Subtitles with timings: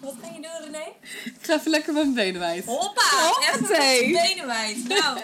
[0.00, 0.92] Wat ga je doen, René?
[1.24, 2.64] Ik ga even lekker met mijn benen wijd.
[2.64, 3.02] Hoppa!
[3.02, 4.12] Hoppatee.
[4.12, 4.88] met de benen wijd.
[4.88, 5.20] Nou,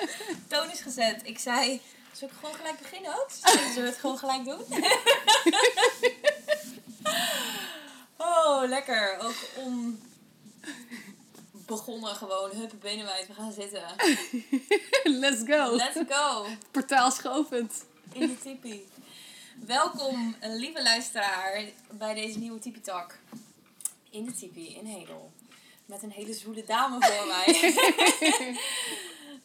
[0.48, 1.20] toon is gezet.
[1.24, 1.80] Ik zei,
[2.12, 3.30] zal ik gewoon gelijk beginnen ook?
[3.72, 4.60] Zullen we het gewoon gelijk doen?
[8.18, 9.18] Oh, lekker.
[9.20, 10.00] Ook om
[11.66, 12.50] begonnen gewoon.
[12.50, 13.26] Huppen, benen wijd.
[13.26, 13.82] We gaan zitten.
[15.22, 15.76] Let's go.
[15.76, 16.46] Let's go.
[16.70, 17.84] Portaal is geopend.
[18.12, 18.88] In de tipi.
[19.66, 23.14] Welkom, lieve luisteraar, bij deze nieuwe Tipi Talk.
[24.16, 25.32] In de tipi, in Hedel.
[25.86, 27.74] Met een hele zwoele dame voor mij.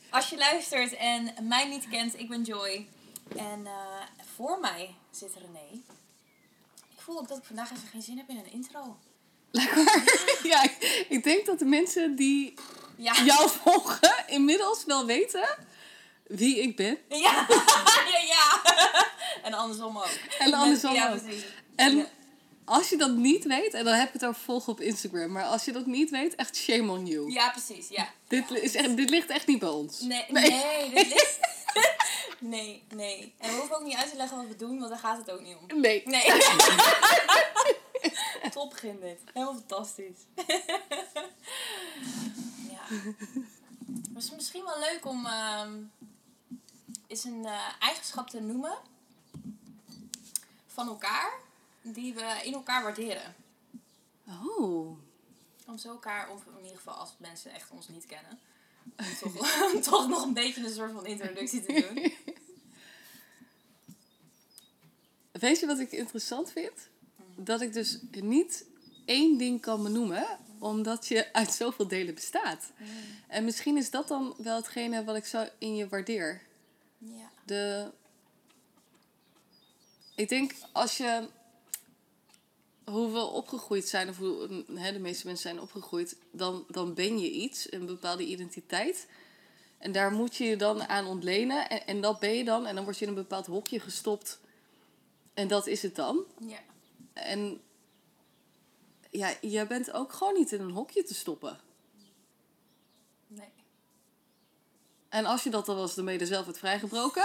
[0.10, 2.88] Als je luistert en mij niet kent, ik ben Joy.
[3.38, 3.74] En eh,
[4.36, 5.82] voor mij zit René.
[6.96, 8.98] Ik voel ook dat ik vandaag even geen zin heb in een intro.
[9.52, 10.10] Lekker.
[10.44, 10.64] Ja,
[11.10, 12.54] ik- denk dat de mensen die
[12.96, 13.24] Ja.
[13.24, 15.58] jou volgen inmiddels wel weten
[16.28, 16.98] wie ik ben.
[17.10, 17.46] Ja.
[18.14, 18.62] ja, ja.
[19.44, 20.18] En andersom ook.
[20.40, 21.22] En andersom ja, ook.
[21.24, 21.44] precies.
[21.76, 22.08] En.
[22.72, 25.44] Als je dat niet weet, en dan heb ik het over volgen op Instagram, maar
[25.44, 27.32] als je dat niet weet, echt shame on you.
[27.32, 27.88] Ja, precies.
[27.90, 28.10] Ja.
[28.28, 30.00] Dit, is echt, dit ligt echt niet bij ons.
[30.02, 30.50] Nee, Nee.
[30.50, 31.40] nee, dit ligt-
[32.40, 33.34] nee, nee.
[33.38, 35.32] En we hoeven ook niet uit te leggen wat we doen, want daar gaat het
[35.32, 35.80] ook niet om.
[35.80, 36.02] Nee.
[36.06, 36.24] Nee.
[38.52, 39.20] Top begin dit.
[39.34, 40.18] Helemaal fantastisch.
[42.72, 42.82] ja.
[44.14, 45.72] Het is misschien wel leuk om ehm
[47.08, 48.78] eens een eh, eigenschap te noemen
[50.68, 51.32] van elkaar
[51.82, 53.36] die we in elkaar waarderen.
[54.28, 54.98] Oh.
[55.66, 58.40] Om zo elkaar, of in ieder geval als mensen echt ons niet kennen,
[58.97, 62.14] om toch, om toch nog een beetje een soort van introductie te doen.
[65.31, 66.90] Weet je wat ik interessant vind?
[67.36, 68.66] Dat ik dus niet
[69.06, 70.25] één ding kan benoemen,
[70.59, 72.72] omdat je uit zoveel delen bestaat.
[73.28, 76.42] En misschien is dat dan wel hetgene wat ik zo in je waardeer.
[76.98, 77.31] Ja.
[77.46, 77.92] De...
[80.16, 81.30] Ik denk als je.
[82.86, 87.19] Hoe we opgegroeid zijn, of hoe hè, de meeste mensen zijn opgegroeid, dan, dan ben
[87.19, 89.08] je iets, een bepaalde identiteit.
[89.78, 91.69] En daar moet je je dan aan ontlenen.
[91.69, 92.66] En, en dat ben je dan.
[92.66, 94.40] En dan word je in een bepaald hokje gestopt.
[95.34, 96.24] En dat is het dan.
[96.47, 96.59] Ja.
[97.14, 97.62] En
[99.09, 101.59] ja, jij bent ook gewoon niet in een hokje te stoppen.
[103.28, 103.50] Nee.
[105.09, 107.22] En als je dat dan was, dan ben je er zelf uit vrijgebroken.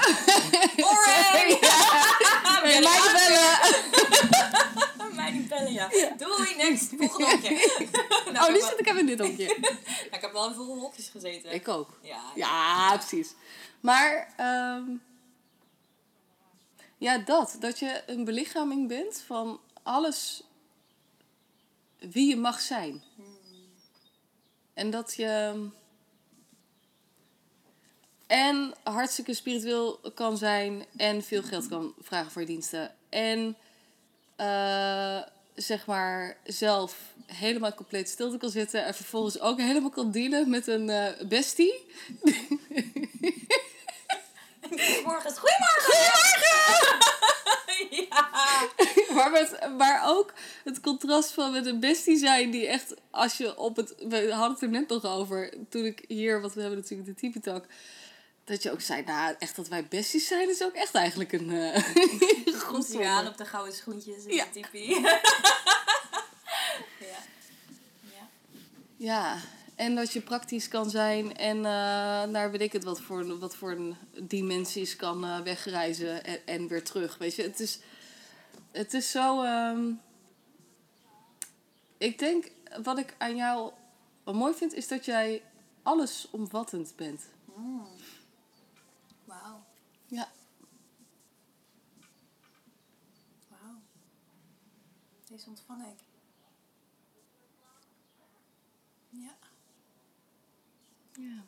[0.77, 1.61] Alright!
[2.62, 2.83] Bellen!
[3.91, 4.06] Mij
[5.32, 5.88] niet bellen, ja.
[6.16, 6.92] Doei, next.
[6.97, 7.50] Volgende hokje.
[8.32, 9.47] nou, Oh, ik nu heb zit ik even in dit hokje.
[9.60, 9.75] nou,
[10.10, 11.53] ik heb wel in veel hokjes gezeten.
[11.53, 11.98] Ik ook.
[12.03, 12.22] Ja.
[12.34, 13.34] Ja, precies.
[13.81, 14.84] Maar, ehm,
[16.98, 17.56] ja, dat.
[17.60, 20.42] Dat je een belichaming bent van alles
[21.98, 23.03] wie je mag zijn.
[24.75, 25.69] En dat je.
[28.26, 30.84] En hartstikke spiritueel kan zijn.
[30.97, 32.94] En veel geld kan vragen voor je diensten.
[33.08, 33.56] En
[34.37, 35.19] eh,
[35.55, 38.85] zeg maar zelf helemaal compleet stil kan zitten.
[38.85, 41.87] En vervolgens ook helemaal kan dealen met een eh, bestie.
[45.05, 46.25] Morgen is Goedemorgen!
[48.11, 48.31] ja.
[49.15, 50.33] maar, met, maar ook
[50.65, 54.53] het contrast van met een bestie zijn die echt, als je op het, we hadden
[54.53, 57.65] het er net nog over, toen ik hier, want we hebben natuurlijk de Tipi Talk,
[58.47, 61.51] dat je ook zei, nou echt dat wij besties zijn is ook echt eigenlijk een
[61.51, 64.45] uh, Komt hij aan op de gouden schoentjes in Ja.
[64.45, 64.79] de tipi.
[65.01, 65.21] ja.
[68.12, 68.29] Ja.
[68.97, 69.37] Ja,
[69.75, 71.62] en dat je praktisch kan zijn en eh,
[72.25, 76.69] naar weet ik het wat voor, wat voor een dimensies kan eh, wegreizen en, en
[76.69, 77.19] weer terug.
[77.19, 77.79] Weet je, het is,
[78.73, 79.43] het is zo.
[79.43, 79.91] ehm,
[81.99, 82.50] ik denk
[82.82, 83.73] wat ik aan jou
[84.25, 85.43] mooi vind, is dat jij
[85.82, 87.23] allesomvattend bent.
[87.56, 87.87] Mm.
[89.25, 89.65] Wauw.
[90.06, 90.29] Ja.
[93.49, 93.81] Wauw.
[95.37, 95.99] Deze ontvang ik.
[99.11, 99.37] Ja,
[101.12, 101.44] ja.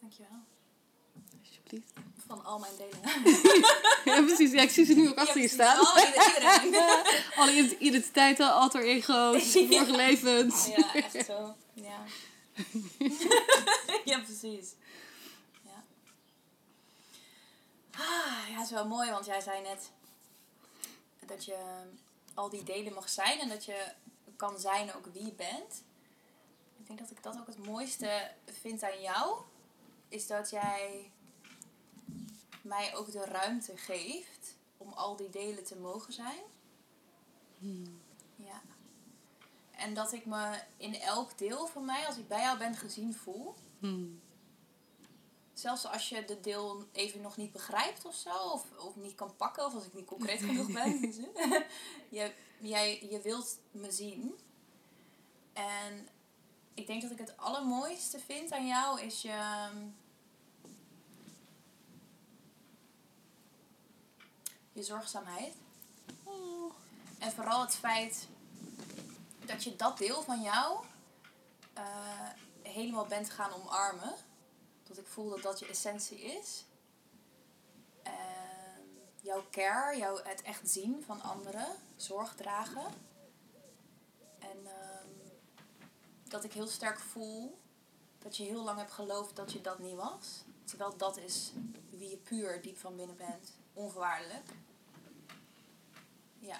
[0.00, 0.44] dankjewel.
[1.40, 1.92] Alsjeblieft.
[2.26, 3.00] Van al mijn delen.
[4.04, 4.50] Ja, precies.
[4.52, 5.52] Ja, ik zie ze nu ook achter je precies.
[5.52, 5.80] staan.
[5.80, 6.74] Oh, iedereen.
[7.38, 9.66] Alle ident- identiteiten, alter ego's, Ja.
[9.66, 10.66] vorige levens.
[10.66, 11.56] Ja, echt zo.
[11.74, 12.04] Ja.
[14.04, 14.74] ja, precies.
[15.64, 15.84] Ja.
[17.90, 19.90] Ah, ja, het is wel mooi, want jij zei net
[21.26, 21.82] dat je
[22.34, 23.92] al die delen mag zijn en dat je
[24.36, 25.82] kan zijn ook wie je bent.
[26.78, 29.40] Ik denk dat ik dat ook het mooiste vind aan jou,
[30.08, 31.10] is dat jij
[32.62, 36.42] mij ook de ruimte geeft om al die delen te mogen zijn.
[38.36, 38.62] Ja.
[39.70, 43.14] En dat ik me in elk deel van mij, als ik bij jou ben, gezien
[43.14, 43.54] voel.
[43.78, 44.21] Hmm.
[45.62, 49.36] Zelfs als je de deel even nog niet begrijpt of zo, of, of niet kan
[49.36, 51.00] pakken, of als ik niet concreet genoeg ben.
[52.18, 54.38] je, jij, je wilt me zien.
[55.52, 56.08] En
[56.74, 59.28] ik denk dat ik het allermooiste vind aan jou is je.
[59.28, 59.76] ehm,
[64.72, 65.54] Je zorgzaamheid.
[67.18, 68.28] En vooral het feit
[69.46, 70.84] dat je dat deel van jou
[71.72, 71.84] eh,
[72.62, 74.14] helemaal bent gaan omarmen.
[74.94, 76.64] Dat ik voel dat dat je essentie is.
[78.02, 81.66] En jouw care, jouw, het echt zien van anderen,
[81.96, 82.84] zorg dragen.
[84.38, 85.08] En ehm,
[86.28, 87.58] dat ik heel sterk voel
[88.18, 90.44] dat je heel lang hebt geloofd dat je dat niet was.
[90.64, 91.52] Terwijl dat is
[91.90, 93.52] wie je puur diep van binnen bent.
[93.72, 94.50] Onvoorwaardelijk.
[96.38, 96.58] Ja,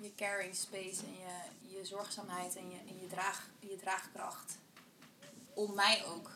[0.00, 4.58] je caring space en je, je zorgzaamheid en je, en je, draag, je draagkracht.
[5.54, 6.30] Om mij ook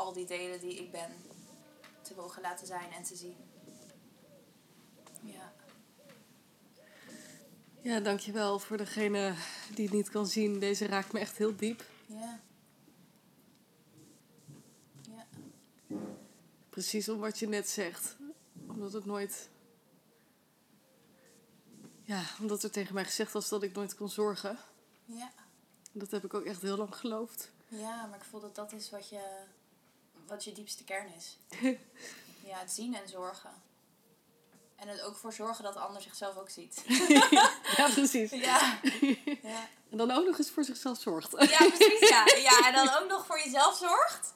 [0.00, 1.10] al die delen die ik ben
[2.02, 3.36] te mogen laten zijn en te zien.
[5.22, 5.52] Ja.
[7.80, 9.34] Ja, dankjewel voor degene
[9.74, 10.58] die het niet kan zien.
[10.58, 11.84] Deze raakt me echt heel diep.
[12.06, 12.40] Ja.
[15.02, 15.26] Ja.
[16.70, 18.16] Precies om wat je net zegt.
[18.66, 19.48] Omdat het nooit.
[22.02, 24.58] Ja, omdat er tegen mij gezegd was dat ik nooit kon zorgen.
[25.04, 25.32] Ja.
[25.92, 27.52] Dat heb ik ook echt heel lang geloofd.
[27.68, 29.44] Ja, maar ik voel dat dat is wat je,
[30.30, 31.38] wat je diepste kern is.
[32.50, 33.50] ja, het zien en zorgen.
[34.76, 36.84] En het ook voor zorgen dat de ander zichzelf ook ziet.
[37.76, 38.30] ja, precies.
[38.30, 38.78] ja.
[39.42, 39.68] ja.
[39.90, 41.30] En dan ook nog eens voor zichzelf zorgt.
[41.30, 42.08] Ja, precies.
[42.08, 42.24] Ja.
[42.36, 44.34] ja, en dan ook nog voor jezelf zorgt.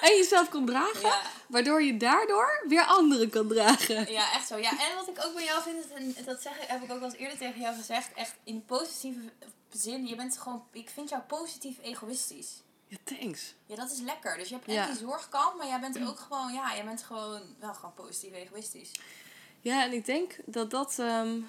[0.00, 1.00] En jezelf kan dragen.
[1.00, 1.22] Ja.
[1.46, 4.12] Waardoor je daardoor weer anderen kan dragen.
[4.12, 4.56] Ja, echt zo.
[4.56, 7.08] Ja, en wat ik ook bij jou vind, en dat zeg heb ik ook wel
[7.08, 9.20] eens eerder tegen jou gezegd, echt in positieve
[9.72, 12.62] zin, je bent gewoon, ik vind jou positief egoïstisch.
[12.88, 13.54] Ja, thanks.
[13.66, 14.36] Ja, dat is lekker.
[14.36, 17.42] Dus je hebt echt die zorgkant, maar jij bent ook gewoon, ja, jij bent gewoon
[17.58, 18.92] wel gewoon positief egoïstisch.
[19.60, 20.98] Ja, en ik denk dat dat...
[20.98, 21.40] ehm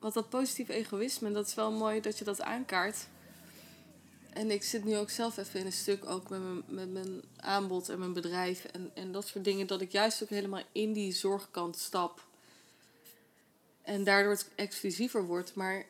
[0.00, 3.06] wat dat positief egoïsme, dat is wel mooi dat je dat aankaart.
[4.32, 7.22] En ik zit nu ook zelf even in een stuk ook met mijn, met mijn
[7.36, 8.64] aanbod en mijn bedrijf.
[8.64, 9.66] En, en dat soort dingen.
[9.66, 12.26] Dat ik juist ook helemaal in die zorgkant stap.
[13.82, 15.54] En daardoor het exclusiever wordt.
[15.54, 15.84] Maar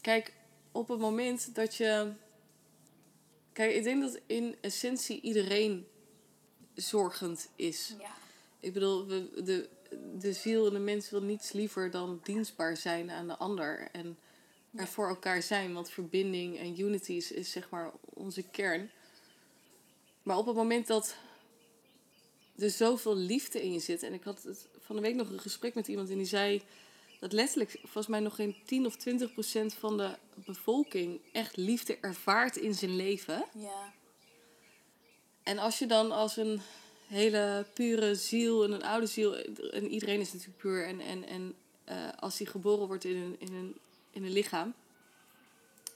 [0.00, 0.32] kijk,
[0.72, 2.12] op het moment dat je...
[3.54, 5.86] Kijk, ik denk dat in essentie iedereen
[6.74, 7.94] zorgend is.
[7.98, 8.14] Ja.
[8.60, 9.68] Ik bedoel, we, de,
[10.18, 13.88] de ziel en de mens wil niets liever dan dienstbaar zijn aan de ander.
[13.92, 14.18] En
[14.74, 15.72] er voor elkaar zijn.
[15.72, 18.90] Want verbinding en unity is, is zeg maar onze kern.
[20.22, 21.16] Maar op het moment dat
[22.58, 24.02] er zoveel liefde in je zit.
[24.02, 26.62] En ik had het van de week nog een gesprek met iemand en die zei
[27.20, 31.98] dat letterlijk volgens mij nog geen 10 of 20 procent van de bevolking echt liefde
[32.00, 33.44] ervaart in zijn leven.
[33.54, 33.92] Ja.
[35.42, 36.60] En als je dan als een
[37.06, 39.36] hele pure ziel en een oude ziel,
[39.70, 43.36] en iedereen is natuurlijk puur, en, en, en eh, als die geboren wordt in een,
[43.38, 43.76] in, een,
[44.10, 44.74] in een lichaam.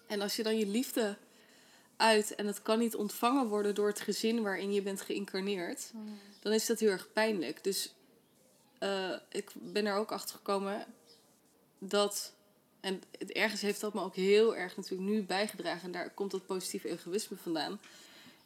[0.07, 1.17] En als je dan je liefde
[1.97, 5.93] uit en het kan niet ontvangen worden door het gezin waarin je bent geïncarneerd,
[6.41, 7.65] dan is dat heel erg pijnlijk.
[7.65, 7.95] Dus
[8.79, 10.87] eh, ik ben er ook achter gekomen
[11.79, 12.33] dat.
[12.81, 15.83] En het ergens heeft dat me ook heel erg natuurlijk nu bijgedragen.
[15.83, 17.81] En daar komt dat positieve egoïsme vandaan.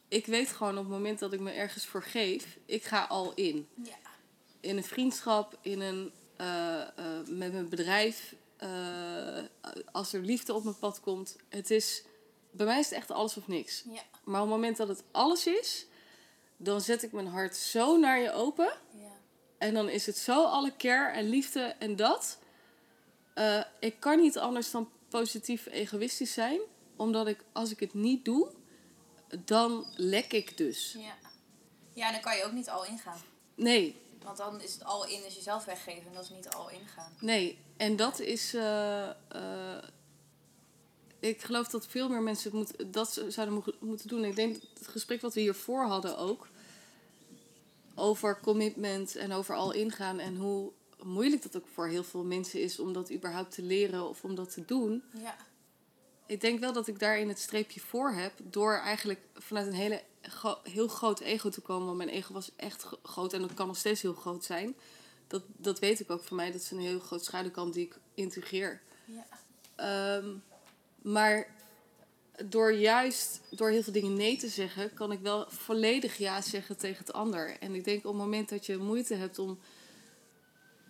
[0.08, 3.32] Ik weet gewoon op het moment dat ik me ergens voor geef, ik ga al
[3.34, 3.68] in.
[3.82, 3.96] Ja.
[4.60, 6.86] In een vriendschap, in een, eh, eh,
[7.26, 8.34] met mijn bedrijf.
[8.56, 9.38] eh,
[9.92, 11.36] als er liefde op mijn pad komt.
[11.48, 12.02] Het is,
[12.50, 13.82] bij mij is het echt alles of niks.
[13.86, 14.02] Ja.
[14.24, 15.86] Maar op het moment dat het alles is,
[16.56, 18.72] dan zet ik mijn hart zo naar je open.
[18.90, 19.12] Ja.
[19.58, 22.38] En dan is het zo alle care en liefde en dat.
[23.34, 26.60] Eh, ik kan niet anders dan positief egoïstisch zijn.
[26.96, 28.50] Omdat ik, als ik het niet doe,
[29.44, 30.96] dan lek ik dus.
[30.98, 31.14] Ja.
[31.92, 33.20] Ja, en dan kan je ook niet al ingaan.
[33.54, 36.70] Nee, Want dan is het al in is jezelf weggeven en dat is niet al
[36.70, 37.12] ingaan.
[37.20, 37.58] nee.
[37.76, 38.54] En dat is...
[38.54, 39.84] eh, eh,
[41.20, 44.24] ik geloof dat veel meer mensen het moet, dat zouden mo- moeten doen.
[44.24, 46.48] Ik denk het gesprek wat we hiervoor hadden ook...
[47.94, 50.18] over commitment en over al ingaan...
[50.18, 50.72] en hoe
[51.04, 52.78] moeilijk dat ook voor heel veel mensen is...
[52.78, 55.02] om dat überhaupt te leren of om dat te doen...
[55.22, 55.36] Ja.
[56.26, 58.32] Ik denk wel dat ik daarin het streepje voor heb.
[58.42, 60.02] Door eigenlijk vanuit een hele,
[60.62, 61.86] heel groot ego te komen.
[61.86, 64.76] Want mijn ego was echt gro- groot en dat kan nog steeds heel groot zijn.
[65.26, 66.52] Dat, dat weet ik ook van mij.
[66.52, 68.80] Dat is een heel groot schaduwkant die ik integreer.
[69.04, 69.26] Ja.
[69.74, 70.34] Ehm,
[71.02, 71.54] maar
[72.44, 76.76] door juist door heel veel dingen nee te zeggen, kan ik wel volledig ja zeggen
[76.76, 77.58] tegen het ander.
[77.58, 79.58] En ik denk op het moment dat je moeite hebt om,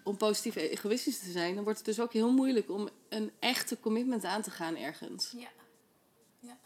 [0.02, 3.80] om positief egoïstisch te zijn, dan wordt het dus ook heel moeilijk om een echte
[3.80, 5.30] commitment aan te gaan ergens.
[5.36, 5.48] Ja.
[6.38, 6.56] Ja.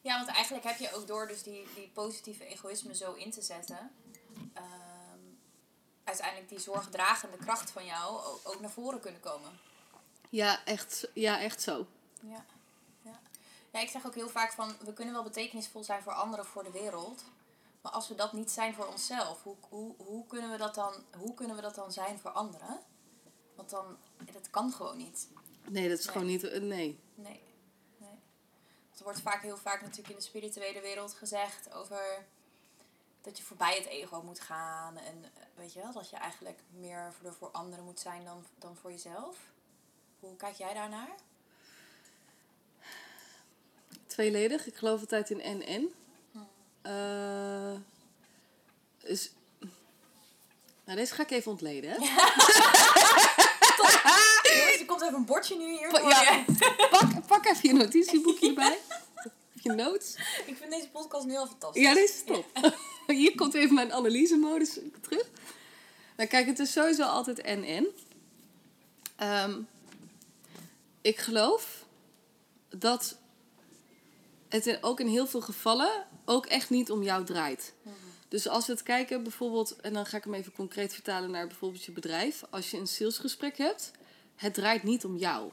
[0.00, 3.42] Ja, want eigenlijk heb je ook door dus die, die positieve egoïsme zo in te
[3.42, 3.90] zetten...
[4.52, 4.64] ehm,
[6.04, 9.50] uiteindelijk die zorgdragende kracht van jou ook, ook naar voren kunnen komen.
[10.30, 11.86] Ja, echt, ja, echt zo.
[12.20, 12.44] Ja.
[13.02, 13.20] Ja.
[13.72, 16.64] Ja, ik zeg ook heel vaak van, we kunnen wel betekenisvol zijn voor anderen, voor
[16.64, 17.24] de wereld.
[17.86, 20.92] Maar als we dat niet zijn voor onszelf, hoe, hoe, hoe, kunnen, we dat dan,
[21.18, 22.80] hoe kunnen we dat dan zijn voor anderen?
[23.54, 23.96] Want dan,
[24.32, 25.28] dat kan gewoon niet.
[25.68, 26.12] Nee, dat is Nee.
[26.12, 26.44] gewoon niet...
[26.44, 27.00] eh, Nee.
[27.14, 27.42] Nee.
[27.96, 28.18] nee.
[28.98, 32.26] Er wordt vaak heel vaak natuurlijk in de spirituele wereld gezegd over
[33.20, 34.96] dat je voorbij het ego moet gaan.
[34.96, 38.44] En eh, weet je wel, dat je eigenlijk meer voor, voor anderen moet zijn dan,
[38.58, 39.38] dan voor jezelf.
[40.20, 41.14] Hoe kijk jij daarnaar?
[44.06, 44.66] Tweeledig.
[44.66, 45.94] Ik geloof altijd in en-en.
[46.86, 47.72] Eh,
[48.98, 49.30] dus...
[50.84, 51.96] Nou, deze ga ik even ontleden, hè?
[54.56, 56.20] Jongens, er komt even een bordje nu hier Pa- voor ja.
[56.20, 56.44] je.
[56.90, 58.78] Pak, pak even je notitieboekje erbij.
[59.52, 60.16] Je notes.
[60.46, 61.82] Ik vind deze podcast nu al fantastisch.
[61.82, 62.74] Ja, dit is top.
[63.06, 65.26] Hier komt even mijn analyse-modus terug.
[66.16, 67.86] Nou, kijk, het is sowieso altijd en-en.
[69.16, 69.60] Ehm,
[71.00, 71.84] ik geloof
[72.68, 73.16] dat
[74.48, 77.74] het ook in heel veel gevallen ook echt niet om jou draait.
[78.28, 81.46] Dus als we het kijken bijvoorbeeld, en dan ga ik hem even concreet vertalen naar
[81.46, 82.42] bijvoorbeeld je bedrijf.
[82.50, 83.90] Als je een salesgesprek hebt,
[84.36, 85.50] het draait niet om jou.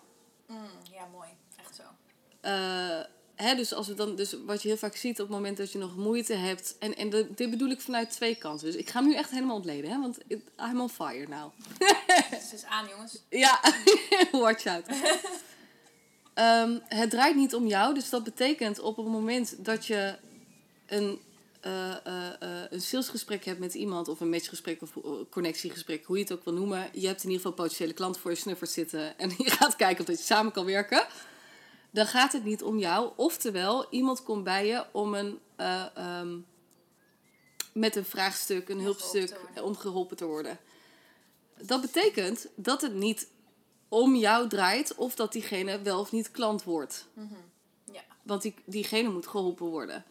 [0.48, 0.58] Mm,
[0.92, 1.30] ja, mooi.
[1.60, 1.82] Echt zo.
[2.42, 3.00] Eh,
[3.36, 5.72] hè, dus, als we dan, dus wat je heel vaak ziet op het moment dat
[5.72, 6.76] je nog moeite hebt.
[6.80, 8.66] En, en de- dit bedoel ik vanuit twee kanten.
[8.66, 11.52] Dus ik ga hem nu echt helemaal ontleden, hè, want it- I'm on fire now.
[12.30, 13.18] Dus het is aan, jongens.
[13.30, 13.60] Ja,
[14.32, 14.86] watch out.
[16.34, 20.16] Ehm, het draait niet om jou, dus dat betekent op het moment dat je
[20.86, 21.20] een,
[21.60, 24.98] eh, eh, eh, een salesgesprek hebt met iemand, of een matchgesprek of
[25.30, 26.90] connectiegesprek, hoe je het ook wil noemen.
[26.94, 30.00] Je hebt in ieder geval potentiële klanten voor je snuffers zitten en je gaat kijken
[30.00, 31.08] of dat je samen kan werken.
[31.94, 33.12] Dan gaat het niet om jou.
[33.16, 36.38] Oftewel, iemand komt bij je om een, eh, ehm,
[37.74, 40.60] met een vraagstuk, een Om hulpstuk, om geholpen te worden.
[41.62, 43.28] Dat betekent dat het niet
[43.88, 47.08] om jou draait of dat diegene wel of niet klant wordt.
[47.92, 48.04] Ja.
[48.24, 50.04] Want die, diegene moet geholpen worden.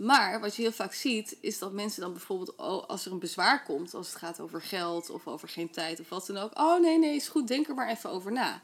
[0.00, 3.18] Maar wat je heel vaak ziet, is dat mensen dan bijvoorbeeld, oh, als er een
[3.18, 6.58] bezwaar komt, als het gaat over geld of over geen tijd of wat dan ook.
[6.58, 8.62] Oh nee, nee, is goed, denk er maar even over na.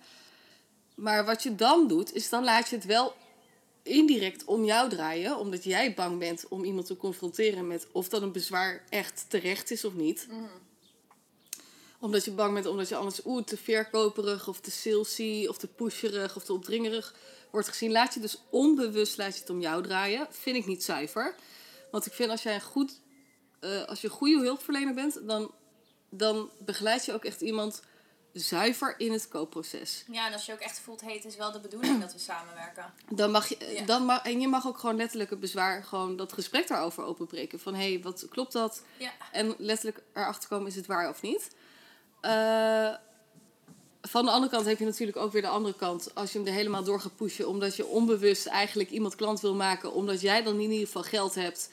[0.94, 3.14] Maar wat je dan doet, is dan laat je het wel
[3.82, 8.22] indirect om jou draaien, omdat jij bang bent om iemand te confronteren met of dat
[8.22, 10.28] een bezwaar echt terecht is of niet.
[12.00, 15.66] Omdat je bang bent, omdat je anders oeh, te verkoperig of te salesy of te
[15.66, 17.14] pusherig of te opdringerig
[17.56, 17.92] wordt gezien.
[17.92, 20.26] Laat je dus onbewust laat je het om jou draaien.
[20.30, 21.34] Vind ik niet zuiver.
[21.90, 23.00] Want ik vind als jij een goed,
[23.60, 25.50] eh, als je een goede hulpverlener bent, dan,
[26.10, 27.82] dan begeleid je ook echt iemand
[28.32, 30.04] zuiver in het koopproces.
[30.10, 32.18] Ja, en als je ook echt voelt, hey, het is wel de bedoeling dat we
[32.18, 32.92] samenwerken.
[33.10, 33.84] Dan mag je, Ja.
[33.84, 37.60] dan mag, en je mag ook gewoon letterlijk het bezwaar, gewoon dat gesprek daarover openbreken.
[37.60, 38.82] Van hé, hey, wat klopt dat?
[38.96, 39.10] Ja.
[39.32, 41.54] En letterlijk erachter komen, is het waar of niet?
[42.20, 42.94] Eh,
[44.08, 46.14] van de andere kant heb je natuurlijk ook weer de andere kant.
[46.14, 49.54] Als je hem er helemaal door gaat pushen, omdat je onbewust eigenlijk iemand klant wil
[49.54, 51.70] maken, omdat jij dan in ieder geval geld hebt.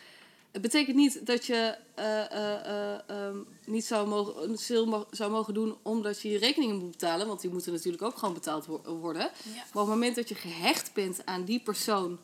[0.52, 5.78] Het betekent niet dat je eh, eh, eh, ehm, niet zou mogen, zou mogen doen
[5.82, 7.28] omdat je je rekeningen moet betalen.
[7.28, 9.22] Want die moeten natuurlijk ook gewoon betaald wo- worden.
[9.22, 9.54] Ja.
[9.54, 12.20] Maar op het moment dat je gehecht bent aan die persoon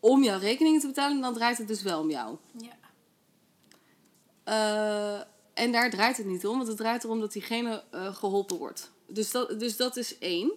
[0.00, 2.36] om jouw rekeningen te betalen, dan draait het dus wel om jou.
[2.52, 2.78] Ja.
[5.60, 8.90] En daar draait het niet om, want het draait erom dat diegene eh, geholpen wordt.
[9.06, 10.52] Dus dat, dus dat is één.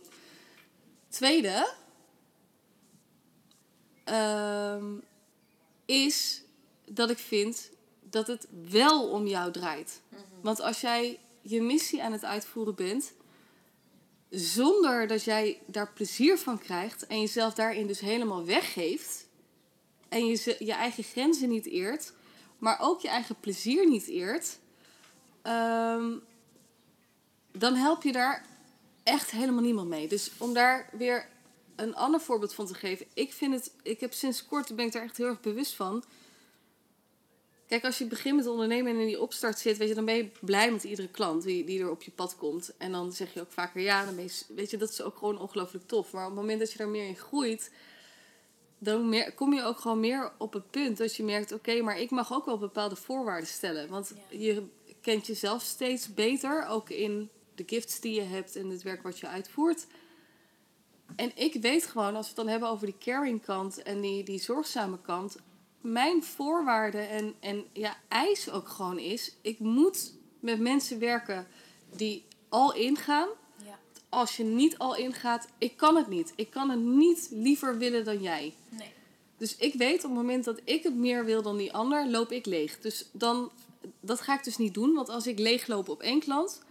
[1.09, 1.73] Tweede
[4.03, 4.85] ehm,
[5.85, 6.43] is
[6.85, 7.69] dat ik vind
[8.09, 10.01] dat het wel om jou draait.
[10.41, 13.13] Want als jij je missie aan het uitvoeren bent,
[14.29, 19.27] zonder dat jij daar plezier van krijgt en jezelf daarin dus helemaal weggeeft
[20.09, 22.13] en je je eigen grenzen niet eert,
[22.57, 24.61] maar ook je eigen plezier niet eert,
[25.43, 26.11] ehm,
[27.51, 28.45] dan help je daar
[29.03, 30.07] echt helemaal niemand mee.
[30.07, 31.27] Dus om daar weer
[31.75, 33.05] een ander voorbeeld van te geven.
[33.13, 36.03] Ik vind het, ik heb sinds kort ben ik daar echt heel erg bewust van.
[37.67, 40.15] Kijk, als je begint met ondernemen en in die opstart zit, weet je, dan ben
[40.15, 42.77] je blij met iedere klant die, die er op je pad komt.
[42.77, 45.17] En dan zeg je ook vaker ja, dan ben je, weet je, dat is ook
[45.17, 46.11] gewoon ongelooflijk tof.
[46.11, 47.71] Maar op het moment dat je daar meer in groeit,
[48.77, 51.99] dan meer, kom je ook gewoon meer op het punt dat je merkt, oké, maar
[51.99, 53.89] ik mag ook wel bepaalde voorwaarden stellen.
[53.89, 54.37] Want Ja.
[54.37, 54.63] je
[55.03, 59.19] kent jezelf steeds beter, ook in de gifts die je hebt en het werk wat
[59.19, 59.85] je uitvoert.
[61.15, 64.23] En ik weet gewoon, als we het dan hebben over die caring kant en die,
[64.23, 65.37] die zorgzame kant,
[65.81, 71.47] mijn voorwaarde en, en ja, eis ook gewoon is, ik moet met mensen werken
[71.95, 73.27] die al ingaan.
[73.65, 73.79] Ja.
[74.09, 76.33] Als je niet al ingaat, ik kan het niet.
[76.35, 78.53] Ik kan het niet liever willen dan jij.
[78.69, 78.91] Nee.
[79.37, 82.31] Dus ik weet op het moment dat ik het meer wil dan die ander, loop
[82.31, 82.79] ik leeg.
[82.79, 83.51] Dus dan,
[83.99, 84.93] dat ga ik dus niet doen.
[84.93, 86.61] Want als ik leeg loop op één klant,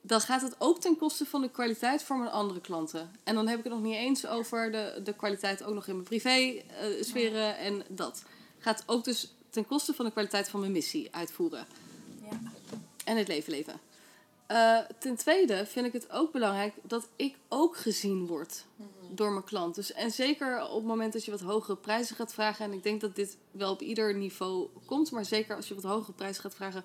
[0.00, 3.10] dan gaat het ook ten koste van de kwaliteit voor mijn andere klanten.
[3.24, 5.94] En dan heb ik het nog niet eens over de, de kwaliteit ook nog in
[5.94, 8.22] mijn privé eh, sferen en dat.
[8.58, 11.66] Gaat ook dus ten koste van de kwaliteit van mijn missie uitvoeren.
[12.22, 12.40] Ja.
[13.04, 13.80] En het leven leven.
[14.46, 18.64] Eh, ten tweede vind ik het ook belangrijk dat ik ook gezien word
[19.14, 19.74] door mijn klant.
[19.74, 22.64] Dus, en zeker op het moment dat je wat hogere prijzen gaat vragen.
[22.64, 25.10] En ik denk dat dit wel op ieder niveau komt.
[25.10, 26.84] Maar zeker als je wat hogere prijzen gaat vragen.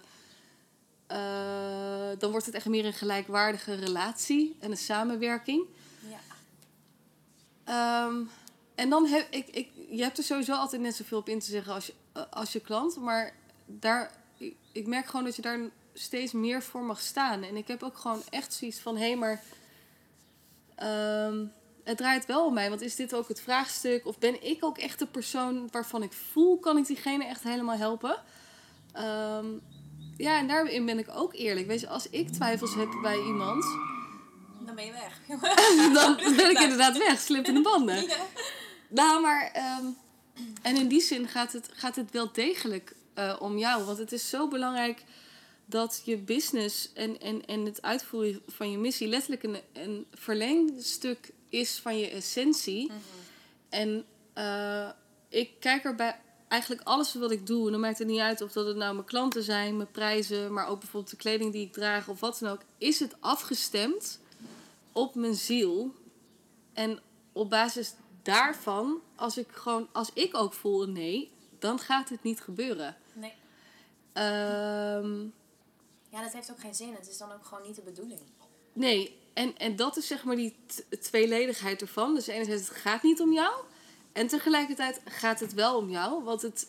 [1.07, 5.65] eh, dan wordt het echt meer een gelijkwaardige relatie en een samenwerking.
[6.09, 6.19] Ja.
[7.63, 8.15] Ehm,
[8.75, 11.45] en dan heb ik, ik, je hebt er sowieso altijd net zoveel op in te
[11.45, 11.93] zeggen als je,
[12.29, 12.95] als je klant.
[12.97, 13.33] Maar
[13.65, 15.59] daar, ik, ik merk gewoon dat je daar
[15.93, 17.43] steeds meer voor mag staan.
[17.43, 19.43] En ik heb ook gewoon echt zoiets van: hé, hey, maar
[20.75, 21.45] ehm,
[21.89, 22.69] het draait wel om mij.
[22.69, 24.05] Want is dit ook het vraagstuk?
[24.05, 27.77] Of ben ik ook echt de persoon waarvan ik voel, kan ik diegene echt helemaal
[27.77, 28.17] helpen?
[28.93, 29.45] Ehm,
[30.17, 31.67] ja, en daarin ben ik ook eerlijk.
[31.67, 33.63] Weet je, als ik twijfels heb bij iemand,
[34.65, 35.19] Dan ben je weg.
[35.99, 38.01] dan ben ik inderdaad weg, slippende banden.
[38.01, 38.17] Ja.
[38.87, 39.51] Nou, maar.
[39.53, 39.85] ehm,
[40.61, 43.83] en in die zin gaat het, gaat het wel degelijk eh, om jou.
[43.83, 45.03] Want het is zo belangrijk
[45.65, 51.31] dat je business en, en, en het uitvoeren van je missie letterlijk een, een verlengstuk
[51.49, 52.85] is van je essentie.
[52.85, 52.97] Mhm.
[53.69, 54.89] En eh,
[55.29, 57.65] ik kijk er bij eigenlijk alles wat ik doe.
[57.65, 60.53] En dan maakt het niet uit of dat het nou mijn klanten zijn, mijn prijzen,
[60.53, 62.61] maar ook bijvoorbeeld de kleding die ik draag of wat dan ook.
[62.77, 64.19] Is het afgestemd
[64.91, 65.93] op mijn ziel?
[66.73, 66.99] En
[67.31, 72.41] op basis daarvan, als ik gewoon, als ik ook voel nee, dan gaat het niet
[72.41, 72.97] gebeuren.
[73.13, 73.33] Nee.
[74.13, 75.21] Ehm,
[76.11, 76.93] Ja, dat heeft ook geen zin.
[76.93, 78.19] Het is dan ook gewoon niet de bedoeling.
[78.73, 80.55] nee, en, en dat is zeg maar die
[81.01, 82.15] tweeledigheid ervan.
[82.15, 83.53] Dus enerzijds, het gaat niet om jou.
[84.13, 86.67] En tegelijkertijd gaat het wel om jou, want het,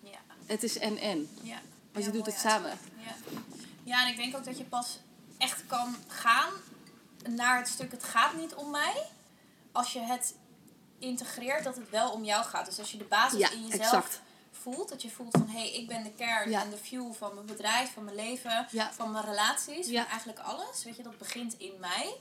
[0.00, 0.18] Ja.
[0.46, 1.28] het is en-en.
[1.42, 1.60] Ja.
[1.92, 2.78] Want je doet het samen.
[2.98, 3.14] Ja.
[3.82, 4.98] ja, en ik denk ook dat je pas
[5.38, 6.52] echt kan gaan
[7.28, 9.06] naar het stuk het gaat niet om mij.
[9.72, 10.34] Als je het
[10.98, 12.66] integreert dat het wel om jou gaat.
[12.66, 14.20] Dus als je de basis Ja, in jezelf exact.
[14.64, 14.88] Voelt.
[14.88, 16.60] Dat je voelt van hé, hey, ik ben de kern Ja.
[16.62, 18.92] en de fuel van mijn bedrijf, van mijn leven, Ja.
[18.92, 19.86] van mijn relaties.
[19.88, 20.00] Ja.
[20.02, 20.84] Van eigenlijk alles.
[20.84, 22.14] Weet je, dat begint in mij.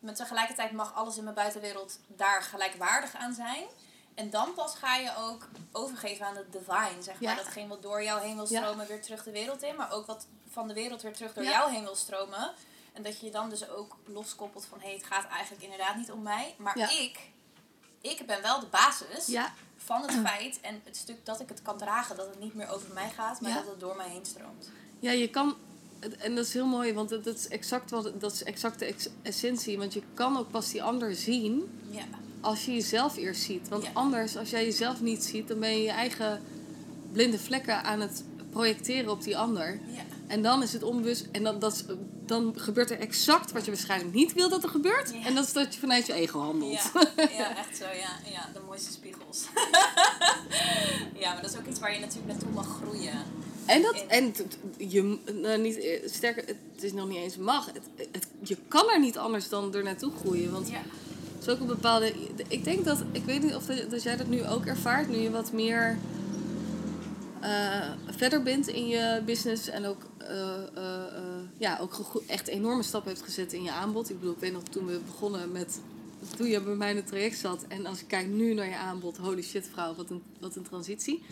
[0.00, 3.64] Maar tegelijkertijd mag alles in mijn buitenwereld daar gelijkwaardig aan zijn.
[4.14, 7.36] En dan pas ga je ook overgeven aan het divine, zeg maar.
[7.36, 9.76] Datgene wat door jou heen wil stromen, weer terug de wereld in.
[9.76, 12.52] Maar ook wat van de wereld weer terug door jou heen wil stromen.
[12.92, 14.78] En dat je je dan dus ook loskoppelt van...
[14.80, 16.54] hé, hey, het gaat eigenlijk inderdaad niet om mij.
[16.58, 16.90] Maar Ja.
[16.90, 17.18] ik,
[18.00, 20.58] ik ben wel de basis Ja, van het feit...
[20.60, 22.16] en het stuk dat ik het kan dragen...
[22.16, 23.56] dat het niet meer over mij gaat, maar Ja.
[23.56, 24.70] dat het door mij heen stroomt.
[25.00, 25.56] ja, je kan.
[26.18, 29.78] En dat is heel mooi, want dat is exact, wat, dat is exact de essentie.
[29.78, 32.04] Want je kan ook pas die ander zien Ja,
[32.40, 33.68] als je jezelf eerst ziet.
[33.68, 33.90] Want Ja.
[33.92, 36.42] anders, als jij jezelf niet ziet, dan ben je je eigen
[37.12, 39.80] blinde vlekken aan het projecteren op die ander.
[39.86, 41.26] ja, En dan is het onbewust.
[41.32, 41.84] En dan, dat, is-
[42.26, 45.10] dan gebeurt er exact wat je waarschijnlijk niet wil dat er gebeurt.
[45.12, 45.24] Ja.
[45.26, 46.72] En dat is dat je vanuit je ego handelt.
[47.16, 47.84] ja, ja, echt zo.
[47.84, 49.44] Ja, ja, de mooiste spiegels.
[51.22, 53.12] ja, maar dat is ook iets waar je natuurlijk naartoe mag groeien.
[53.66, 54.34] En dat, In- en
[54.88, 57.66] je, nou, niet, eh, sterker, het is nog niet eens mag.
[57.66, 60.52] Het, het, je kan er niet anders dan er naartoe groeien.
[60.52, 60.80] Want Ja,
[61.34, 62.12] het is ook een bepaalde.
[62.48, 65.16] Ik denk dat, ik weet niet of dat, dat jij dat nu ook ervaart, nu
[65.16, 65.98] je wat meer
[68.06, 71.22] verder bent in je business en ook, eh, eh, eh,
[71.58, 74.10] ja, ook echt enorme stappen hebt gezet in je aanbod.
[74.10, 75.80] Ik bedoel, ik weet nog toen we begonnen met.
[76.36, 78.76] Toen je bij mij in het traject zat en als ik kijk nu naar je
[78.76, 81.22] aanbod, holy shit vrouw, wat een, wat een transitie.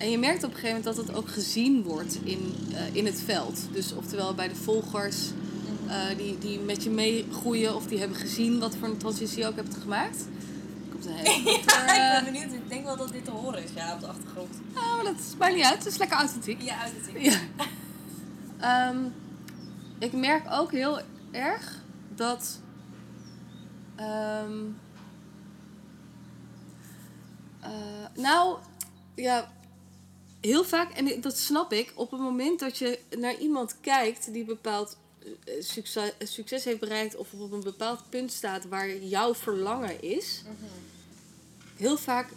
[0.00, 3.06] En je merkt op een gegeven moment dat het ook gezien wordt in, eh, in
[3.06, 3.60] het veld.
[3.72, 5.30] Dus oftewel bij de volgers
[5.86, 9.46] eh, die, die met je meegroeien of die hebben gezien wat voor een transitie je
[9.46, 10.26] ook hebt gemaakt.
[10.90, 12.52] Komt een hele ik ben benieuwd.
[12.52, 14.56] Ik denk wel dat dit te horen is, ja, op de achtergrond.
[14.74, 15.78] oh, maar dat maakt niet uit.
[15.78, 16.62] Het is lekker authentiek.
[16.62, 17.38] Ja, het Ja.
[18.60, 18.98] Ehm,
[19.98, 21.00] ik merk ook heel
[21.30, 21.82] erg
[22.14, 22.60] dat.
[23.96, 24.64] ehm,
[27.60, 27.70] eh,
[28.14, 28.58] nou,
[29.14, 29.52] ja,
[30.40, 34.44] heel vaak, en dat snap ik, op het moment dat je naar iemand kijkt die
[34.44, 34.96] bepaald
[35.60, 40.42] succes, succes heeft bereikt of op een bepaald punt staat waar jouw verlangen is,
[41.76, 42.28] heel vaak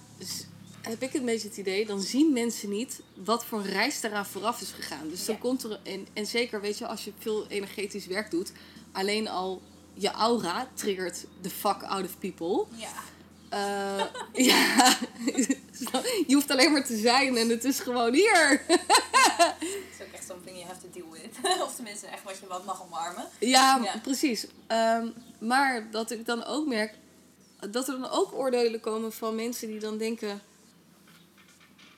[0.81, 4.61] heb ik een beetje het idee, dan zien mensen niet wat voor reis daaraan vooraf
[4.61, 5.09] is gegaan.
[5.09, 5.41] Dus dan Ja.
[5.41, 8.51] komt er, en, en zeker weet je, als je veel energetisch werk doet,
[8.91, 9.61] alleen al
[9.93, 12.65] je aura triggert the fuck out of people.
[12.75, 12.91] Ja,
[13.49, 14.05] Eh,
[14.47, 14.97] ja,
[16.27, 18.61] je hoeft alleen maar te zijn en het is gewoon hier.
[18.67, 21.51] dat is ook echt something you have to deal with.
[21.65, 23.27] of tenminste echt wat je wat mag omarmen.
[23.39, 23.99] Ja, Ja.
[24.01, 24.45] precies.
[24.67, 25.07] Ehm,
[25.39, 26.93] maar dat ik dan ook merk
[27.69, 30.41] dat er dan ook oordelen komen van mensen die dan denken.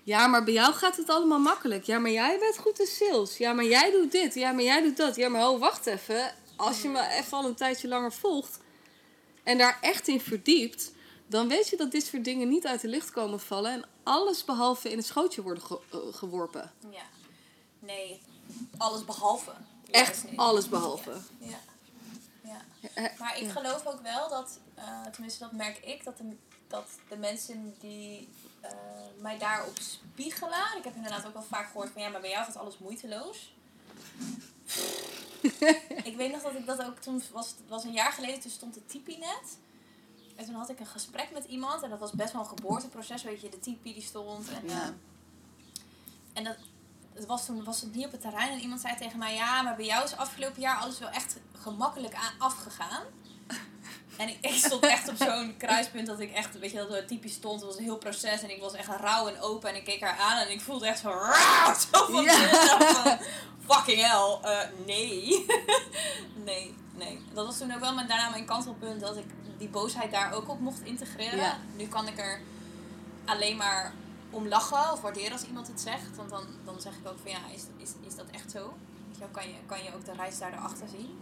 [0.04, 1.84] Ja, maar bij jou gaat het allemaal makkelijk.
[1.84, 3.38] Ja, maar jij bent goed in sales.
[3.38, 4.34] Ja, maar jij doet dit.
[4.34, 5.16] Ja, maar jij doet dat.
[5.16, 6.34] Ja, maar oh, wacht even.
[6.56, 8.60] als je me even al een tijdje langer volgt
[9.44, 10.92] en daar echt in verdiept,
[11.28, 14.46] dan weet je dat dit soort dingen niet uit de lucht komen vallen en alles
[14.46, 16.72] behalve in het schootje worden ge- eh, geworpen.
[16.90, 17.04] Ja.
[17.80, 18.22] Nee,
[18.78, 19.52] alles behalve.
[19.92, 21.12] Echt alles behalve.
[21.38, 21.60] Ja.
[22.42, 22.62] ja.
[22.94, 26.36] Eh, Maar ik geloof ook wel dat, eh, tenminste dat merk ik, dat de,
[26.68, 28.30] dat de mensen die
[28.62, 28.72] eh,
[29.20, 30.78] mij daarop spiegelen.
[30.78, 33.54] Ik heb inderdaad ook wel vaak gehoord van ja, maar bij jou gaat alles moeiteloos.
[36.04, 38.52] ik weet nog dat ik dat ook toen was, het was een jaar geleden, toen
[38.52, 39.58] stond de Tipi net.
[40.36, 43.24] En toen had ik een gesprek met iemand en dat was best wel een geboorteproces,
[43.24, 44.50] weet je, de Tipi die stond.
[44.50, 44.94] En, Ja.
[46.34, 46.58] en dat,
[47.14, 49.62] het was toen was het niet op het terrein en iemand zei tegen mij, ja,
[49.62, 53.04] maar bij jou is afgelopen jaar alles wel echt gemakkelijk aan, afgegaan.
[54.18, 57.34] En ik, ik stond echt op zo'n kruispunt dat ik echt, weet je, dat typisch
[57.34, 57.60] stond.
[57.60, 60.02] Het was een heel proces en ik was echt rauw en open en ik keek
[60.02, 62.34] haar aan en ik voelde echt zo, "Rauw", zo van, Ja.
[62.94, 63.18] van,
[63.68, 65.46] fucking hell, eh, nee.
[66.46, 67.20] nee, nee.
[67.34, 69.26] Dat was toen ook wel mijn, daarna mijn kantelpunt dat ik
[69.58, 71.38] die boosheid daar ook op mocht integreren.
[71.38, 71.58] Ja.
[71.76, 72.42] Nu kan ik er
[73.26, 73.94] alleen maar
[74.30, 76.16] om lachen of waarderen als iemand het zegt.
[76.16, 78.74] Want dan, dan zeg ik ook van ja, is, is, is dat echt zo?
[79.08, 81.20] Weet je wel, kan, je, kan je ook de reis daar erachter zien?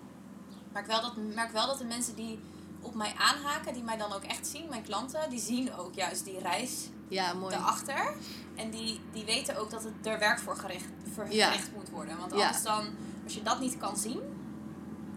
[0.71, 2.39] Maar ik wel dat, merk wel dat de mensen die
[2.83, 6.25] op mij aanhaken, die mij dan ook echt zien, mijn klanten, die zien ook juist
[6.25, 7.51] die reis Ja, mooi.
[7.55, 8.13] daarachter.
[8.55, 11.47] En die, die weten ook dat het er werk voor gericht, voor Ja.
[11.51, 12.17] gericht moet worden.
[12.17, 12.37] Want Ja.
[12.45, 12.85] anders dan,
[13.23, 14.19] als je dat niet kan zien,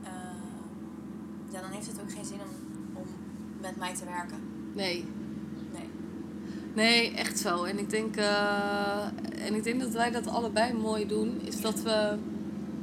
[0.03, 0.11] eh,
[1.53, 3.07] ja, dan heeft het ook geen zin om, om
[3.61, 4.41] met mij te werken.
[4.75, 5.05] Nee.
[5.73, 5.89] Nee.
[6.75, 7.65] Nee, echt zo.
[7.65, 9.05] En ik denk, eh,
[9.39, 12.19] en ik denk dat wij dat allebei mooi doen, is dat we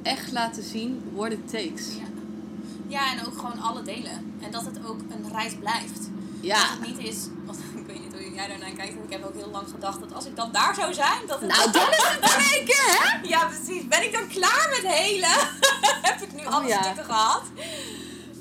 [0.04, 1.96] echt laten zien what it takes.
[1.96, 2.12] Ja.
[2.93, 4.17] Ja, en ook gewoon alle delen.
[4.41, 6.01] En dat het ook een reis blijft.
[6.41, 9.25] Dat het niet is, want ik weet niet hoe jij daarnaar kijkt, want ik heb
[9.25, 11.89] ook heel lang gedacht dat als ik dan daar zou zijn, dat het Nou, dan
[11.89, 13.27] is het keer, hè?
[13.27, 13.88] Ja, precies.
[13.88, 15.38] Ben ik dan klaar met helen?
[16.10, 16.82] Heb ik nu alle Oh, ja.
[16.82, 17.43] stukken gehad?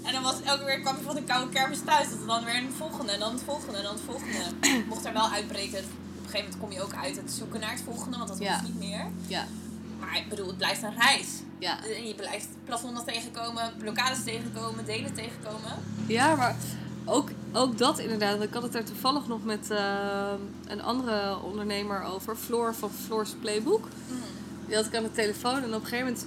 [0.03, 2.09] En dan was elke keer kwam je van een koude kermis thuis.
[2.11, 4.39] Dat dan weer een volgende en dan het volgende en dan het volgende.
[4.89, 5.79] Mocht er wel uitbreken.
[5.79, 8.39] Op een gegeven moment kom je ook uit het zoeken naar het volgende, want dat
[8.39, 8.53] Ja.
[8.53, 9.07] hoeft niet meer.
[9.27, 9.45] Ja.
[10.03, 11.29] Maar ik bedoel, het blijft een reis.
[11.59, 11.85] Ja.
[11.85, 15.73] En je blijft plafonds tegenkomen, blokkades tegenkomen, delen tegenkomen.
[16.07, 16.57] Ja, maar
[17.05, 18.43] ook, ook dat inderdaad.
[18.43, 20.33] Ik had het er toevallig nog met eh,
[20.67, 22.37] een andere ondernemer over.
[22.37, 23.89] Floor van Floor's Playbook.
[24.67, 25.63] Die had ik aan de telefoon.
[25.63, 26.27] En op een gegeven moment...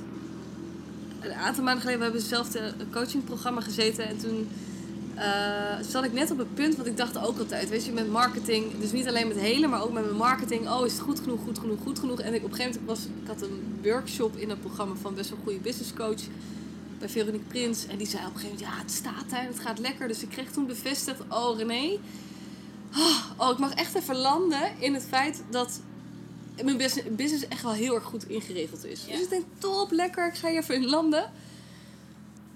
[1.19, 4.07] Een aantal maanden geleden hebben we hetzelfde coachingprogramma gezeten.
[4.07, 4.49] En toen
[5.15, 7.69] eh, zat ik net op het punt wat ik dacht ook altijd.
[7.69, 8.79] Weet je, met marketing.
[8.79, 10.69] Dus niet alleen met helen, maar ook met mijn marketing.
[10.69, 12.19] Oh, is het goed genoeg, goed genoeg, goed genoeg.
[12.19, 13.07] En ik, op een gegeven moment was...
[13.21, 16.21] Ik had een workshop in het programma van best wel een goede business coach
[16.99, 17.87] bij Veronique Prins.
[17.87, 20.07] En die zei op een gegeven moment, ja, het staat daar, het gaat lekker.
[20.07, 21.97] Dus ik kreeg toen bevestigd, oh René,
[22.95, 25.79] oh, oh, ik mag echt even landen in het feit dat
[26.63, 29.05] mijn bus- business echt wel heel erg goed ingeregeld is.
[29.05, 29.11] Ja.
[29.11, 31.31] Dus ik denk, top, lekker, ik ga hier even in landen.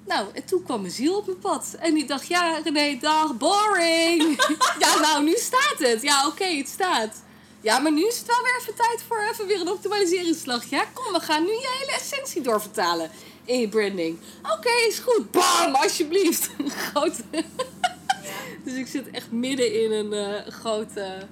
[0.10, 1.76] Nou, en toen kwam mijn ziel op mijn pad.
[1.80, 4.44] En die dacht, ja René, dag, boring.
[4.84, 6.02] ja, nou, nu staat het.
[6.02, 7.24] Ja, oké, het staat.
[7.62, 10.66] Ja, maar nu is het wel weer even tijd voor even weer een optimaliseringsslag.
[10.66, 13.12] Ja, kom, we gaan nu je hele essentie doorvertalen
[13.46, 14.20] in je branding.
[14.42, 15.32] Oké, is goed.
[15.32, 16.50] Bam, alsjeblieft.
[16.92, 17.24] Grote.
[18.66, 21.28] dus ik zit echt midden in een eh, grote...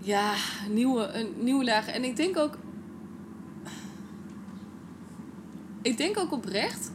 [0.00, 0.34] Ja,
[0.68, 1.86] nieuwe, een nieuwe laag.
[1.86, 2.58] En ik denk ook...
[5.84, 6.90] Ik denk ook oprecht...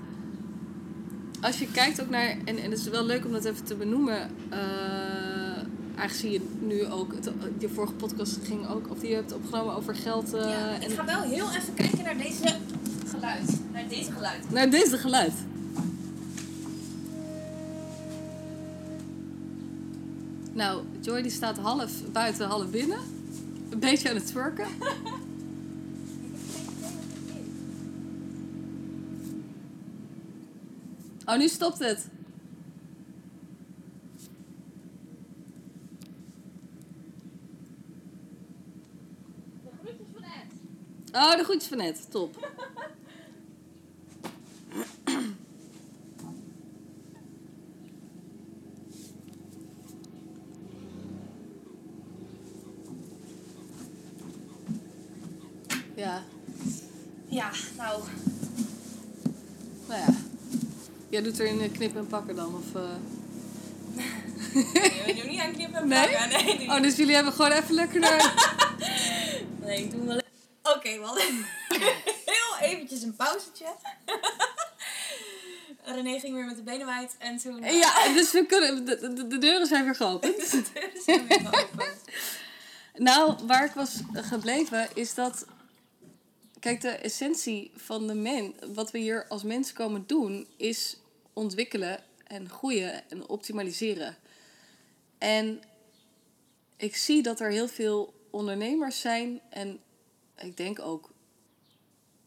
[1.41, 2.38] Als je kijkt ook naar...
[2.45, 4.30] En, en het is wel leuk om dat even te benoemen...
[4.49, 4.60] eh,
[5.95, 7.13] aangezien je nu ook...
[7.13, 8.89] Het, je vorige podcast ging ook...
[8.89, 10.34] Of die je hebt opgenomen over geld...
[10.34, 12.56] eh, ja, en ik ga wel heel even kijken naar deze
[13.08, 13.60] geluid.
[13.71, 14.52] Naar deze geluid.
[14.52, 15.34] Naar deze geluid.
[20.54, 22.99] Nou, Joy die staat half buiten, half binnen.
[23.69, 24.67] Een beetje aan het twerken.
[31.29, 32.07] Oh, nu stopt het.
[39.63, 40.53] De groetjes van Ed.
[41.13, 42.11] Oh, de groetjes van net.
[42.11, 42.47] Top.
[55.95, 56.23] Ja,
[57.27, 58.03] Ja, nou,
[59.87, 60.18] nou ja.
[61.10, 62.56] Jij doet er in knippen en pakken dan?
[62.56, 62.89] Of, eh?
[64.54, 66.10] nee, we doen niet aan knippen en Nee?
[66.10, 66.45] plakken.
[66.45, 66.67] Nee, nee.
[66.67, 68.34] Oh, dus jullie hebben gewoon even lekker naar...
[69.60, 70.22] Nee, ik doe wel...
[70.63, 71.24] Oké, we hadden
[72.26, 73.65] heel eventjes een pauzetje.
[75.84, 77.63] René ging weer met de benen wijd en toen...
[77.63, 80.52] Ja, dus we kunnen, de, de, de deuren zijn weer geopend.
[80.52, 81.98] de deuren zijn weer geopend.
[82.95, 85.45] Nou, waar ik was gebleven is dat
[86.60, 90.98] kijk, de essentie van de mens, wat we hier als mens komen doen, is
[91.34, 94.17] ontwikkelen en groeien en optimaliseren.
[95.17, 95.62] En
[96.78, 99.80] ik zie dat er heel veel ondernemers zijn en
[100.38, 101.10] ik denk ook,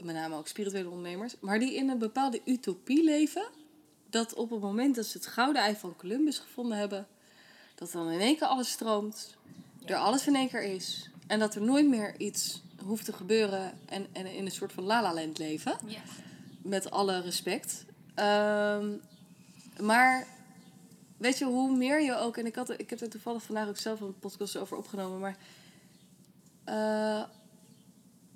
[0.03, 3.49] met name ook spirituele ondernemers, maar die in een bepaalde utopie leven.
[4.11, 7.07] Dat op het moment dat ze het gouden ei van Columbus gevonden hebben,
[7.75, 9.37] dat dan in één keer alles stroomt,
[9.85, 11.11] er alles in één keer is.
[11.27, 14.85] En dat er nooit meer iets hoeft te gebeuren en, en in een soort van
[14.85, 15.79] la land leven.
[15.87, 16.01] Ja.
[16.62, 17.85] Met alle respect.
[18.14, 18.90] Ehm,
[19.81, 20.27] maar
[21.16, 22.37] weet je, hoe meer je ook...
[22.37, 25.18] En ik, had, ik heb er toevallig vandaag ook zelf een podcast over opgenomen.
[25.18, 25.37] Maar
[26.64, 27.23] eh,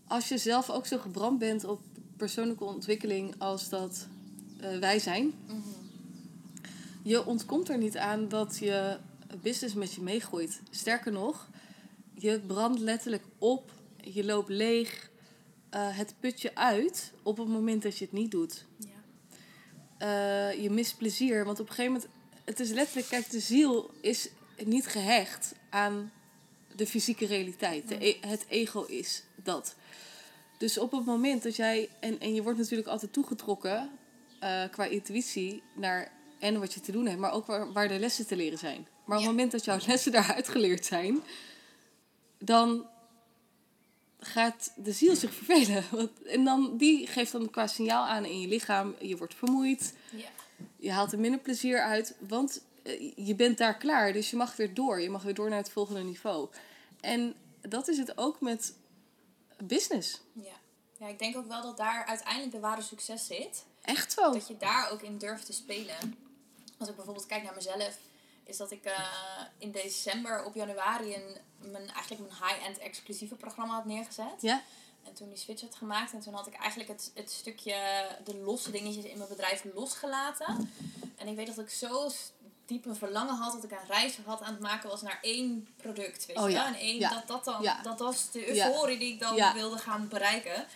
[0.06, 1.80] als je zelf ook zo gebrand bent op
[2.16, 4.06] persoonlijke ontwikkeling als dat
[4.60, 5.32] eh, wij zijn...
[5.46, 5.84] Mhm.
[7.02, 8.98] Je ontkomt er niet aan dat je
[9.42, 10.60] business met je meegroeit.
[10.70, 11.48] Sterker nog,
[12.14, 13.72] je brandt letterlijk op,
[14.14, 15.10] je loopt leeg,
[15.70, 18.64] eh, het put je uit op het moment dat je het niet doet.
[18.78, 18.88] Ja.
[19.98, 22.10] Eh, je mist plezier, want op een gegeven moment,
[22.44, 24.28] het is letterlijk, kijk, de ziel is
[24.64, 26.12] niet gehecht aan
[26.76, 27.88] de fysieke realiteit.
[27.88, 29.76] De e- het ego is dat.
[30.58, 33.90] Dus op het moment dat jij, en, en je wordt natuurlijk altijd toegetrokken
[34.40, 37.98] eh, qua intuïtie naar en wat je te doen hebt, maar ook waar, waar de
[37.98, 38.86] lessen te leren zijn.
[39.04, 39.28] Maar op Ja.
[39.28, 41.20] het moment dat jouw lessen daaruit geleerd zijn,
[42.38, 42.86] dan
[44.26, 45.84] gaat de ziel zich vervelen.
[45.90, 49.94] Want, en dan, die geeft dan qua signaal aan in je lichaam, je wordt vermoeid,
[50.10, 50.28] Ja.
[50.76, 54.12] je haalt er minder plezier uit, want eh, je bent daar klaar.
[54.12, 56.48] Dus je mag weer door, je mag weer door naar het volgende niveau.
[57.00, 58.74] En dat is het ook met
[59.62, 60.20] business.
[60.32, 60.52] Ja.
[60.98, 63.64] ja, ik denk ook wel dat daar uiteindelijk de ware succes zit.
[63.82, 64.32] Echt zo.
[64.32, 65.96] Dat je daar ook in durft te spelen.
[66.78, 67.98] Als ik bijvoorbeeld kijk naar mezelf,
[68.46, 69.00] is dat ik eh,
[69.58, 71.36] in december op januari een,
[71.70, 74.40] mijn, eigenlijk mijn high-end exclusieve programma had neergezet.
[74.40, 74.62] Ja,
[75.04, 76.12] En toen die switch had gemaakt.
[76.12, 80.70] En toen had ik eigenlijk het, het stukje, de losse dingetjes in mijn bedrijf losgelaten.
[81.16, 82.10] En ik weet dat ik zo
[82.66, 85.68] diep een verlangen had dat ik een reis had aan het maken was naar één
[85.76, 86.26] product.
[86.26, 86.66] Weet Oh je ja?
[86.66, 87.82] En één, ja, dat, dat, dan, ja.
[87.82, 90.66] dat was de euforie die ik dan wilde gaan bereiken.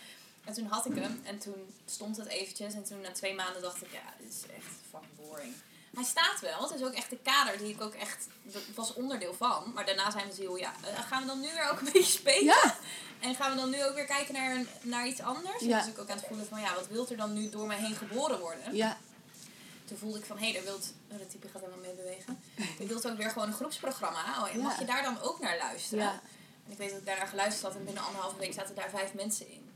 [0.43, 1.21] En toen had ik hem.
[1.23, 2.73] En toen stond het eventjes.
[2.73, 5.53] En toen na twee maanden dacht ik, ja, dit is echt fucking boring.
[5.93, 6.61] Hij staat wel.
[6.69, 8.27] Het is ook echt de kader die ik ook echt...
[8.43, 9.71] Dat was onderdeel van.
[9.73, 12.03] Maar daarna zijn we ziel, ja, eh, gaan we dan nu weer ook een beetje
[12.19, 12.43] spelen?
[12.43, 12.75] Ja.
[13.19, 15.59] En gaan we dan nu ook weer kijken naar, een- naar iets anders?
[15.63, 15.79] Ja.
[15.79, 17.77] Dus ik ook aan het voelen van, ja, wat wilt er dan nu door mij
[17.77, 18.75] heen geboren worden?
[18.75, 18.97] ja,
[19.85, 20.93] Toen voelde ik van, hé, daar wilt...
[21.11, 22.43] Oh, dat type gaat helemaal mee bewegen.
[22.79, 24.43] Je wilt ook weer gewoon een groepsprogramma.
[24.43, 24.61] Oh, Ja.
[24.61, 26.03] Mag je daar dan ook naar luisteren?
[26.03, 26.21] ja.
[26.65, 27.75] En ik weet dat ik daarnaar geluisterd had.
[27.75, 29.71] En binnen anderhalve week zaten daar vijf mensen in.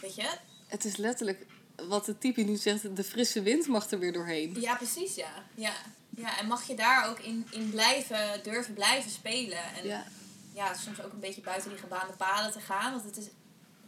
[0.00, 0.28] Weet je?
[0.66, 1.46] Het is letterlijk
[1.88, 4.60] wat de type nu zegt, de frisse wind mag er weer doorheen.
[4.60, 5.30] Ja, precies, ja.
[5.54, 5.72] Ja,
[6.10, 9.74] ja en mag je daar ook in, in blijven, durven blijven spelen.
[9.76, 10.04] En Ja,
[10.52, 12.92] ja, soms ook een beetje buiten die gebaande paden te gaan.
[12.92, 13.24] Want het is,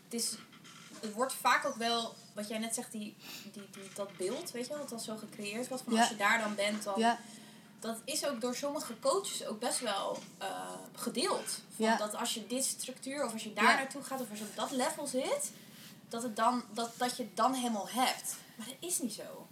[0.05, 0.35] het is,
[1.01, 3.17] het wordt vaak ook wel, wat jij net zegt, die,
[3.53, 5.85] die, die, dat beeld, weet je wel, wat dan zo gecreëerd wordt.
[5.85, 6.01] Van Ja.
[6.01, 6.95] als je daar dan bent, dan...
[7.01, 7.19] ja,
[7.81, 10.49] Dat is ook door sommige coaches ook best wel eh,
[10.97, 11.61] gedeeld.
[11.77, 11.97] Van.
[11.99, 14.57] Dat als je dit structuur, of als je daar naartoe gaat, of als je op
[14.57, 15.51] dat level zit,
[16.09, 18.37] dat, het dan, dat, dat je het dan helemaal hebt.
[18.57, 19.47] Maar dat is niet zo.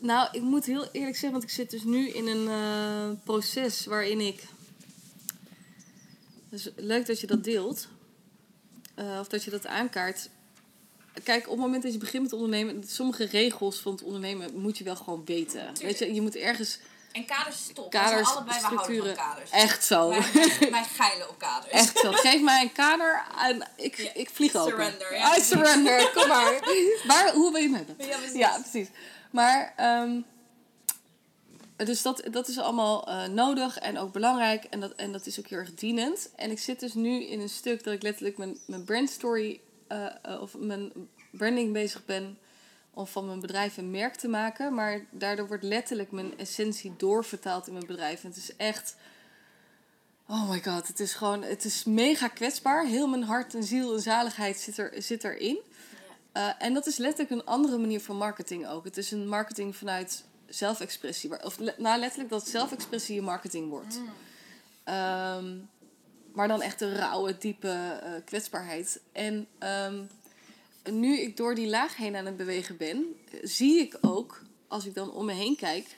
[0.00, 3.86] Nou, ik moet heel eerlijk zeggen, want ik zit dus nu in een eh, proces
[3.86, 4.46] waarin ik.
[6.48, 7.88] Dus leuk dat je dat deelt.
[8.94, 10.28] Eh, of dat je dat aankaart.
[11.22, 14.78] Kijk, op het moment dat je begint met ondernemen, sommige regels van het ondernemen moet
[14.78, 15.74] je wel gewoon weten.
[15.80, 16.78] Weet je, je moet ergens
[17.12, 17.90] En kaders stop.
[17.90, 19.16] kaders, zijn allebei, we houden structuren.
[19.16, 19.50] van kaders.
[19.50, 20.08] Echt zo.
[20.08, 20.20] Wij,
[20.70, 21.72] wij geilen op kaders.
[21.72, 22.12] Echt zo.
[22.26, 24.10] Geef mij een kader en ik, Ja.
[24.14, 24.70] ik vlieg open.
[24.70, 25.36] Surrender, ja.
[25.36, 26.60] I surrender, kom maar.
[27.10, 27.94] maar hoe wil je hem hebben?
[27.98, 28.36] Ja, precies.
[28.38, 28.88] Ja, precies.
[29.30, 30.20] Maar, ehm,
[31.76, 34.64] dus dat, dat is allemaal eh, nodig en ook belangrijk.
[34.64, 36.30] En dat, en dat is ook heel erg dienend.
[36.36, 40.06] En ik zit dus nu in een stuk dat ik letterlijk mijn, mijn brandstory eh,
[40.22, 40.92] eh, of mijn
[41.30, 42.38] branding bezig ben
[43.00, 44.74] om van mijn bedrijf een merk te maken.
[44.74, 48.22] Maar daardoor wordt letterlijk mijn essentie doorvertaald in mijn bedrijf.
[48.22, 48.96] En het is echt.
[50.28, 52.86] Oh my god, het is gewoon, het is mega kwetsbaar.
[52.86, 55.58] Heel mijn hart en ziel en zaligheid zit, er, zit erin.
[56.36, 58.84] Uh, en dat is letterlijk een andere manier van marketing ook.
[58.84, 61.44] Het is een marketing vanuit zelfexpressie.
[61.44, 63.98] Of le- nou, letterlijk dat zelfexpressie je marketing wordt.
[63.98, 64.08] Mm.
[64.84, 65.56] Ehm,
[66.32, 69.00] maar dan echt een rauwe, diepe eh, kwetsbaarheid.
[69.12, 70.02] En ehm,
[70.92, 73.04] nu ik door die laag heen aan het bewegen ben,
[73.42, 75.96] zie ik ook, als ik dan om me heen kijk,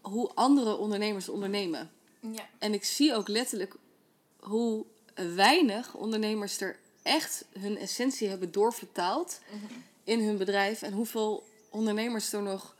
[0.00, 1.90] hoe andere ondernemers ondernemen.
[2.20, 2.48] Ja.
[2.58, 3.74] En ik zie ook letterlijk
[4.38, 9.72] hoe weinig ondernemers er echt hun essentie hebben doorvertaald Mhm.
[10.04, 10.82] in hun bedrijf.
[10.82, 12.76] En hoeveel ondernemers er nog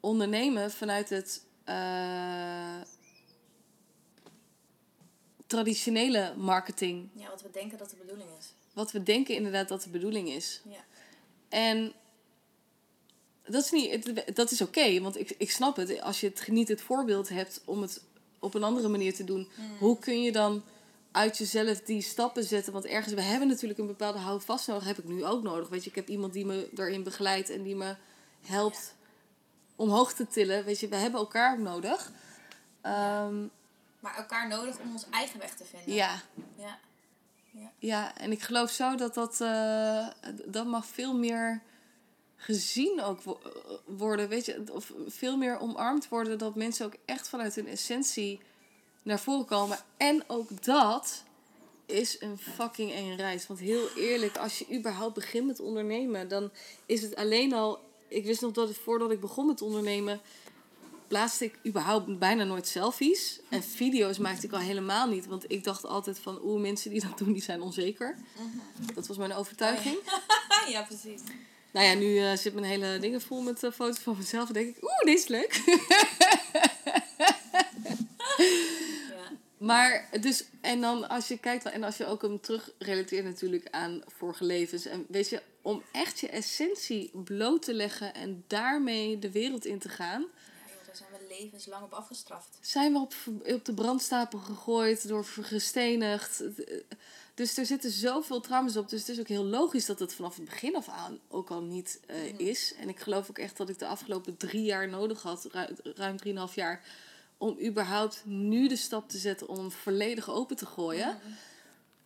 [0.00, 2.80] ondernemen vanuit het eh,
[5.46, 7.08] traditionele marketing.
[7.14, 8.52] ja, wat we denken dat de bedoeling is.
[8.80, 10.60] Wat we denken inderdaad dat de bedoeling is.
[10.68, 10.84] Ja.
[11.48, 11.92] En
[13.44, 16.00] dat is, niet, dat is oké, want ik, ik snap het.
[16.00, 18.02] Als je het, niet het voorbeeld hebt om het
[18.38, 19.76] op een andere manier te doen, Mm.
[19.78, 20.62] hoe kun je dan
[21.12, 22.72] uit jezelf die stappen zetten?
[22.72, 25.68] Want ergens, we hebben natuurlijk een bepaalde houvast nodig, heb ik nu ook nodig.
[25.68, 27.96] Weet je, ik heb iemand die me daarin begeleidt en die me
[28.46, 28.94] helpt
[29.76, 30.64] omhoog te tillen.
[30.64, 32.12] Weet je, we hebben elkaar ook nodig.
[32.80, 33.40] Ehm,
[34.00, 35.94] Maar elkaar nodig om ons eigen weg te vinden.
[35.94, 36.22] ja,
[36.58, 36.78] Ja.
[37.78, 40.06] Ja, en ik geloof zo dat dat, eh,
[40.44, 41.62] dat mag veel meer
[42.36, 43.40] gezien ook wo-
[43.84, 48.40] worden, weet je, of veel meer omarmd worden, dat mensen ook echt vanuit hun essentie
[49.02, 49.78] naar voren komen.
[49.96, 51.22] En ook dat
[51.86, 53.46] is een fucking eng reis.
[53.46, 56.50] Want heel eerlijk, als je überhaupt begint met ondernemen, dan
[56.86, 57.78] is het alleen al.
[58.08, 60.20] Ik wist nog dat het voordat ik begon met ondernemen,
[61.10, 63.40] plaatste ik überhaupt bijna nooit selfies.
[63.48, 65.26] En video's maakte ik al helemaal niet.
[65.26, 68.16] Want ik dacht altijd van, oeh, mensen die dat doen, die zijn onzeker.
[68.94, 69.96] Dat was mijn overtuiging.
[70.74, 71.20] ja, precies.
[71.70, 74.48] Nou ja, nu eh, zit mijn hele dingen vol met eh, foto's van mezelf.
[74.48, 75.60] En denk ik, oeh, dit is leuk.
[79.10, 79.32] Ja.
[79.56, 83.66] Maar dus, en dan als je kijkt, en als je ook hem terug relateert natuurlijk
[83.70, 84.86] aan vorige levens.
[84.86, 89.78] En weet je, om echt je essentie bloot te leggen en daarmee de wereld in
[89.78, 90.20] te gaan.
[90.20, 92.58] Ja, joh, daar zijn we levenslang op afgestraft.
[92.60, 93.14] zijn we op,
[93.54, 96.42] op de brandstapel gegooid, door gestenigd.
[97.34, 98.88] Dus er zitten zoveel trauma's op.
[98.88, 101.62] Dus het is ook heel logisch dat het vanaf het begin af aan ook al
[101.62, 102.74] niet eh, is.
[102.74, 106.16] En ik geloof ook echt dat ik de afgelopen drie jaar nodig had, ru- ruim
[106.16, 106.84] drieënhalf jaar,
[107.38, 111.18] om überhaupt nu de stap te zetten om hem volledig open te gooien.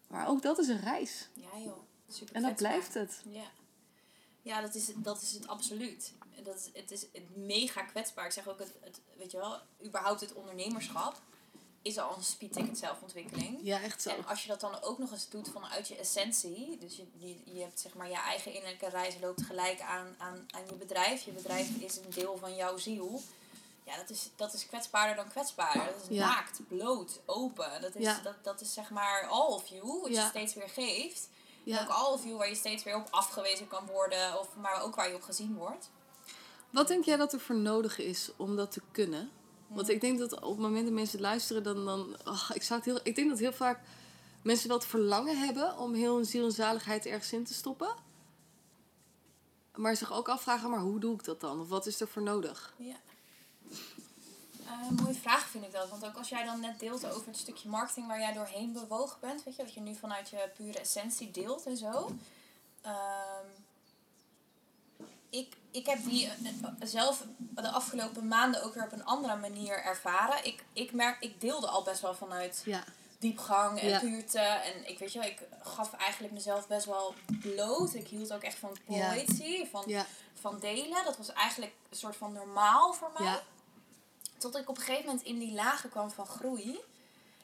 [0.07, 1.29] Maar ook dat is een reis.
[1.35, 1.79] Ja, joh.
[2.09, 3.21] Super En dat blijft het.
[3.31, 3.51] Ja,
[4.43, 6.13] ja dat, is, dat is het absoluut.
[6.43, 8.25] Dat is, het is het mega kwetsbaar.
[8.27, 11.17] Ik zeg ook, het, het, weet je wel, überhaupt het ondernemerschap
[11.83, 13.59] is al een speedticket zelfontwikkeling.
[13.63, 14.09] Ja, echt zo.
[14.11, 17.37] En als je dat dan ook nog eens doet vanuit je essentie, dus je, je,
[17.55, 21.25] je hebt zeg maar je eigen innerlijke reis loopt gelijk aan, aan, aan je bedrijf.
[21.25, 23.23] Je bedrijf is een deel van jouw ziel.
[23.85, 25.75] Ja, dat is, dat is kwetsbaarder dan kwetsbaar.
[25.75, 26.27] Dat is Ja.
[26.27, 27.81] naakt, bloot, open.
[27.81, 28.21] Dat is, Ja.
[28.23, 30.23] dat, dat is zeg maar all of you, wat Ja.
[30.23, 31.29] je steeds weer geeft.
[31.65, 31.83] Ja.
[31.83, 34.95] Ook all of you waar je steeds weer op afgewezen kan worden, of, maar ook
[34.95, 35.89] waar je op gezien wordt.
[36.75, 39.31] Wat denk jij dat er voor nodig is om dat te kunnen?
[39.67, 41.85] Want ik denk dat op het moment dat mensen luisteren, dan.
[41.85, 43.81] dan ach, ik, zou het heel, ik denk dat heel vaak
[44.43, 47.95] mensen wel het verlangen hebben om heel hun ziel en zaligheid ergens in te stoppen.
[49.75, 51.61] Maar zich ook afvragen, maar hoe doe ik dat dan?
[51.61, 52.75] Of wat is er voor nodig?
[52.77, 52.97] Ja.
[54.65, 55.89] Eh, een mooie vraag vind ik dat.
[55.89, 59.21] Want ook als jij dan net deelt over het stukje marketing waar jij doorheen bewogen
[59.21, 62.11] bent, weet je, wat je nu vanuit je pure essentie deelt en zo.
[62.81, 63.47] Ehm,
[65.39, 69.37] ik, ik heb die eh, eh, zelf de afgelopen maanden ook weer op een andere
[69.37, 70.45] manier ervaren.
[70.45, 72.85] Ik, ik merk, ik deelde al best wel vanuit Ja.
[73.19, 73.99] diepgang en Ja.
[73.99, 74.39] puurte.
[74.39, 77.95] En ik weet je wel, ik gaf eigenlijk mezelf best wel bloot.
[77.95, 79.09] Ik hield ook echt van Ja.
[79.15, 80.07] poëzie, van, Ja.
[80.41, 81.05] van delen.
[81.05, 83.41] Dat was eigenlijk een soort van normaal voor mij.
[84.39, 86.81] Tot ik op een gegeven moment in die lagen kwam van groei.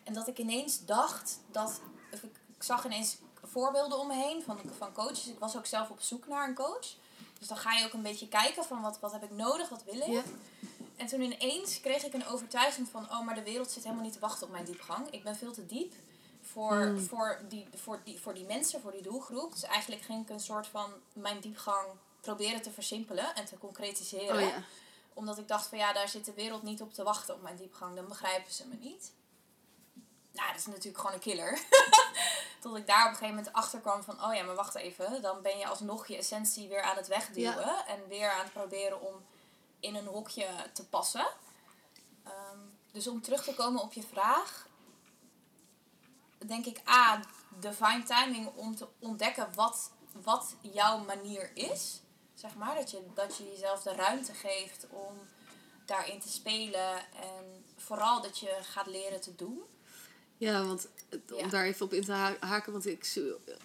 [0.03, 1.81] En dat ik ineens dacht dat.
[2.13, 5.27] of Ik, ik zag ineens voorbeelden om me heen van, van coaches.
[5.27, 6.87] Ik was ook zelf op zoek naar een coach.
[7.41, 9.85] Dus dan ga je ook een beetje kijken van wat, wat heb ik nodig, wat
[9.85, 10.07] wil ik.
[10.07, 10.23] Ja.
[10.97, 14.13] En toen ineens kreeg ik een overtuiging van, oh, maar de wereld zit helemaal niet
[14.13, 15.11] te wachten op mijn diepgang.
[15.11, 15.93] Ik ben veel te diep
[16.43, 17.01] voor, Mm.
[17.01, 19.53] voor, die, voor, die, voor die mensen, voor die doelgroep.
[19.53, 21.87] Dus eigenlijk ging ik een soort van mijn diepgang
[22.21, 24.35] proberen te versimpelen en te concretiseren.
[24.35, 24.63] Oh ja.
[25.15, 27.57] Omdat ik dacht van, ja, daar zit de wereld niet op te wachten op mijn
[27.57, 27.97] diepgang.
[27.97, 29.13] Dan begrijpen ze me niet.
[30.33, 31.61] Nou, dat is natuurlijk gewoon een killer.
[32.61, 35.23] Tot ik daar op een gegeven moment achter kwam van, oh ja, maar wacht even.
[35.23, 37.87] Dan ben je alsnog je essentie weer aan het wegduwen.
[37.87, 39.25] En weer aan het proberen om
[39.81, 41.27] in een hokje te passen.
[42.25, 42.59] Ehm,
[42.93, 44.67] dus om terug te komen op je vraag,
[46.39, 47.21] denk ik A,
[47.61, 52.01] divine timing om te ontdekken wat, wat jouw manier is.
[52.35, 55.19] Zeg maar, dat je, dat je jezelf de ruimte geeft om
[55.85, 56.97] daarin te spelen.
[57.15, 59.63] En vooral dat je gaat leren te doen.
[60.41, 60.89] Ja, want
[61.33, 61.47] om Ja.
[61.47, 63.15] daar even op in te ha- haken, want ik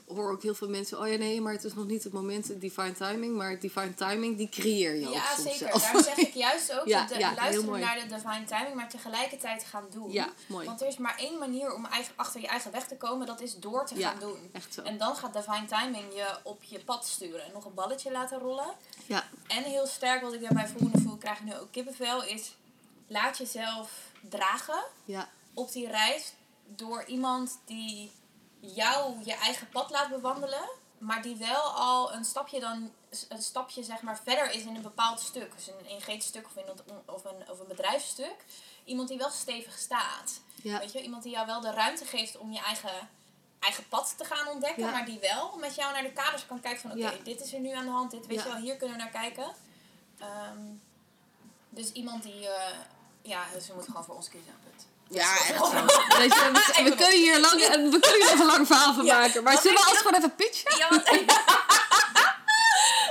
[0.07, 2.47] hoor ook heel veel mensen, oh ja nee, maar het is nog niet het moment,
[2.47, 5.57] het divine timing, maar divine timing die creëer je ook Ja, soms zeker.
[5.79, 5.91] zelf.
[5.91, 8.89] Daar zeg ik juist ook Ja, de, ja, heel luisteren naar de divine timing, maar
[8.89, 10.11] tegelijkertijd gaan doen.
[10.11, 10.65] Ja, mooi.
[10.65, 13.41] Want er is maar één manier om eigen, achter je eigen weg te komen, dat
[13.41, 14.49] is door te gaan doen.
[14.51, 14.81] echt zo.
[14.81, 18.39] En dan gaat divine timing je op je pad sturen en nog een balletje laten
[18.39, 18.73] rollen.
[19.05, 22.23] Ja, En heel sterk, wat ik daarbij voel, en voel, krijg ik nu ook kippenvel,
[22.23, 22.55] is
[23.07, 23.91] laat jezelf
[24.29, 26.33] dragen ja, op die reis
[26.65, 28.11] door iemand die
[28.59, 32.91] jou je eigen pad laat bewandelen, maar die wel al een stapje dan
[33.29, 36.55] een stapje zeg maar verder is in een bepaald stuk, dus een energetisch stuk of,
[36.55, 38.45] in een, of, een, of een bedrijfsstuk.
[38.83, 40.39] Iemand die wel stevig staat.
[40.63, 43.09] ja, Weet je, iemand die jou wel de ruimte geeft om je eigen
[43.59, 44.91] eigen pad te gaan ontdekken, Ja.
[44.91, 47.11] maar die wel met jou naar de kaders kan kijken van oké, Ja.
[47.23, 49.11] dit is er nu aan de hand, dit weet je wel, hier kunnen we naar
[49.11, 49.53] kijken.
[50.19, 50.59] Ehm,
[51.69, 52.77] dus iemand die, eh,
[53.21, 54.53] ja, ze moeten gewoon voor ons kiezen.
[55.09, 55.71] Ja, echt zo.
[56.17, 57.53] Weet je, we, we kunnen hier lang,
[57.91, 59.43] we kunnen hier nog een lang verhaal van maken.
[59.43, 60.77] Maar zullen we alles gewoon even pitchen?
[60.77, 61.03] Ja, want...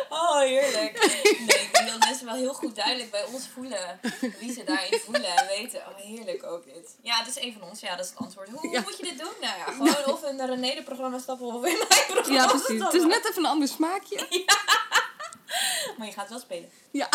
[0.09, 1.07] Oh, heerlijk.
[1.07, 4.01] Nee, ik denk dat mensen wel heel goed duidelijk bij ons voelen
[4.39, 5.81] wie ze daarin voelen en weten.
[5.81, 6.95] Oh, heerlijk ook dit.
[7.03, 7.81] Ja, het is een van ons.
[7.81, 8.49] Ja, dat is het antwoord.
[8.51, 8.81] Hoe, Ja.
[8.81, 9.33] moet je dit doen?
[9.41, 12.83] Nou ja, gewoon of in de René-programma stappen of in mijn programma Ja, precies.
[12.83, 14.27] Het is net even een ander smaakje.
[15.99, 16.71] Maar je gaat wel spelen.
[16.91, 17.09] Ja.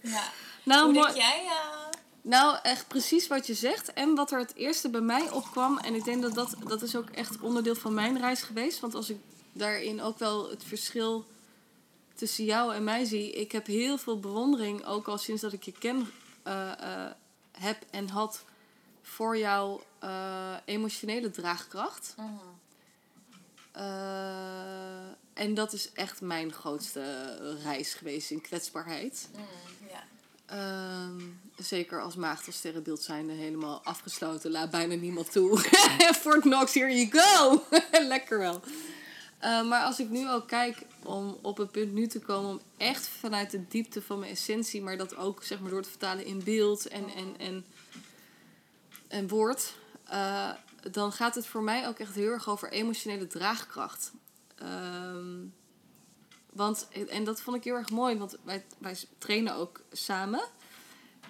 [0.00, 0.22] Ja.
[0.62, 1.04] Nou, Hoe mooi.
[1.12, 1.42] denk jij?
[1.46, 1.91] eh,
[2.22, 3.92] Nou, echt precies wat je zegt.
[3.92, 5.78] En wat er het eerste bij mij opkwam.
[5.78, 8.80] En ik denk dat dat, dat is ook echt onderdeel van mijn reis geweest.
[8.80, 9.18] Want als ik
[9.52, 11.24] daarin ook wel het verschil
[12.14, 13.32] tussen jou en mij zie.
[13.32, 16.10] Ik heb heel veel bewondering, ook al sinds dat ik je ken,
[16.42, 17.10] eh, eh,
[17.58, 18.44] heb en had
[19.02, 22.14] voor jouw eh, emotionele draagkracht.
[25.32, 29.28] en dat is echt mijn grootste reis geweest in kwetsbaarheid.
[29.36, 29.81] Mm.
[30.52, 31.20] Ehm,
[31.56, 34.50] zeker als maagd of sterrenbeeld zijnde helemaal afgesloten.
[34.50, 35.58] Laat bijna niemand toe.
[36.22, 37.62] Fort Knox, here you go.
[38.14, 38.60] Lekker wel.
[39.38, 42.60] Eh, maar als ik nu ook kijk om op het punt nu te komen om
[42.76, 46.24] echt vanuit de diepte van mijn essentie, maar dat ook zeg maar door te vertalen
[46.24, 47.64] in beeld en, en, en,
[49.08, 49.74] en woord,
[50.04, 50.50] eh,
[50.90, 54.12] dan gaat het voor mij ook echt heel erg over emotionele draagkracht.
[54.56, 55.36] Ehm,
[56.52, 60.40] want, en dat vond ik heel erg mooi, want wij, wij trainen ook samen.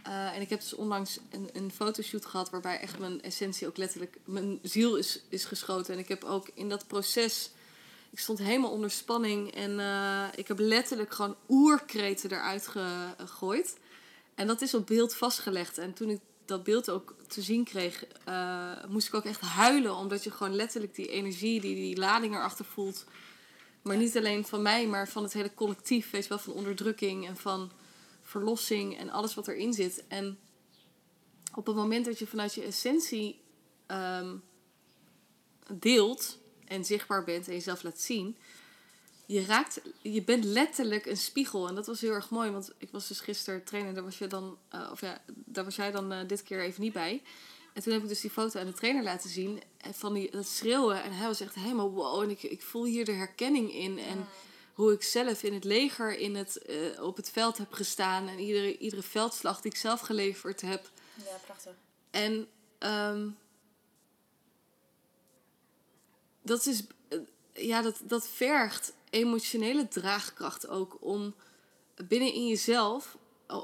[0.02, 3.76] Eh, en ik heb dus onlangs een, een fotoshoot gehad waarbij echt mijn essentie ook
[3.76, 5.94] letterlijk, mijn ziel is, is geschoten.
[5.94, 7.50] En ik heb ook in dat proces,
[8.10, 13.78] ik stond helemaal onder spanning en eh, ik heb letterlijk gewoon oerkreten eruit ge- gegooid.
[14.34, 15.78] En dat is op beeld vastgelegd.
[15.78, 19.94] En toen ik dat beeld ook te zien kreeg, eh, moest ik ook echt huilen.
[19.96, 23.04] Omdat je gewoon letterlijk die energie, die, die lading erachter voelt.
[23.82, 26.10] Maar niet alleen van mij, maar van het hele collectief.
[26.10, 27.72] Weet je wel, van onderdrukking en van
[28.22, 30.04] verlossing en alles wat erin zit.
[30.08, 30.38] En
[31.54, 33.40] op het moment dat je vanuit je essentie
[33.86, 34.36] ehm,
[35.72, 38.36] deelt en zichtbaar bent en jezelf laat zien,
[39.26, 41.68] je raakt, je bent letterlijk een spiegel.
[41.68, 44.26] En dat was heel erg mooi, want ik was dus gisteren trainen, daar was je
[44.26, 47.22] dan, eh, of ja, daar was jij dan eh, dit keer even niet bij.
[47.72, 50.30] En toen heb ik dus die foto aan de trainer laten zien en van die,
[50.30, 51.02] dat schreeuwen.
[51.02, 52.22] En hij was echt helemaal wow.
[52.22, 53.98] En ik, ik voel hier de herkenning in.
[53.98, 54.26] En
[54.74, 58.28] hoe ik zelf in het leger in het, eh, op het veld heb gestaan.
[58.28, 60.90] En iedere, iedere veldslag die ik zelf geleverd heb.
[61.14, 61.74] Ja, prachtig.
[62.10, 62.48] En
[62.78, 63.28] ehm,
[66.42, 67.18] dat is, eh,
[67.52, 71.34] ja, dat, dat vergt emotionele draagkracht ook om
[72.08, 73.16] binnen in jezelf,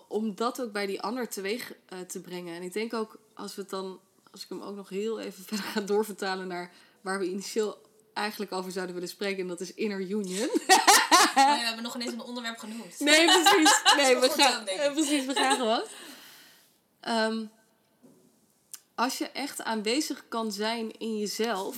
[0.09, 2.55] om dat ook bij die ander teweeg eh, te brengen.
[2.55, 4.01] En ik denk ook, als we het dan,
[4.32, 8.53] als ik hem ook nog heel even verder ga doorvertalen naar waar we initieel eigenlijk
[8.53, 10.51] over zouden willen spreken, en dat is inner union.
[11.28, 13.01] Oh ja, we hebben nog ineens een onderwerp genoemd.
[13.01, 13.82] Nee, precies.
[13.97, 15.82] Nee, we gaan, eh, precies, we gaan gewoon.
[17.01, 17.45] Ehm,
[18.95, 21.76] als je echt aanwezig kan zijn in jezelf,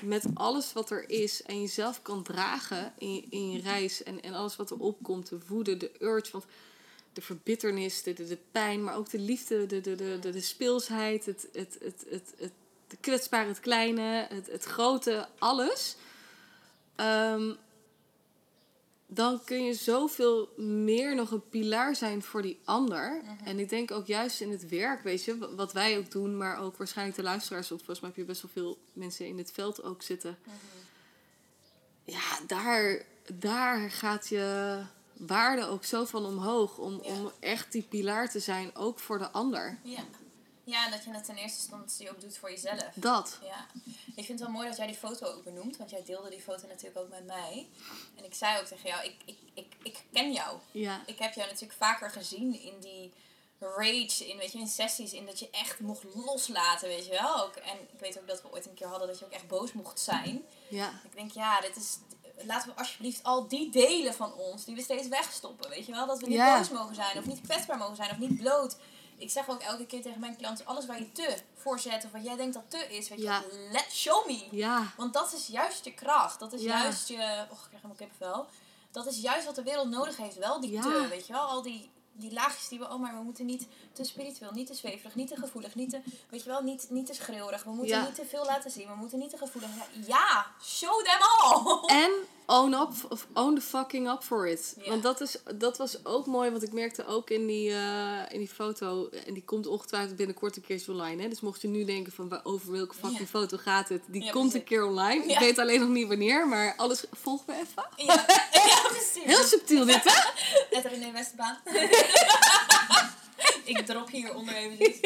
[0.00, 4.22] met alles wat er is, en jezelf kan dragen in je, in je reis, en,
[4.22, 6.44] en alles wat er opkomt, de woede, de urge, want
[7.12, 10.40] de verbitternis, de, de, de pijn, maar ook de liefde, de, de, de, de, de
[10.40, 12.52] speelsheid, het, het, het, het, het,
[12.86, 15.96] de kwetsbare, het kleine, het, het grote, alles.
[16.96, 17.54] Ehm,
[19.06, 23.22] dan kun je zoveel meer nog een pilaar zijn voor die ander.
[23.44, 26.36] En ik denk ook juist in het werk, weet je, wa- wat wij ook doen,
[26.36, 29.38] maar ook waarschijnlijk de luisteraars, want volgens mij heb je best wel veel mensen in
[29.38, 30.38] het veld ook zitten.
[32.04, 33.04] Ja, daar,
[33.34, 34.76] daar gaat je
[35.26, 37.10] waarde ook zo van omhoog om, Ja.
[37.12, 39.78] om echt die pilaar te zijn, ook voor de ander.
[39.82, 40.04] Ja.
[40.64, 42.84] Ja, en dat je het in eerste instantie ook doet voor jezelf.
[42.94, 43.38] Dat.
[43.42, 43.66] Ja,
[44.06, 46.40] ik vind het wel mooi dat jij die foto ook benoemt, want jij deelde die
[46.40, 47.68] foto natuurlijk ook met mij.
[48.16, 50.58] En ik zei ook tegen jou, ik, ik, ik, ik ken jou.
[50.70, 51.02] Ja.
[51.06, 53.12] Ik heb jou natuurlijk vaker gezien in die
[53.58, 57.44] rage, in, weet je, in sessies, in dat je echt mocht loslaten, weet je wel.
[57.44, 59.48] Ook, en ik weet ook dat we ooit een keer hadden dat je ook echt
[59.48, 60.42] boos mocht zijn.
[60.68, 61.00] Ja.
[61.04, 61.98] Ik denk, ja, dit is,
[62.46, 66.06] laten we alsjeblieft al die delen van ons die we steeds wegstoppen, weet je wel.
[66.06, 68.76] Dat we niet boos mogen zijn, of niet kwetsbaar mogen zijn, of niet bloot.
[69.16, 72.10] Ik zeg ook elke keer tegen mijn klanten, alles waar je te voor zet, of
[72.10, 74.46] wat jij denkt dat te is, weet je let, show me.
[74.50, 74.92] Ja.
[74.96, 76.38] Want dat is juist je kracht.
[76.38, 77.46] Dat is juist je.
[77.50, 78.46] Och, ik krijg helemaal kippenvel.
[78.90, 80.36] Dat is juist wat de wereld nodig heeft.
[80.36, 81.42] Wel die te, weet je wel.
[81.42, 84.74] Al die die laagjes die we, oh maar we moeten niet te spiritueel, niet te
[84.74, 86.00] zweverig, niet te gevoelig, niet te,
[86.30, 87.62] weet je wel, niet, niet te schreeuwerig.
[87.64, 88.04] We moeten Ja.
[88.04, 89.68] niet te veel laten zien, we moeten niet te gevoelig.
[90.06, 91.78] Ja, show them all!
[92.04, 92.10] En
[92.46, 94.74] own up, of own the fucking up for it.
[94.82, 94.88] Ja.
[94.90, 98.38] Want dat, is, dat was ook mooi, want ik merkte ook in die, eh, in
[98.38, 99.08] die foto.
[99.26, 101.22] En die komt ongetwijfeld binnenkort een keertje online.
[101.22, 101.28] Hè?
[101.28, 103.26] Dus mocht je nu denken van waar- over welke fucking Ja.
[103.26, 104.02] foto gaat het.
[104.06, 105.24] Die komt een keer online.
[105.24, 107.84] Ik weet alleen nog niet wanneer, maar alles volg me even.
[107.96, 108.24] Ja,
[109.24, 110.30] Heel subtiel dit, hè?
[110.70, 111.58] Net René Westerbaan.
[113.64, 114.96] ik drop hier onder eventjes.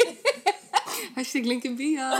[1.15, 2.19] Hashtag link in bio.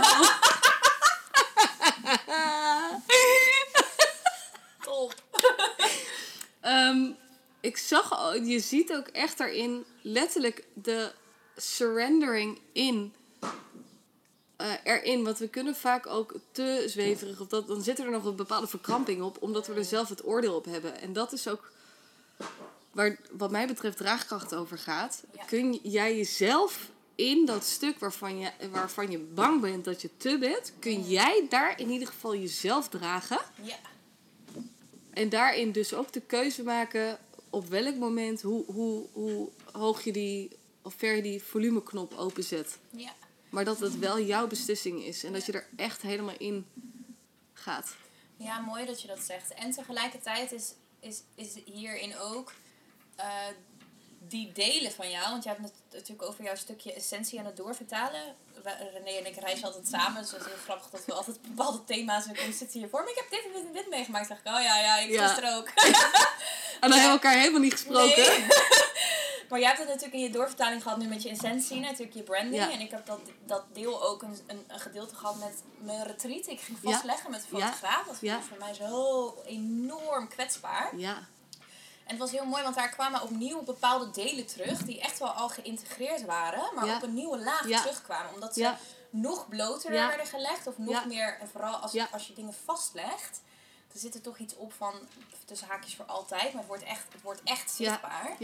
[4.82, 5.14] Top.
[6.60, 7.10] Ehm,
[7.60, 11.12] ik zag, al- je ziet ook echt daarin letterlijk de
[11.56, 13.14] surrendering in.
[14.56, 18.24] Eh, erin, want we kunnen vaak ook te zweverig of dat, dan zit er nog
[18.24, 21.00] een bepaalde verkramping op, omdat we er zelf het oordeel op hebben.
[21.00, 21.70] En dat is ook
[22.90, 25.22] waar, wat mij betreft, draagkracht over gaat.
[25.34, 25.44] Ja.
[25.44, 30.38] Kun jij jezelf in dat stuk waarvan je, waarvan je bang bent dat je te
[30.38, 33.38] bent, kun jij daar in ieder geval jezelf dragen?
[33.62, 33.76] Ja.
[35.10, 37.18] En daarin dus ook de keuze maken
[37.50, 40.50] op welk moment, hoe, hoe, hoe hoog je die,
[40.82, 42.78] of ver je die volumeknop openzet.
[42.90, 43.12] Ja.
[43.50, 46.66] Maar dat het wel jouw beslissing is en dat je er echt helemaal in
[47.52, 47.94] gaat.
[48.36, 49.54] Ja, mooi dat je dat zegt.
[49.54, 52.52] En tegelijkertijd is, is, is hierin ook
[53.16, 53.26] eh,
[54.18, 55.30] die delen van jou.
[55.30, 58.34] Want je hebt het natuurlijk over jouw stukje essentie aan het doorvertalen.
[58.92, 60.22] René en ik reizen altijd samen.
[60.22, 62.26] Dus het is heel grappig dat we altijd bepaalde thema's...
[62.26, 63.10] En dan zitten hier voor me.
[63.10, 64.26] Ik heb dit en dit en dit meegemaakt.
[64.26, 65.26] Zeg ik, oh ja, ja, ik Ja.
[65.26, 65.68] gisteren ook.
[66.80, 68.16] En dan hebben we elkaar helemaal niet gesproken.
[68.16, 68.46] Nee.
[69.48, 72.22] Maar jij hebt het natuurlijk in je doorvertaling gehad nu met je essentie, natuurlijk je
[72.22, 72.54] branding.
[72.64, 72.70] Ja.
[72.72, 76.46] En ik heb dat, dat deel ook een, een, een gedeelte gehad met mijn retreat.
[76.46, 78.06] Ik ging vastleggen met de fotograaf.
[78.06, 80.96] Dat was voor mij zo enorm kwetsbaar.
[80.96, 81.16] Ja,
[82.04, 84.78] En het was heel mooi, want daar kwamen opnieuw bepaalde delen terug.
[84.82, 86.74] Die echt wel al geïntegreerd waren.
[86.74, 86.96] Maar Ja.
[86.96, 87.80] op een nieuwe laag Ja.
[87.80, 88.34] terugkwamen.
[88.34, 88.78] Omdat ze Ja.
[89.10, 90.66] nog bloter werden gelegd.
[90.66, 93.40] Of nog meer, en vooral als, als je dingen vastlegt.
[93.92, 94.92] Er zit er toch iets op van,
[95.44, 96.42] tussen haakjes voor altijd.
[96.42, 97.84] Maar het wordt echt, het wordt echt Ja.
[97.90, 98.36] zichtbaar.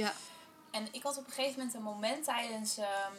[0.73, 3.13] En ik had op een gegeven moment een moment tijdens, ehm,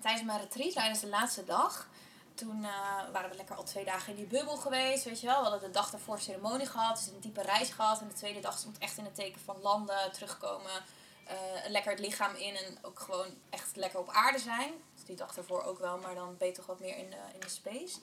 [0.00, 1.88] tijdens mijn retreat, tijdens de laatste dag.
[2.34, 2.70] Toen eh,
[3.12, 5.36] waren we lekker al twee dagen in die bubbel geweest, weet je wel.
[5.36, 8.00] We hadden de dag daarvoor ceremonie gehad, dus een diepe reis gehad.
[8.00, 10.84] En de tweede dag stond echt in het teken van landen, terugkomen,
[11.26, 11.36] eh,
[11.68, 14.72] lekker het lichaam in en ook gewoon echt lekker op aarde zijn.
[14.94, 17.40] Dus die dag daarvoor ook wel, maar dan je toch wat meer in de, in
[17.40, 17.98] de space.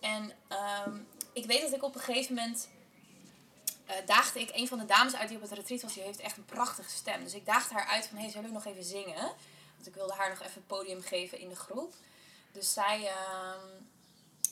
[0.00, 0.98] En ehm,
[1.32, 2.68] ik weet dat ik op een gegeven moment
[3.96, 5.94] eh, daagde ik een van de dames uit die op het retreat was.
[5.94, 7.24] Die heeft echt een prachtige stem.
[7.24, 9.32] Dus ik daagde haar uit van, hey, zullen we nog even zingen?
[9.74, 11.94] Want ik wilde haar nog even podium geven in de groep.
[12.52, 13.66] Dus zij, ehm,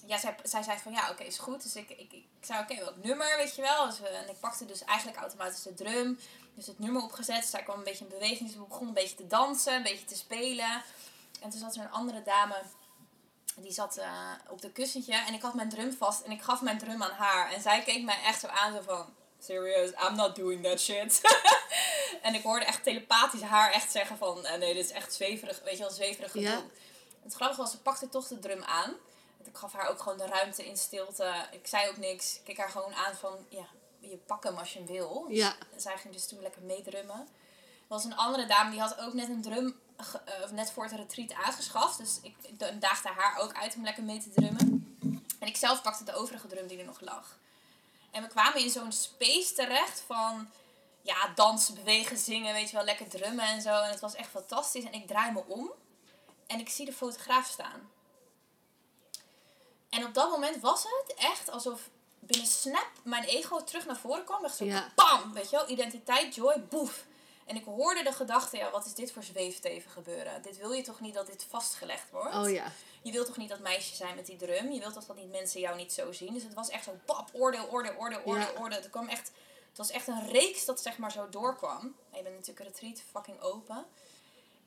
[0.06, 1.62] ja, zij, zij zei van, ja, oké, is goed.
[1.62, 3.86] Dus ik, ik, ik zei, oké, welk nummer, weet je wel?
[3.86, 6.18] Dus, we- en ik pakte dus eigenlijk automatisch de drum.
[6.54, 7.40] Dus het nummer opgezet.
[7.40, 8.48] Dus zij kwam een beetje in beweging.
[8.48, 10.82] Dus we begonnen een beetje te dansen, een beetje te spelen.
[11.40, 12.62] En toen zat er een andere dame...
[13.60, 16.60] Die zat eh, op de kussentje en ik had mijn drum vast en ik gaf
[16.60, 17.52] mijn drum aan haar.
[17.52, 19.06] En zij keek mij echt zo aan, zo van,
[19.38, 21.20] serious, I'm not doing that shit.
[22.22, 25.60] en ik hoorde echt telepathisch haar echt zeggen van, eh, nee, dit is echt zweverig,
[25.64, 26.48] weet je wel, zweverig gedoe.
[26.48, 26.62] Ja.
[27.22, 28.94] Het grappige was, ze pakte toch de drum aan.
[29.44, 31.32] Ik gaf haar ook gewoon de ruimte in stilte.
[31.52, 32.34] Ik zei ook niks.
[32.36, 33.66] Ik keek haar gewoon aan van, ja,
[34.00, 35.26] je pak hem als je hem wil.
[35.28, 35.56] Ja.
[35.74, 37.18] Dus zij ging dus toen lekker meedrummen.
[37.18, 40.04] Er was een andere dame, die had ook net een drum, eh,
[40.44, 41.98] of net voor het retreat aangeschaft.
[41.98, 44.96] Dus ik da- daagde haar ook uit om lekker mee te drummen.
[45.40, 47.38] En ik zelf pakte de overige drum die er nog lag.
[48.18, 50.50] En we kwamen in zo'n space terecht van
[51.02, 53.82] ja, dansen, bewegen, zingen, weet je wel, lekker drummen en zo.
[53.82, 54.84] En het was echt fantastisch.
[54.84, 55.72] En ik draai me om
[56.46, 57.90] en ik zie de fotograaf staan.
[59.88, 61.80] En op dat moment was het echt alsof
[62.18, 64.44] binnen snap mijn ego terug naar voren kwam.
[64.44, 64.92] Echt zo Ja.
[64.94, 67.04] bam, weet je wel, identiteit, joy, boef.
[67.46, 70.42] En ik hoorde de gedachte, ja, wat is dit voor zweefteven gebeuren?
[70.42, 72.34] Dit wil je toch niet dat dit vastgelegd wordt?
[72.34, 72.72] Oh ja.
[73.02, 74.70] Je wilt toch niet dat meisjes zijn met die drum?
[74.70, 76.32] Je wilt toch dat niet mensen jou niet zo zien?
[76.34, 78.60] Dus het was echt zo, pap, oordeel, oordeel, oordeel, oordeel, Ja.
[78.60, 78.78] oordeel.
[78.78, 79.32] Het, kwam echt,
[79.68, 81.94] het was echt een reeks dat zeg maar zo doorkwam.
[82.12, 83.86] Je bent natuurlijk een retreat fucking open.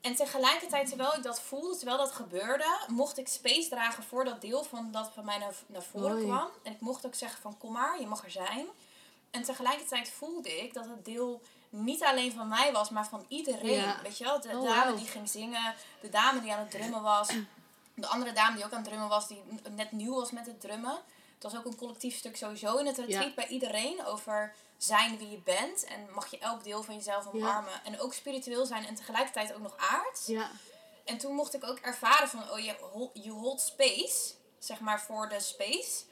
[0.00, 4.40] En tegelijkertijd, terwijl ik dat voelde, terwijl dat gebeurde, mocht ik space dragen voor dat
[4.40, 6.48] deel van dat van mij naar, naar voren kwam.
[6.62, 8.66] En ik mocht ook zeggen van, kom maar, je mag er zijn.
[9.30, 13.70] En tegelijkertijd voelde ik dat het deel niet alleen van mij was, maar van iedereen.
[13.72, 14.02] Ja.
[14.02, 17.02] Weet je wel, de Oh, dame die ging zingen, de dame die aan het drummen
[17.02, 17.28] was.
[17.94, 20.60] De andere dame die ook aan het drummen was, die net nieuw was met het
[20.60, 21.00] drummen.
[21.34, 23.34] Het was ook een collectief stuk sowieso in het retreat Ja.
[23.34, 25.84] bij iedereen over zijn wie je bent.
[25.84, 27.84] En mag je elk deel van jezelf omarmen.
[27.84, 30.26] En ook spiritueel zijn en tegelijkertijd ook nog aards.
[30.26, 30.50] Ja.
[31.04, 32.74] En toen mocht ik ook ervaren van, oh je,
[33.12, 36.02] je hold space, zeg maar voor de space.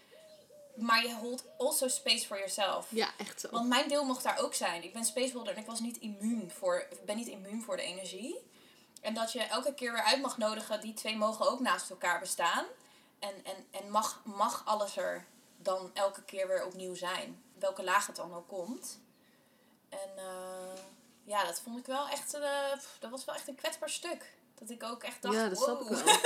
[0.75, 2.87] maar je hold also space for yourself.
[2.89, 3.49] Ja, echt zo.
[3.51, 4.83] Want mijn deel mocht daar ook zijn.
[4.83, 7.83] Ik ben spaceholder en ik was niet immuun voor, ik ben niet immuun voor de
[7.83, 8.50] energie.
[9.01, 12.21] En dat je elke keer weer uit mag nodigen, die twee mogen ook naast elkaar
[12.21, 12.65] bestaan.
[13.19, 15.27] En, en, en mag, mag alles er
[15.57, 17.43] dan elke keer weer opnieuw zijn.
[17.59, 18.99] Welke laag het dan ook komt.
[19.89, 20.83] En eh,
[21.25, 24.33] ja, dat vond ik wel echt, eh, pff, dat was wel echt een kwetsbaar stuk.
[24.55, 26.05] Dat ik ook echt dacht, ja, dat ik wel.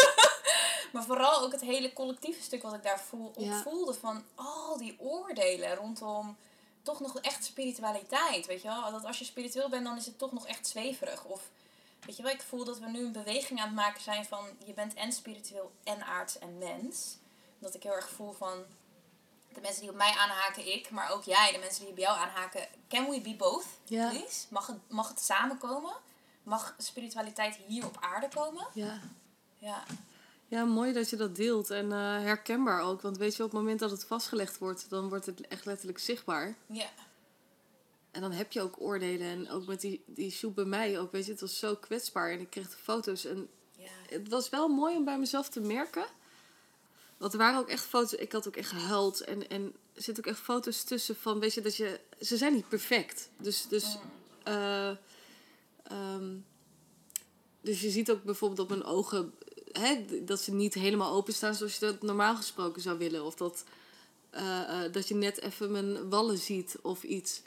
[0.93, 3.63] Maar vooral ook het hele collectieve stuk wat ik daar voel, Ja.
[3.63, 6.37] voelde van al die oordelen rondom
[6.83, 8.47] toch nog echt spiritualiteit.
[8.47, 8.91] Weet je wel?
[8.91, 11.25] Dat als je spiritueel bent, dan is het toch nog echt zweverig.
[11.25, 11.51] Of
[12.07, 14.47] weet je wel, ik voel dat we nu een beweging aan het maken zijn van
[14.67, 17.17] je bent en spiritueel en aards en mens.
[17.59, 18.65] Dat ik heel erg voel van
[19.53, 22.19] de mensen die op mij aanhaken, ik, maar ook jij, de mensen die op jou
[22.19, 22.67] aanhaken.
[22.89, 24.09] Can we be both, Ja.
[24.09, 24.47] please?
[24.51, 25.93] Mag het, mag het samenkomen?
[26.43, 28.67] Mag spiritualiteit hier op aarde komen?
[28.73, 29.01] Ja.
[29.59, 29.83] Ja.
[30.49, 31.71] ja, mooi dat je dat deelt.
[31.71, 33.01] En eh, herkenbaar ook.
[33.01, 35.99] Want weet je, op het moment dat het vastgelegd wordt, dan wordt het echt letterlijk
[35.99, 36.55] zichtbaar.
[36.67, 36.89] Ja.
[38.15, 39.27] En dan heb je ook oordelen.
[39.27, 42.31] En ook met die, die shoot bij mij ook, weet je, het was zo kwetsbaar.
[42.31, 43.25] En ik kreeg de foto's.
[43.25, 43.89] En Ja.
[44.09, 46.07] het was wel mooi om bij mezelf te merken.
[47.17, 48.13] Want er waren ook echt foto's.
[48.15, 49.21] Ik had ook echt gehuild.
[49.21, 52.01] En, en er zitten ook echt foto's tussen van, weet je, dat je...
[52.21, 53.31] Ze zijn niet perfect.
[53.39, 54.01] Dus, dus, Mm.
[54.45, 54.91] eh,
[55.83, 56.35] ehm,
[57.61, 59.35] dus je ziet ook bijvoorbeeld op mijn ogen...
[59.73, 63.25] Hè, dat ze niet helemaal openstaan zoals je dat normaal gesproken zou willen.
[63.25, 63.65] Of dat,
[64.31, 67.43] eh, eh, dat je net even mijn wallen ziet of iets.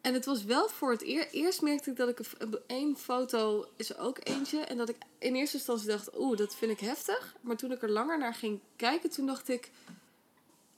[0.00, 2.20] En het was wel voor het eer, eerst merkte ik dat ik
[2.66, 6.54] één foto is er ook eentje en dat ik in eerste instantie dacht, oeh, dat
[6.54, 7.34] vind ik heftig.
[7.40, 9.70] Maar toen ik er langer naar ging kijken, toen dacht ik,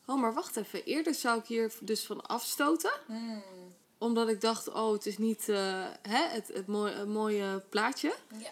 [0.07, 0.85] oh, maar wacht even.
[0.85, 3.43] Eerder zou ik hier dus van afstoten, Mm.
[3.99, 8.14] omdat ik dacht, oh, het is niet eh, hè, het, het mooie, het mooie plaatje.
[8.39, 8.51] Ja.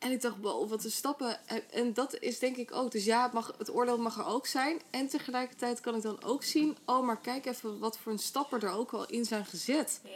[0.00, 1.38] En ik dacht, wow, wat een stappen.
[1.70, 2.90] En- dat is denk ik ook.
[2.90, 4.80] Dus ja, het, mag, het oordeel mag er ook zijn.
[4.90, 8.60] En tegelijkertijd kan ik dan ook zien, oh, maar kijk even wat voor een stappen
[8.60, 10.00] er ook al in zijn gezet.
[10.04, 10.10] Ja.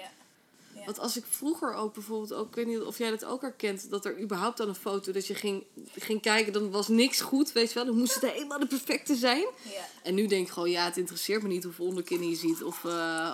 [0.75, 0.85] Ja.
[0.85, 3.91] Want als ik vroeger ook bijvoorbeeld, ook, ik weet niet of jij dat ook herkent,
[3.91, 5.65] dat er überhaupt dan een foto, dat je ging,
[5.95, 7.85] ging kijken, dan was niks goed, weet je wel.
[7.85, 9.47] Dan moest het helemaal de perfecte zijn.
[9.63, 9.87] Ja.
[10.03, 12.85] En nu denk ik gewoon, ja, het interesseert me niet hoeveel onderkinnen je ziet of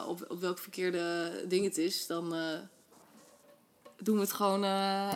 [0.06, 2.06] op, op welk verkeerde ding het is.
[2.06, 2.58] Dan eh,
[3.96, 5.14] doen we het gewoon, eh,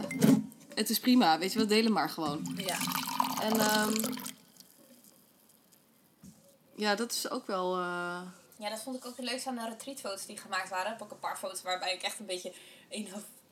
[0.74, 2.56] het is prima, weet je wel, delen maar gewoon.
[2.56, 2.78] Ja.
[3.42, 4.14] En ehm,
[6.76, 7.74] ja, dat is ook wel...
[7.74, 8.20] eh,
[8.58, 10.92] ja, dat vond ik ook de leukste aan de retreatfoto's die gemaakt waren.
[10.92, 12.52] Ik heb ook een paar foto's waarbij ik echt een beetje...
[12.90, 13.08] Een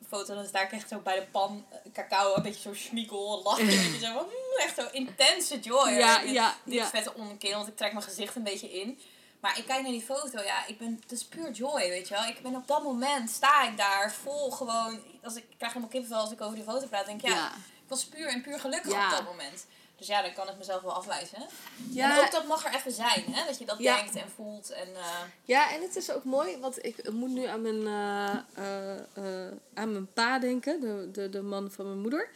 [0.07, 3.41] foto, dan sta ik echt zo bij de pan eh, cacao, een beetje zo schmiekel,
[3.43, 3.65] lachen.
[3.65, 5.89] Beetje zo mm, echt zo intense joy.
[5.89, 6.83] Ja, ja, ja.
[6.83, 8.99] is vette onderkin, want ik trek mijn gezicht een beetje in.
[9.43, 12.13] Maar ik kijk naar die foto, ja, ik ben, het is puur joy, weet je
[12.13, 12.23] wel.
[12.25, 14.99] Ik ben op dat moment, sta ik daar vol gewoon...
[15.23, 17.05] Als ik, ik krijg helemaal kippenvel als ik over die foto praat.
[17.05, 17.47] denk ik, ja, ja.
[17.55, 19.05] ik was puur en puur gelukkig Ja.
[19.05, 19.65] op dat moment.
[19.97, 21.45] Dus ja, dan kan ik mezelf wel afwijzen.
[21.89, 23.45] Ja, En ook dat mag er even zijn, hè?
[23.45, 23.95] Dat je dat Ja.
[23.95, 24.69] denkt en voelt.
[24.69, 28.97] En, eh, Ja, en het is ook mooi, want ik moet nu aan mijn, eh,
[29.15, 32.29] eh, aan mijn pa denken, de, de, de man van mijn moeder.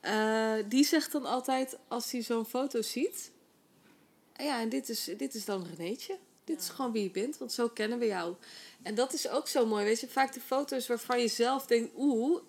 [0.00, 3.32] Eh, die zegt dan altijd, als hij zo'n foto ziet...
[4.44, 6.18] "Ah Ja, en dit is, dit is dan Renéetje.
[6.44, 8.34] Dit is gewoon wie je bent, want zo kennen we jou.
[8.82, 10.08] En dat is ook zo mooi, weet je.
[10.08, 12.40] Vaak de foto's waarvan je zelf denkt, oeh...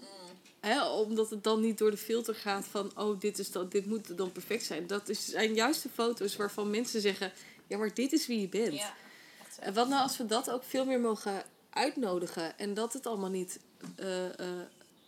[0.61, 3.85] mm, omdat het dan niet door de filter gaat van, oh, dit, is dan, dit
[3.85, 4.87] moet dan perfect zijn.
[4.87, 7.31] Dat is, zijn juist de foto's waarvan mensen zeggen,
[7.67, 8.73] ja, maar dit is wie je bent.
[8.73, 8.93] ja.
[9.59, 13.29] En wat nou als we dat ook veel meer mogen uitnodigen en dat het allemaal
[13.29, 13.59] niet
[13.95, 14.65] eh, eh,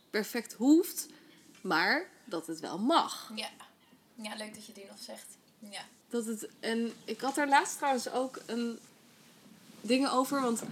[0.10, 1.08] perfect hoeft,
[1.62, 3.32] maar dat het wel mag.
[3.36, 3.50] Ja.
[4.16, 5.38] ja, leuk dat je die nog zegt.
[5.60, 5.86] Ja.
[6.10, 8.80] Dat het, en ik had daar laatst trouwens ook een
[9.82, 10.70] dingen over, want het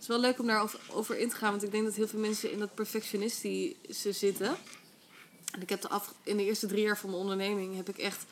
[0.00, 2.20] is wel leuk om daarover over in te gaan, want ik denk dat heel veel
[2.20, 4.56] mensen in dat perfectionistische zitten.
[5.52, 7.98] En ik heb de af, in de eerste drie jaar van mijn onderneming heb ik
[7.98, 8.24] echt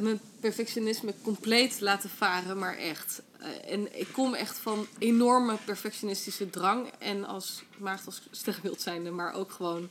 [0.00, 3.22] mijn perfectionisme compleet laten varen, maar echt.
[3.38, 6.90] Eh, en ik kom echt van enorme perfectionistische drang.
[6.98, 9.90] En als maagd als sterrenbeeld zijnde, maar ook gewoon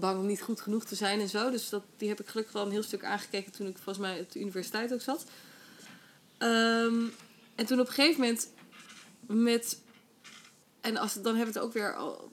[0.00, 1.50] bang om niet goed genoeg te zijn en zo.
[1.50, 4.20] Dus dat, die heb ik gelukkig wel een heel stuk aangekeken toen ik volgens mij
[4.20, 5.24] op de universiteit ook zat.
[6.38, 7.04] Ehm,
[7.54, 8.48] en toen op een gegeven moment
[9.26, 9.80] met...
[10.80, 11.94] En als, dan hebben we het ook weer...
[11.94, 12.30] al-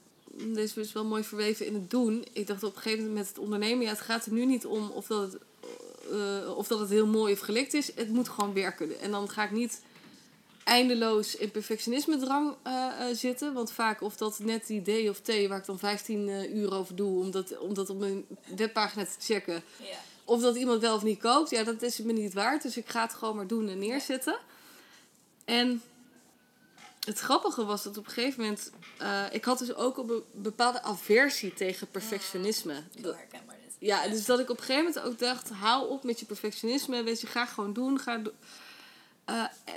[0.54, 2.24] Deze is wel mooi verweven in het doen.
[2.32, 3.84] Ik dacht op een gegeven moment met het ondernemen...
[3.84, 5.42] Ja, het gaat er nu niet om of dat het,
[6.10, 7.94] eh, of dat het heel mooi of gelikt is.
[7.94, 9.00] Het moet gewoon werken.
[9.00, 9.80] En dan ga ik niet
[10.68, 13.52] eindeloos in perfectionisme drang eh, eh, zitten.
[13.52, 15.46] Want vaak of dat net die D of T...
[15.48, 17.20] waar ik dan 15 eh, uur over doe...
[17.20, 18.24] om dat, om dat op mijn
[18.56, 19.62] webpagina te checken...
[19.76, 19.96] Ja.
[20.24, 22.62] Of dat iemand wel of niet koopt, ja, dat is het me niet waard.
[22.62, 24.38] Dus ik ga het gewoon maar doen en neerzetten.
[25.44, 25.82] En
[27.04, 28.72] het grappige was dat op een gegeven moment...
[29.32, 32.82] ik had dus ook een be- bepaalde aversie tegen perfectionisme.
[33.00, 33.76] Dat, herkenbaar dit.
[33.78, 37.02] ja, dus dat ik op een gegeven moment ook dacht, hou op met je perfectionisme.
[37.02, 37.98] Weet je, ga gewoon doen.
[37.98, 38.32] Ga do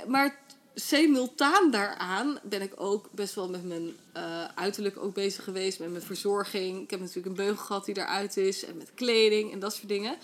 [0.06, 0.38] maar
[0.74, 5.78] simultaan daaraan ben ik ook best wel met mijn eh, uiterlijk ook bezig geweest.
[5.78, 6.82] Met mijn verzorging.
[6.82, 8.64] Ik heb natuurlijk een beugel gehad die eruit is.
[8.64, 10.16] En met kleding en dat soort dingen.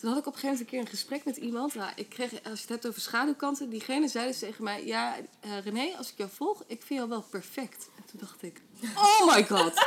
[0.00, 1.74] Toen had ik op een gegeven moment een keer een gesprek met iemand.
[1.74, 3.70] Nou, ik kreeg, als je het hebt over schaduwkanten.
[3.70, 4.86] Diegene zei dus tegen mij...
[4.86, 7.88] Ja, eh, René, als ik jou volg, ik vind jou wel perfect.
[7.96, 8.62] En toen dacht ik...
[8.96, 9.72] Oh my god.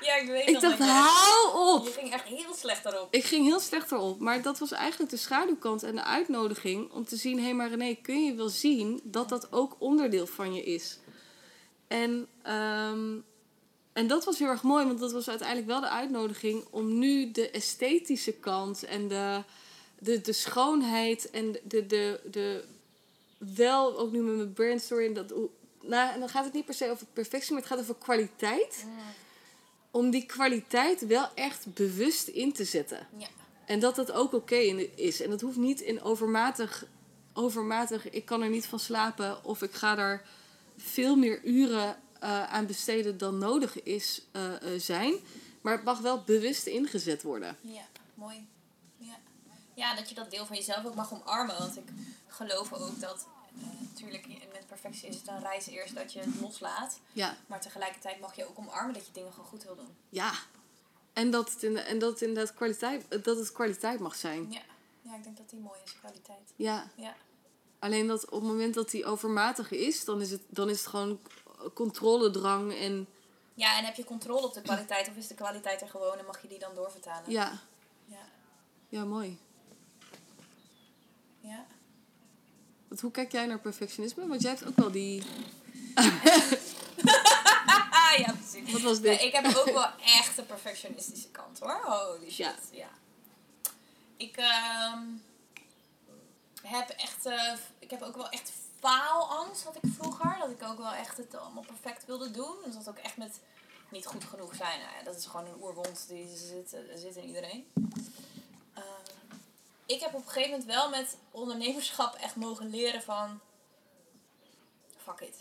[0.00, 1.84] Ja, ik weet ik dacht, hou op.
[1.86, 3.14] Je ging echt heel slecht daarop.
[3.14, 4.20] Ik ging heel slecht erop.
[4.20, 7.68] Maar dat was eigenlijk de schaduwkant en de uitnodiging om te zien: hé, hey, maar
[7.68, 10.98] René, kun je wel zien dat dat ook onderdeel van je is?
[11.88, 13.18] En, ehm,
[14.00, 17.30] en dat was heel erg mooi, want dat was uiteindelijk wel de uitnodiging om nu
[17.30, 19.42] de esthetische kant en de,
[19.98, 22.64] de, de schoonheid en de, de, de,
[23.38, 25.32] wel ook nu met mijn brandstory en dat.
[25.82, 28.84] Nou, en dan gaat het niet per se over perfectie, maar het gaat over kwaliteit.
[29.90, 33.06] Om die kwaliteit wel echt bewust in te zetten.
[33.16, 33.28] Ja.
[33.66, 34.56] En dat dat ook oké
[34.94, 35.20] is.
[35.20, 36.86] En dat hoeft niet in overmatig,
[37.32, 40.26] overmatig, ik kan er niet van slapen of ik ga daar
[40.76, 41.96] veel meer uren
[42.28, 45.14] aan besteden dan nodig is eh, eh, zijn.
[45.60, 47.56] Maar het mag wel bewust ingezet worden.
[47.60, 47.82] Ja,
[48.14, 48.48] mooi.
[48.96, 49.16] Ja.
[49.74, 51.58] ja, dat je dat deel van jezelf ook mag omarmen.
[51.58, 51.88] Want ik
[52.26, 53.26] geloof ook dat,
[53.58, 57.00] eh, natuurlijk met perfectie is het een reis eerst dat je het loslaat.
[57.12, 59.96] Ja, Maar tegelijkertijd mag je ook omarmen dat je dingen gewoon goed wil doen.
[60.08, 60.32] ja.
[61.12, 64.52] En dat het, in, en dat het inderdaad kwaliteit, dat het kwaliteit mag zijn.
[64.52, 64.60] Ja.
[65.02, 66.52] ja, ik denk dat die mooi is, kwaliteit.
[66.56, 66.90] Ja.
[66.96, 67.14] Ja,
[67.78, 70.86] Alleen dat op het moment dat die overmatig is, dan is het, dan is het
[70.86, 71.20] gewoon
[71.74, 73.06] controledrang en
[73.54, 76.24] ja en heb je controle op de kwaliteit of is de kwaliteit er gewoon en
[76.24, 77.30] mag je die dan doorvertalen?
[77.30, 77.58] ja,
[78.04, 78.28] Ja.
[78.88, 79.38] ja mooi.
[81.40, 81.66] ja.
[82.88, 84.26] Want hoe kijk jij naar perfectionisme?
[84.26, 85.22] Want jij hebt ook wel die.
[88.16, 88.72] Ja, precies.
[88.72, 89.22] Wat was Nee, dit?
[89.26, 91.80] ik heb ook wel echt een perfectionistische kant hoor.
[91.84, 92.36] Holy shit.
[92.36, 92.54] Ja.
[92.70, 92.88] Ja.
[94.16, 95.02] Ik ehm,
[96.62, 97.26] heb echt.
[97.26, 100.36] eh, ik heb ook wel echt faalangst had ik vroeger.
[100.38, 102.56] Dat ik ook wel echt het allemaal perfect wilde doen.
[102.64, 103.40] Dus dat ook echt met
[103.88, 104.80] niet goed genoeg zijn.
[104.80, 107.72] Nou ja, dat is gewoon een oerwond die zit, zit in iedereen.
[108.74, 109.36] Ehm,
[109.86, 113.40] ik heb op een gegeven moment wel met ondernemerschap echt mogen leren van.
[114.96, 115.36] Fuck it.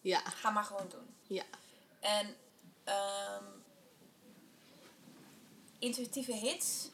[0.00, 1.14] Ja, Ga maar gewoon doen.
[1.26, 1.44] ja,
[2.00, 2.36] En
[2.84, 3.44] ehm,
[5.78, 6.88] intuïtieve hits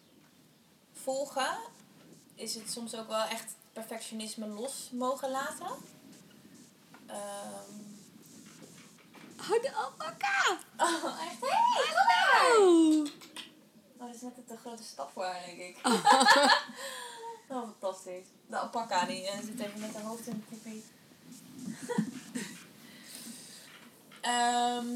[0.93, 1.59] volgen
[2.39, 5.67] is het soms ook wel echt perfectionisme los mogen laten.
[9.41, 10.59] Oh, de alpaca!
[10.87, 11.41] oh, echt?
[11.41, 13.07] Hey, Oh.
[13.99, 15.79] Oh, dat is net een te grote stap voor haar, denk ik.
[17.49, 18.27] oh, fantastisch.
[18.47, 20.85] De alpaca, die zit even met haar hoofd in de tipi.
[24.21, 24.87] Ehm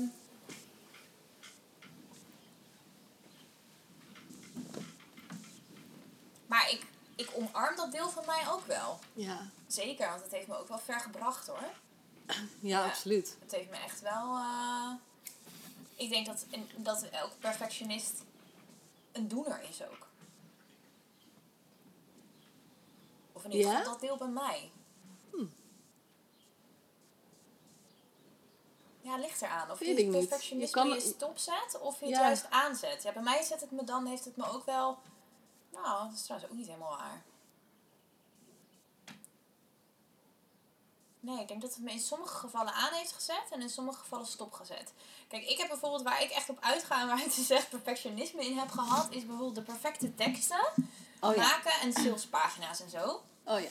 [6.47, 6.87] maar ik,
[7.17, 8.99] ik omarm dat deel van mij ook wel.
[9.13, 9.39] Ja.
[9.67, 11.59] Zeker, want het heeft me ook wel ver gebracht hoor.
[12.27, 12.85] ja, Ja.
[12.87, 13.37] absoluut.
[13.41, 14.37] Het heeft me echt wel.
[14.37, 14.91] eh,
[15.97, 16.45] ik denk dat,
[16.77, 18.23] dat elke perfectionist
[19.13, 20.07] een doener is ook.
[23.33, 23.77] Of in ieder Ja?
[23.77, 24.71] geval dat deel bij mij.
[25.31, 25.45] Hm.
[29.01, 29.71] Ja, ligt eraan.
[29.71, 32.21] Of je perfectionisme Je je, kan- stopzet of je het Ja.
[32.21, 33.03] juist aanzet.
[33.03, 34.99] Ja, bij mij zet het me dan, heeft het me ook wel.
[35.73, 37.23] Nou, dat is trouwens ook niet helemaal waar.
[41.21, 43.99] Nee, ik denk dat het me in sommige gevallen aan heeft gezet en in sommige
[43.99, 44.93] gevallen stopgezet.
[45.29, 48.45] Kijk, ik heb bijvoorbeeld waar ik echt op uitga en waar ik dus echt perfectionisme
[48.45, 50.73] in heb gehad, is bijvoorbeeld de perfecte teksten
[51.21, 51.43] Oh ja.
[51.43, 53.23] maken en salespagina's en zo.
[53.45, 53.69] Oh ja.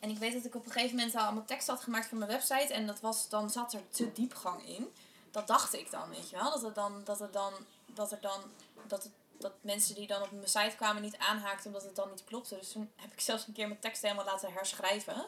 [0.00, 2.18] En ik weet dat ik op een gegeven moment al allemaal tekst had gemaakt voor
[2.18, 2.72] mijn website.
[2.72, 4.92] En dat was, dan zat er te diepgang in.
[5.30, 6.50] Dat dacht ik dan, weet je wel.
[6.50, 7.52] Dat, het dan, dat, het dan,
[7.86, 8.40] dat er dan,
[8.86, 12.10] dat, het, dat mensen die dan op mijn site kwamen niet aanhaakten omdat het dan
[12.10, 12.56] niet klopte.
[12.58, 15.26] Dus toen heb ik zelfs een keer mijn tekst helemaal laten herschrijven.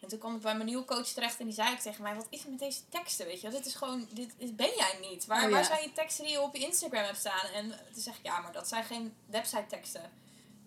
[0.00, 2.14] En toen kwam ik bij mijn nieuwe coach terecht en die zei ook tegen mij,
[2.14, 3.50] wat is er met deze teksten, weet je?
[3.50, 5.26] Dit is gewoon, dit ben jij niet.
[5.26, 5.54] Waar, Oh ja.
[5.54, 7.46] waar zijn je teksten die je op je Instagram hebt staan?
[7.54, 10.12] En toen zeg ik, ja, maar dat zijn geen website teksten.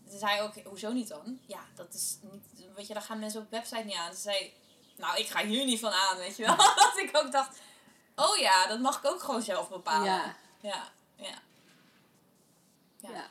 [0.10, 1.40] Toen zei ook, hoezo niet dan?
[1.46, 4.14] Ja, dat is niet, weet je, daar gaan mensen op de website niet aan.
[4.14, 4.54] Ze zei,
[4.96, 6.58] nou, ik ga hier niet van aan, weet je wel.
[6.76, 7.58] dat ik ook dacht,
[8.16, 10.06] oh ja, dat mag ik ook gewoon zelf bepalen.
[10.06, 10.36] Ja.
[10.62, 11.42] Ja, ja.
[13.04, 13.10] Ja.
[13.12, 13.28] Ja.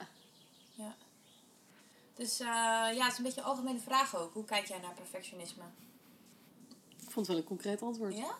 [0.74, 0.94] ja.
[2.14, 2.46] Dus eh,
[2.96, 4.32] ja, het is een beetje een algemene vraag ook.
[4.32, 5.62] Hoe kijk jij naar perfectionisme?
[7.00, 8.16] Ik vond het wel een concreet antwoord.
[8.16, 8.34] Ja?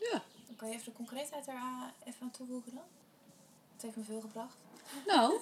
[0.00, 0.22] Ja.
[0.46, 2.84] Dan kan je even de concreetheid er eh, even aan toevoegen dan?
[3.72, 4.56] Het heeft me veel gebracht.
[5.06, 5.38] Nou.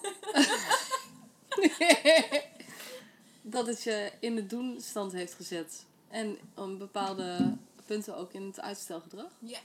[3.43, 5.85] dat het je in de doenstand heeft gezet.
[6.09, 7.57] En om bepaalde
[7.87, 9.31] punten ook in het uitstelgedrag.
[9.39, 9.59] Ja.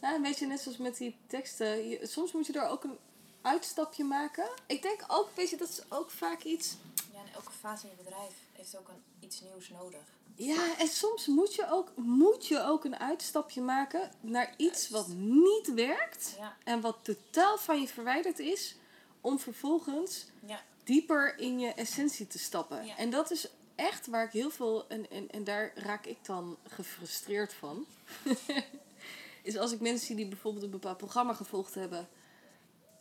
[0.00, 1.88] Ja, een beetje net zoals met die teksten.
[1.88, 2.98] Je- soms moet je er ook een,
[3.44, 4.48] uitstapje maken.
[4.66, 6.76] Ik denk ook, weet je, dat is ook vaak iets...
[7.12, 10.00] Ja, en elke fase in je bedrijf heeft ook een, iets nieuws nodig.
[10.36, 15.08] Ja, en soms moet je, ook, moet je ook een uitstapje maken naar iets wat
[15.18, 16.34] niet werkt.
[16.38, 18.76] Ja, En wat totaal van je verwijderd is.
[19.20, 22.86] Om vervolgens ja, dieper in je essentie te stappen.
[22.86, 22.96] Ja.
[22.96, 26.56] En dat is echt waar ik heel veel, en, en, en daar raak ik dan
[26.68, 27.86] gefrustreerd van.
[29.42, 32.08] is als ik mensen zie die bijvoorbeeld een bepaald programma gevolgd hebben.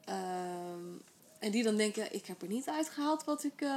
[0.05, 0.87] Ehm,
[1.39, 3.69] en die dan denken, ik heb er niet uitgehaald wat, ik, eh,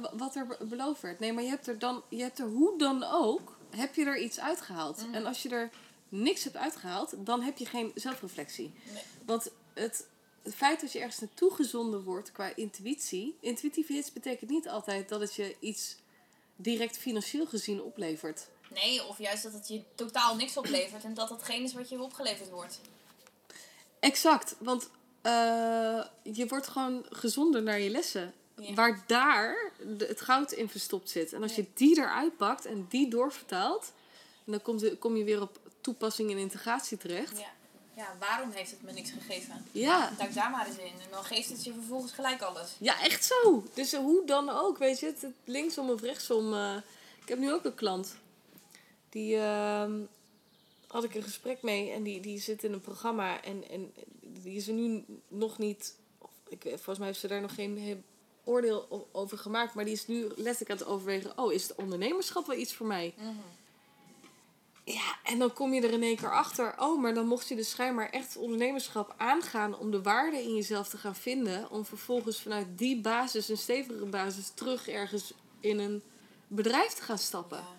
[0.00, 1.18] wa- wat er be- beloofd werd.
[1.18, 4.18] Nee, maar je hebt er dan, je hebt er hoe dan ook, heb je er
[4.18, 5.00] iets uitgehaald.
[5.06, 5.14] Mhm.
[5.14, 5.70] En als je er
[6.08, 8.72] niks hebt uitgehaald, dan heb je geen zelfreflectie.
[8.92, 10.06] nee, Want het,
[10.42, 13.36] het feit dat je ergens naartoe gezonden wordt qua intuïtie.
[13.40, 15.96] Intuïtief betekent niet altijd dat het je iets
[16.56, 18.48] direct financieel gezien oplevert.
[18.72, 22.02] nee, of juist dat het je totaal niks oplevert en dat hetgeen is wat je
[22.02, 22.80] opgeleverd wordt.
[24.00, 24.90] Exact, want
[25.24, 28.32] eh, je wordt gewoon gezonder naar je lessen.
[28.56, 28.74] Ja.
[28.74, 31.32] Waar daar het goud in verstopt zit.
[31.32, 33.92] En als je die eruit pakt en die doorvertaalt.
[34.44, 37.38] Dan komt de- kom je weer op toepassing en integratie terecht.
[37.38, 37.46] Ja.
[37.94, 39.66] ja, waarom heeft het me niks gegeven?
[39.72, 42.74] Ja, Duik daar maar eens in en dan geeft het je vervolgens gelijk alles.
[42.78, 43.64] Ja, echt zo.
[43.74, 46.54] Dus hoe dan ook, weet je, het, het linksom of rechtsom.
[46.54, 46.76] eh,
[47.22, 48.14] ik heb nu ook een klant.
[49.10, 49.92] Die ehm,
[50.86, 53.92] had ik een gesprek mee en die, die zit in een programma en, en
[54.44, 55.98] die is er nu nog niet.
[56.48, 58.04] Ik, volgens mij heeft ze daar nog geen
[58.44, 62.46] oordeel over gemaakt, maar die is nu letterlijk aan het overwegen: oh, is het ondernemerschap
[62.46, 63.14] wel iets voor mij?
[63.16, 63.28] Mhm.
[64.84, 66.74] Ja, en dan kom je er in één keer achter.
[66.78, 70.88] Oh, maar dan mocht je dus schijnbaar echt ondernemerschap aangaan om de waarde in jezelf
[70.88, 71.70] te gaan vinden.
[71.70, 76.02] Om vervolgens vanuit die basis, een stevige basis, terug ergens in een
[76.46, 77.58] bedrijf te gaan stappen.
[77.58, 77.76] Ja.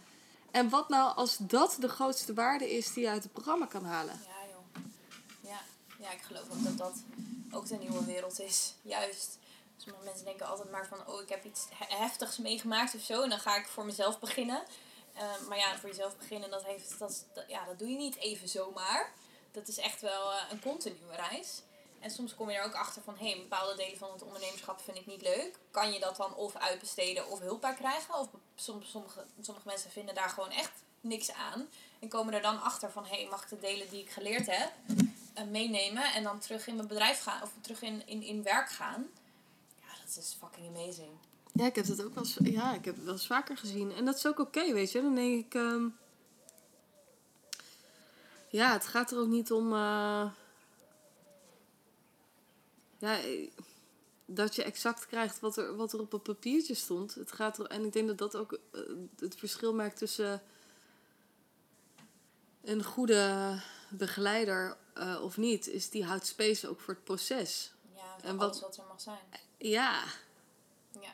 [0.51, 3.85] En wat nou als dat de grootste waarde is die je uit het programma kan
[3.85, 4.19] halen?
[4.27, 4.34] Ja.
[6.05, 6.11] Ja.
[6.11, 6.93] ik geloof ook dat dat
[7.51, 8.73] ook de nieuwe wereld is.
[8.81, 9.37] Juist.
[9.77, 13.21] Sommige mensen denken altijd maar van, oh, ik heb iets he- heftigs meegemaakt of zo.
[13.21, 14.63] En dan ga ik voor mezelf beginnen.
[15.13, 18.49] Eh, maar ja, voor jezelf beginnen, dat, heeft, dat, ja, dat doe je niet even
[18.49, 19.11] zomaar.
[19.51, 21.61] Dat is echt wel eh, een continue reis.
[21.99, 24.81] En soms kom je er ook achter van, hé, hey, bepaalde delen van het ondernemerschap
[24.81, 25.59] vind ik niet leuk.
[25.71, 28.19] Kan je dat dan of uitbesteden of hulp bij krijgen?
[28.19, 31.69] Of soms, sommige, sommige mensen vinden daar gewoon echt niks aan.
[31.99, 34.45] En komen er dan achter van, hé, hey, mag ik de delen die ik geleerd
[34.45, 34.71] heb
[35.51, 39.05] meenemen en dan terug in mijn bedrijf gaan of terug in, in, in werk gaan?
[39.79, 41.09] Ja, dat is fucking amazing.
[41.53, 43.91] Ja, ik heb dat ook wel ja, ik heb wel vaker gezien.
[43.91, 45.01] En dat is ook oké, weet je.
[45.01, 45.53] Dan denk ik...
[45.53, 45.87] ehm,
[48.49, 49.73] ja, het gaat er ook niet om...
[49.73, 50.29] eh,
[52.97, 53.49] ja, eh,
[54.25, 57.15] dat je exact krijgt wat er, wat er op het papiertje stond.
[57.15, 58.81] Het gaat er, en ik denk dat dat ook eh,
[59.19, 60.41] het verschil maakt tussen
[62.63, 63.59] een goede
[63.89, 65.67] begeleider eh, of niet.
[65.67, 67.73] Is die houdt space ook voor het proces.
[67.95, 69.19] Ja, En en wat- alles wat er mag zijn.
[69.57, 70.03] Ja,
[71.01, 71.13] Ja,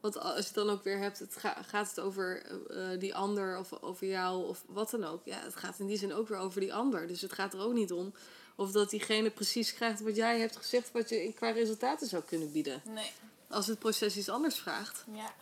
[0.00, 3.14] Want als je het dan ook weer hebt, het ga- gaat het over eh, die
[3.14, 5.24] ander of over jou of wat dan ook.
[5.24, 7.06] Ja, het gaat in die zin ook weer over die ander.
[7.06, 8.14] Dus het gaat er ook niet om
[8.56, 12.52] of dat diegene precies krijgt wat jij hebt gezegd, wat je qua resultaten zou kunnen
[12.52, 12.82] bieden.
[12.84, 13.10] nee.
[13.48, 15.04] Als het proces iets anders vraagt.
[15.12, 15.32] Ja.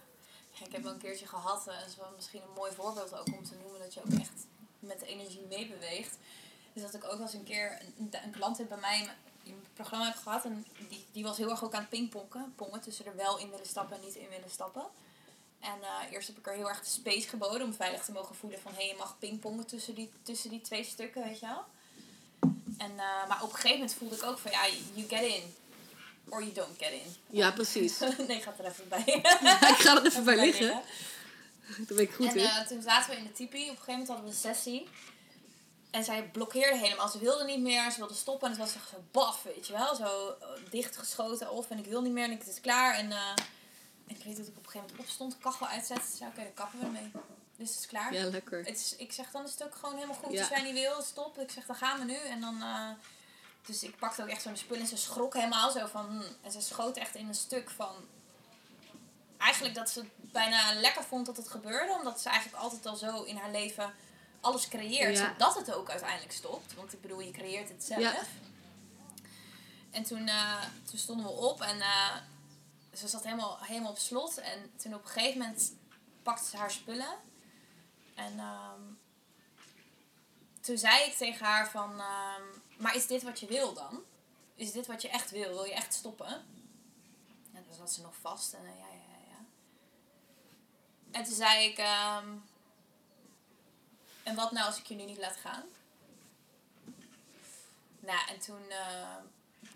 [0.53, 3.14] ja ik heb wel een keertje gehad, eh, dat is wel misschien een mooi voorbeeld
[3.18, 4.47] ook om te noemen, dat je ook echt
[4.78, 6.16] met de energie meebeweegt.
[6.72, 9.04] Dus dat ik ook wel eens een keer een, een klant heb bij mij in
[9.04, 11.88] mijn- in mijn programma heb gehad en die, die was heel erg ook aan het
[11.90, 14.84] pingpongen, pongen, tussen er wel in willen stappen en niet in willen stappen.
[15.60, 18.34] En eh, eerst heb ik er heel erg de space geboden om veilig te mogen
[18.34, 21.64] voelen van hé, je mag pingpongen tussen die, tussen die twee stukken, weet je wel.
[22.78, 25.54] En, eh, maar op een gegeven moment voelde ik ook van ja, you get in.
[26.28, 27.14] Or you don't get in.
[27.30, 27.98] Ja, precies.
[28.28, 29.02] nee, gaat er even bij.
[29.74, 30.68] ik ga er even bij liggen.
[30.68, 30.82] Daar
[31.86, 32.44] ben ik goed en in.
[32.44, 33.62] eh, toen zaten we in de tipi.
[33.62, 34.88] Op een gegeven moment hadden we een sessie.
[35.91, 37.09] En zij blokkeerde helemaal.
[37.09, 37.91] Ze wilde niet meer.
[37.91, 38.51] Ze wilde stoppen.
[38.51, 39.95] En het was echt zo baf, weet je wel.
[39.95, 41.70] Zo eh, dichtgeschoten of.
[41.70, 42.24] En ik wil niet meer.
[42.24, 42.95] En ik, het is klaar.
[42.95, 43.28] En, eh,
[44.07, 45.38] en ik weet dat ik op een gegeven moment opstond.
[45.38, 46.11] Kachel uitzette.
[46.11, 47.11] Ze zei, oké, dan kappen we ermee.
[47.57, 48.14] Dus het is klaar.
[48.14, 48.59] Ja, lekker.
[48.59, 50.32] Het is, ik zeg dan is het ook gewoon helemaal goed.
[50.32, 50.41] Ja.
[50.41, 51.38] Als jij niet wil, stop.
[51.38, 52.16] Ik zeg, dan gaan we nu.
[52.16, 52.62] En dan...
[52.62, 52.91] eh,
[53.66, 56.22] dus ik pakte ook echt zo'n spul en ze schrok helemaal zo van...
[56.43, 57.95] En ze schoot echt in een stuk van...
[59.38, 61.93] Eigenlijk dat ze het bijna lekker vond dat het gebeurde.
[61.93, 63.95] Omdat ze eigenlijk altijd al zo in haar leven
[64.41, 65.18] alles creëert.
[65.18, 65.32] Ja.
[65.32, 66.74] Zodat het ook uiteindelijk stopt.
[66.74, 68.01] Want ik bedoel, je creëert het zelf.
[68.01, 68.22] Ja.
[69.91, 72.16] En toen, eh, toen stonden we op en eh,
[72.95, 74.38] ze zat helemaal, helemaal op slot.
[74.38, 75.72] En toen op een gegeven moment
[76.22, 77.16] pakte ze haar spullen.
[78.14, 78.80] En ehm,
[80.61, 82.43] toen zei ik tegen haar van, ehm,
[82.76, 84.03] maar is dit wat je wil dan?
[84.55, 85.49] Is dit wat je echt wil?
[85.49, 86.45] Wil je echt stoppen?
[87.53, 89.45] En toen zat ze nog vast en eh, ja, ja, ja, ja.
[91.11, 92.28] En toen zei ik, ehm,
[94.31, 95.64] en wat nou als ik je nu niet laat gaan?
[98.01, 98.62] Nou, en toen,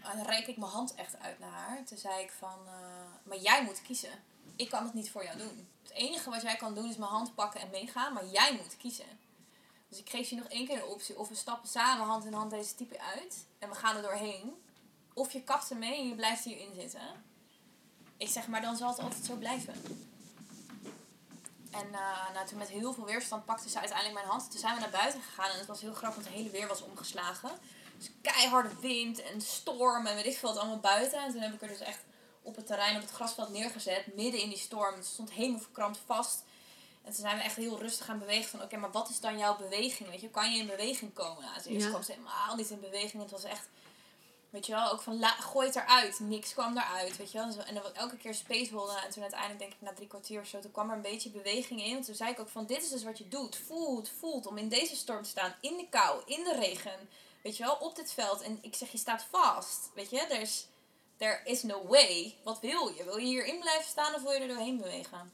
[0.03, 1.85] En dan reik ik mijn hand echt uit naar haar.
[1.85, 2.75] Toen zei ik van, eh,
[3.23, 4.23] maar jij moet kiezen.
[4.57, 5.69] Ik kan het niet voor jou doen.
[5.83, 8.77] Het enige wat jij kan doen is mijn hand pakken en meegaan, maar jij moet
[8.77, 9.19] kiezen.
[9.89, 11.19] Dus ik geef je nog één keer de optie.
[11.19, 13.47] Of we stappen samen hand in hand deze type uit.
[13.59, 14.63] En we gaan er doorheen.
[15.15, 17.25] Of je kapt ermee en je blijft hierin zitten.
[18.17, 19.75] Ik zeg maar, dan zal het altijd zo blijven.
[21.75, 24.51] En uh, nou, toen met heel veel weerstand pakte ze uiteindelijk mijn hand.
[24.51, 26.69] Toen zijn we naar buiten gegaan en het was heel grappig, want het hele weer
[26.69, 27.51] was omgeslagen.
[27.99, 31.23] Dus keiharde wind en storm en weet ik veel wat allemaal buiten.
[31.23, 32.01] En toen heb ik er dus echt
[32.43, 34.95] op het terrein, op het grasveld neergezet, midden in die storm.
[34.95, 36.43] Het stond helemaal verkrampt vast.
[37.03, 39.39] En toen zijn we echt heel rustig gaan bewegen van, oké, maar wat is dan
[39.39, 40.09] jouw beweging?
[40.09, 41.43] Weet je, kan je in beweging komen?
[41.43, 43.23] Nou, als eerst kwam ze helemaal niet in beweging.
[43.23, 43.69] Het was echt
[44.55, 46.21] Weet je wel, ook van la, gooi het eruit.
[46.21, 47.65] Niks kwam eruit, weet je wel.
[47.65, 49.03] En dan elke keer spaceholden.
[49.03, 51.31] En toen uiteindelijk denk ik na drie kwartier of zo, toen kwam er een beetje
[51.31, 52.03] beweging in.
[52.03, 53.57] Toen zei ik ook van, dit is dus wat je doet.
[53.57, 55.55] Voelt, voelt om in deze storm te staan.
[55.61, 57.09] In de kou, in de regen.
[57.43, 58.41] Weet je wel, op dit veld.
[58.41, 59.91] En ik zeg, je staat vast.
[59.95, 60.67] Weet je, er is,
[61.17, 62.37] there is no way.
[62.43, 63.05] Wat wil je?
[63.05, 65.33] Wil je hierin blijven staan of wil je er doorheen bewegen?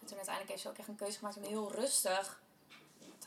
[0.00, 2.40] En toen uiteindelijk heeft ze ook echt een keuze gemaakt om heel rustig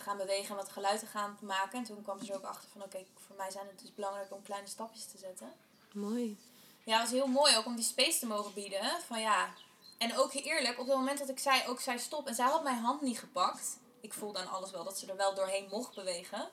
[0.01, 1.79] gaan bewegen en wat geluid te gaan maken.
[1.79, 4.31] En toen kwam ze er ook achter van oké, voor mij zijn het dus belangrijk
[4.31, 5.53] om kleine stapjes te zetten.
[5.93, 6.37] Mooi.
[6.83, 9.01] Ja, het was heel mooi ook om die space te mogen bieden.
[9.07, 9.53] Van ja.
[9.97, 12.63] En ook eerlijk, op het moment dat ik zei, ook zij stop en zij had
[12.63, 13.77] mijn hand niet gepakt.
[13.99, 16.49] Ik voelde aan alles wel dat ze er wel doorheen mocht bewegen.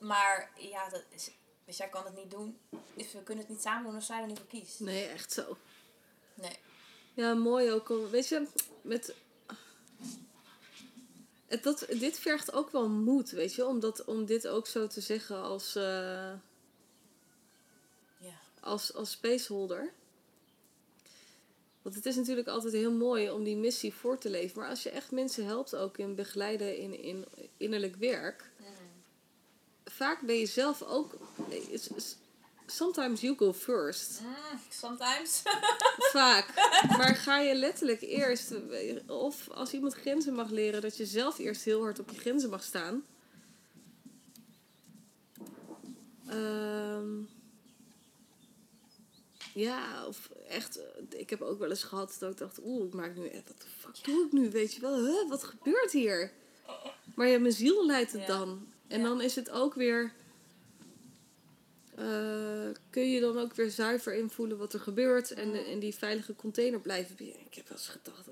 [0.00, 1.30] Maar ja, dat is,
[1.64, 2.58] dus jij kan het niet doen.
[2.94, 4.80] Dus we kunnen het niet samen doen als zij er niet voor kiest.
[4.80, 5.56] Nee, echt zo.
[6.34, 6.58] Nee.
[7.14, 7.88] Ja, mooi ook.
[7.88, 8.48] Weet je,
[8.82, 9.14] met
[11.62, 15.00] dat, dit vergt ook wel moed, weet je, om, dat, om dit ook zo te
[15.00, 15.82] zeggen als, uh,
[18.18, 18.38] ja.
[18.60, 19.92] als, als spaceholder.
[21.82, 24.60] Want het is natuurlijk altijd heel mooi om die missie voor te leven.
[24.60, 27.24] Maar als je echt mensen helpt ook in begeleiden in, in
[27.56, 28.50] innerlijk werk.
[28.58, 28.66] Mm.
[29.84, 31.18] Vaak ben je zelf ook
[32.66, 34.20] sometimes you go first.
[34.22, 35.42] Mm, sometimes.
[36.12, 36.46] Vaak.
[36.88, 38.52] Maar ga je letterlijk eerst,
[39.06, 42.50] of als iemand grenzen mag leren, dat je zelf eerst heel hard op je grenzen
[42.50, 43.04] mag staan.
[46.28, 47.22] Ehm,
[49.54, 50.80] ja, of echt,
[51.16, 53.68] ik heb ook wel eens gehad dat ik dacht, oeh, ik maak nu, wat de
[53.78, 56.32] fuck doe ik nu, weet je wel, huh, wat gebeurt hier?
[57.14, 58.66] Maar ja, mijn ziel leidt het dan.
[58.88, 60.12] En dan is het ook weer
[61.98, 66.36] uh, kun je dan ook weer zuiver invoelen wat er gebeurt en in die veilige
[66.36, 67.16] container blijven.
[67.20, 68.26] Ik heb wel eens gedacht,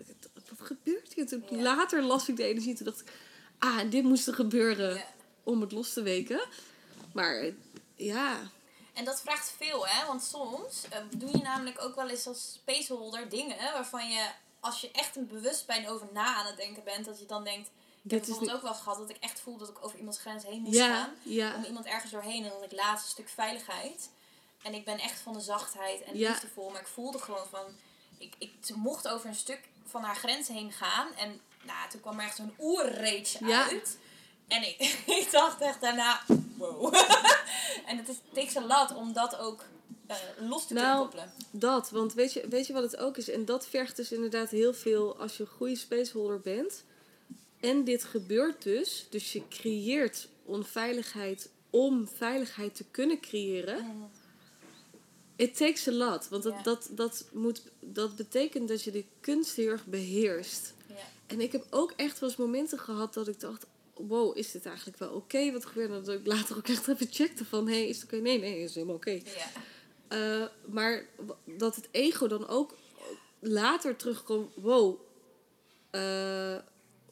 [0.49, 1.27] wat gebeurt hier?
[1.27, 3.13] Toen Later las ik de energie toen dacht ik,
[3.59, 5.05] ah, dit moest er gebeuren
[5.43, 6.41] om het los te weken.
[7.13, 7.53] Maar
[7.97, 8.51] ja.
[8.93, 10.07] En dat vraagt veel, hè?
[10.07, 14.81] Want soms uh, doe je namelijk ook wel eens als spaceholder dingen waarvan je, als
[14.81, 17.71] je echt een bewustzijn over na aan het denken bent, dat je dan denkt
[18.05, 20.45] ik heb bijvoorbeeld ook wel gehad dat ik echt voelde dat ik over iemands grens
[20.45, 21.11] heen moest gaan.
[21.57, 22.45] Om iemand ergens doorheen.
[22.45, 24.11] En dat ik laatst een stuk veiligheid.
[24.63, 26.71] En ik ben echt van de zachtheid en liefdevol.
[26.71, 27.65] Maar ik voelde gewoon van...
[28.19, 31.15] Ik, ik mocht over een stuk van haar grens heen gaan.
[31.15, 33.99] En nou, toen kwam er echt zo'n oerreetje uit.
[34.49, 34.81] En ik,
[35.21, 36.21] ik dacht echt daarna...
[36.57, 36.95] Wow.
[37.87, 39.65] en het is takes a lot om dat ook
[40.11, 40.17] uh,
[40.49, 41.33] los te nou, koppelen.
[41.51, 41.91] dat.
[41.91, 43.31] Want weet je, weet je wat het ook is?
[43.31, 46.85] En dat vergt dus inderdaad heel veel als je een goede spaceholder bent
[47.65, 49.07] en dit gebeurt dus.
[49.11, 54.11] Dus je creëert onveiligheid om veiligheid te kunnen creëren.
[55.37, 56.29] It takes a lot.
[56.29, 60.75] Want dat, dat, dat, moet, dat betekent dat je de kunst heel erg beheerst.
[61.27, 63.67] En ik heb ook echt wel eens momenten gehad dat ik dacht...
[63.95, 65.53] Wow, is dit eigenlijk wel oké?
[65.53, 66.05] Wat gebeurt er?
[66.05, 67.69] Dat ik later ook echt even checkte van...
[67.69, 68.17] Hé, hey, is het oké?
[68.17, 69.21] Nee, nee, is helemaal oké.
[70.13, 71.07] Uh, maar
[71.45, 72.77] dat het ego dan ook
[73.39, 74.51] later terugkomt...
[74.55, 75.01] Wow,
[75.91, 76.57] uh,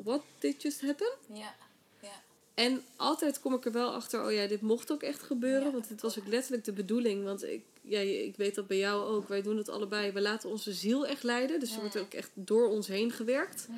[0.05, 1.13] what did just happen?
[1.33, 1.55] Ja.
[2.01, 2.23] ja.
[2.55, 5.73] En altijd kom ik er wel achter, oh ja, dit mocht ook echt gebeuren.
[5.73, 7.25] Want dit was ook letterlijk de bedoeling.
[7.25, 9.29] Want ik, ja, ik weet dat bij jou ook.
[9.29, 10.13] Wij doen het allebei.
[10.13, 11.61] We laten onze ziel echt leiden.
[11.61, 13.69] Dus er wordt ook echt door ons heen gewerkt.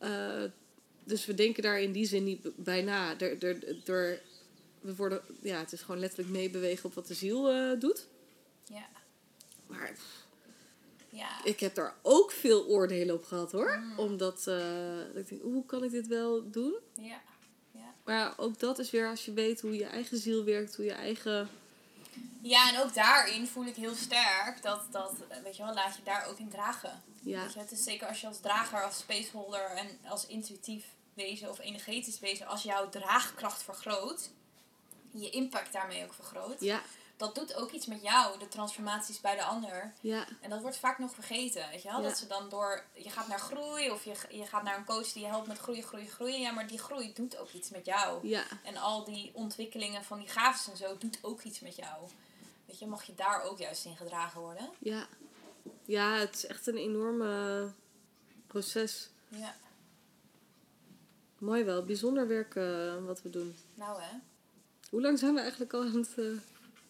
[0.00, 0.42] Uh,
[1.04, 3.18] dus we denken daar in die zin niet bij na.
[3.18, 3.38] Er,
[4.80, 8.06] we worden, ja, het is gewoon letterlijk meebewegen op wat de ziel uh, doet.
[8.64, 8.88] Ja.
[9.66, 9.96] Maar
[11.16, 11.44] ja.
[11.44, 13.78] Ik heb daar ook veel oordelen op gehad hoor.
[13.78, 13.98] Mm.
[13.98, 16.74] Omdat uh, ik denk, hoe kan ik dit wel doen?
[16.94, 17.20] Ja.
[17.70, 17.94] ja.
[18.04, 20.92] Maar ook dat is weer als je weet hoe je eigen ziel werkt, hoe je
[20.92, 21.48] eigen.
[22.40, 26.02] Ja, en ook daarin voel ik heel sterk dat, dat weet je wel, laat je
[26.04, 27.02] daar ook in dragen.
[27.22, 27.42] Ja.
[27.42, 31.50] Weet je, het is zeker als je als drager, als spaceholder en als intuïtief wezen
[31.50, 34.30] of energetisch wezen, als jouw draagkracht vergroot,
[35.10, 36.60] je impact daarmee ook vergroot.
[36.60, 36.82] Ja
[37.16, 39.92] dat doet ook iets met jou, de transformaties bij de ander.
[40.00, 40.26] Ja.
[40.40, 42.02] En dat wordt vaak nog vergeten, weet je wel?
[42.02, 45.12] Dat ze dan door, je gaat naar groei of je, je gaat naar een coach
[45.12, 46.40] die je helpt met groeien, groeien, groeien.
[46.40, 48.28] Ja, maar die groei doet ook iets met jou.
[48.28, 48.44] Ja.
[48.64, 52.08] En al die ontwikkelingen van die gaven en zo doet ook iets met jou.
[52.66, 54.70] weet je, mag je daar ook juist in gedragen worden.
[54.78, 55.06] Ja.
[55.84, 57.72] Ja, het is echt een enorme
[58.46, 59.10] proces.
[59.28, 59.54] Ja.
[61.38, 61.84] Mooi wel.
[61.84, 63.56] Bijzonder werk eh, wat we doen.
[63.74, 64.16] Nou hè.
[64.90, 66.14] Hoe lang zijn we eigenlijk al aan het...
[66.16, 66.24] eh,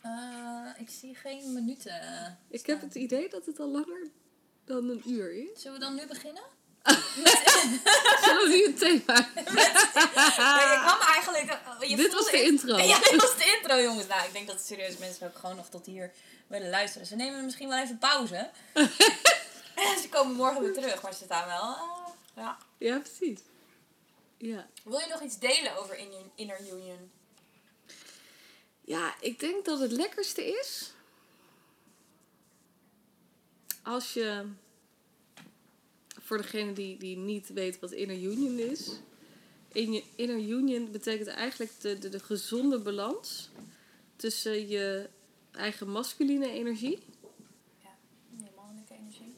[0.06, 2.38] Eh, ik zie geen minuten.
[2.48, 4.10] Ik heb het idee dat het al langer
[4.64, 5.60] dan een uur is.
[5.62, 6.42] Zullen we dan nu beginnen?
[8.24, 9.22] Zullen we nu een thema?
[10.84, 11.58] Kwam eigenlijk...
[11.80, 12.76] eh, je Dit was de in- intro.
[12.92, 14.06] Ja, dit was de intro, jongens.
[14.06, 16.12] Nou, ik denk dat serieus mensen ook gewoon nog tot hier
[16.46, 17.06] willen luisteren.
[17.06, 18.50] Ze nemen misschien wel even pauze.
[20.02, 21.62] Ze komen morgen weer terug, maar ze staan wel...
[21.74, 22.56] eh, ja.
[22.78, 23.40] Ja, precies.
[24.38, 24.66] Ja.
[24.84, 25.98] Wil je nog iets delen over
[26.34, 27.10] inner Union?
[28.86, 30.92] Ja, ik denk dat het lekkerste is
[33.82, 34.44] als je,
[36.20, 38.90] voor degene die, die niet weet wat inner union is,
[40.16, 43.50] inner union betekent eigenlijk de, de, de gezonde balans
[44.16, 45.08] tussen je
[45.50, 46.98] eigen masculine energie.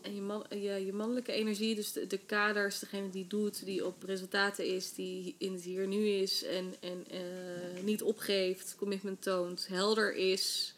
[0.02, 3.86] En je, man, je, je mannelijke energie, dus de, de kaders, degene die doet, die
[3.86, 9.22] op resultaten is, die in het hier nu is en, en eh, niet opgeeft, commitment
[9.22, 10.74] toont, helder is,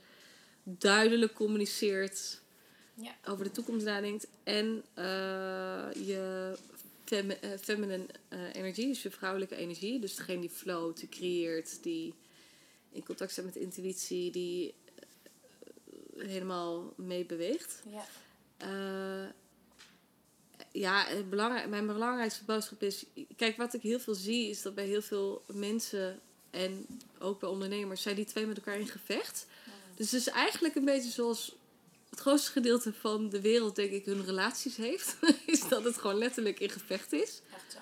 [0.62, 2.40] duidelijk communiceert,
[2.94, 3.16] Ja.
[3.24, 6.52] over de toekomst nadenkt en eh, je
[7.08, 8.06] eh, feminine
[8.52, 12.14] energie, dus je vrouwelijke energie, dus degene die float, die creëert, die
[12.92, 14.74] in contact staat met intuïtie, die
[16.16, 17.82] helemaal mee beweegt.
[17.90, 18.04] Ja.
[18.60, 19.28] Eh,
[20.72, 21.06] ja,
[21.68, 23.04] mijn belangrijkste boodschap is...
[23.36, 26.20] Kijk, wat ik heel veel zie is dat bij heel veel mensen...
[26.50, 26.86] en
[27.18, 28.02] ook bij ondernemers...
[28.02, 29.46] zijn die twee met elkaar in gevecht.
[29.94, 31.56] Dus het is eigenlijk een beetje zoals...
[32.10, 35.16] het grootste gedeelte van de wereld, denk ik, hun relaties heeft.
[35.46, 37.40] is dat het gewoon letterlijk in gevecht is.
[37.54, 37.78] Echt zo.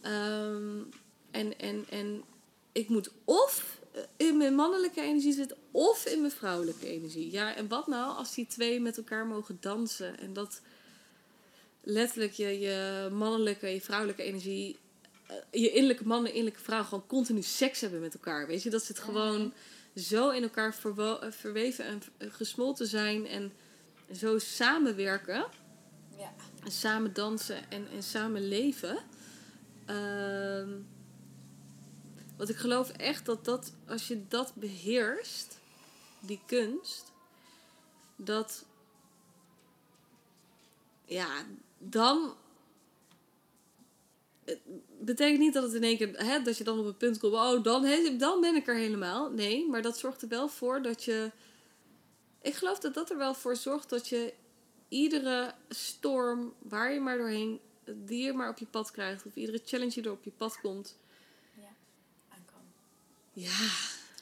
[0.00, 0.82] Ehm,
[1.30, 2.24] en, en, en
[2.72, 3.75] ik moet of
[4.16, 7.30] in mijn mannelijke energie zitten of in mijn vrouwelijke energie.
[7.30, 10.60] Ja, en wat nou als die twee met elkaar mogen dansen en dat
[11.82, 14.76] letterlijk je, je mannelijke en je vrouwelijke energie,
[15.26, 18.46] eh, je innerlijke man en innerlijke vrouw gewoon continu seks hebben met elkaar.
[18.46, 19.52] Weet je, dat ze het gewoon
[19.94, 23.52] zo in elkaar eh, verweven en gesmolten zijn en
[24.14, 25.46] zo samenwerken
[26.18, 26.34] Ja.
[26.64, 28.98] en samen dansen en, en samen leven.
[29.86, 30.68] Ehm,
[32.36, 35.58] want ik geloof echt dat, dat als je dat beheerst,
[36.20, 37.12] die kunst,
[38.16, 38.64] dat
[41.04, 41.44] ja,
[41.78, 42.34] dan.
[44.44, 44.60] Het
[45.00, 47.34] betekent niet dat het in één keer, hè, dat je dan op een punt komt,
[47.34, 49.30] oh, dan, hè, dan ben ik er helemaal.
[49.30, 51.30] Nee, maar dat zorgt er wel voor dat je.
[52.42, 54.34] Ik geloof dat dat er wel voor zorgt dat je
[54.88, 59.60] iedere storm, waar je maar doorheen, die je maar op je pad krijgt, of iedere
[59.64, 60.98] challenge die er op je pad komt.
[63.38, 63.68] Ja,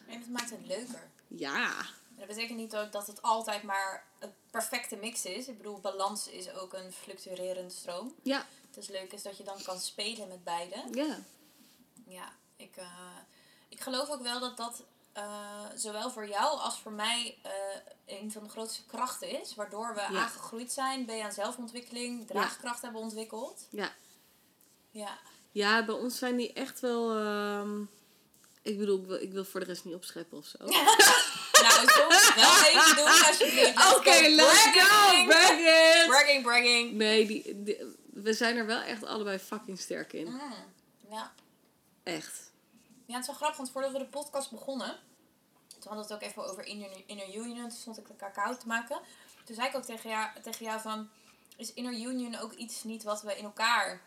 [0.09, 1.11] En dat maakt het leuker.
[1.29, 1.75] ja,
[2.17, 5.49] Dat betekent niet ook dat het altijd maar een perfecte mix is.
[5.49, 8.15] Ik bedoel, balans is ook een fluctuerende stroom.
[8.23, 10.83] ja, Het is leuk is dat je dan kan spelen met beide.
[10.93, 11.19] ja.
[12.07, 12.87] Ja, ik, eh,
[13.69, 17.51] ik geloof ook wel dat dat eh, zowel voor jou als voor mij eh,
[18.21, 19.55] een van de grootste krachten is.
[19.55, 23.67] Waardoor we aangegroeid zijn, ben je aan zelfontwikkeling, draagkracht hebben ontwikkeld.
[23.71, 23.93] Ja.
[24.91, 25.19] Ja,
[25.53, 27.19] Ja, bij ons zijn die echt wel.
[27.19, 27.83] ehm,
[28.65, 30.57] ik bedoel, ik wil, ik wil voor de rest niet opscheppen of zo.
[30.65, 30.73] Oké,
[31.65, 33.75] nou soms wel even doen alsjeblieft.
[34.37, 35.29] Let's Bragging.
[35.29, 36.07] Brag it!
[36.07, 36.93] Bragging, bragging.
[36.93, 40.27] Nee, die, die- we zijn er wel echt allebei fucking sterk in.
[40.27, 40.53] Mm,
[41.11, 41.33] ja.
[42.03, 42.53] Echt.
[43.07, 44.89] Ja, het is wel grappig, want voordat we de podcast begonnen,
[45.69, 47.69] toen hadden we het ook even over Inner, inner Union.
[47.69, 49.01] Toen stond ik de cacao te maken.
[49.45, 51.09] Toen zei ik ook tegen jou, tegen jou van,
[51.57, 54.01] is Inner Union ook iets niet wat we in elkaar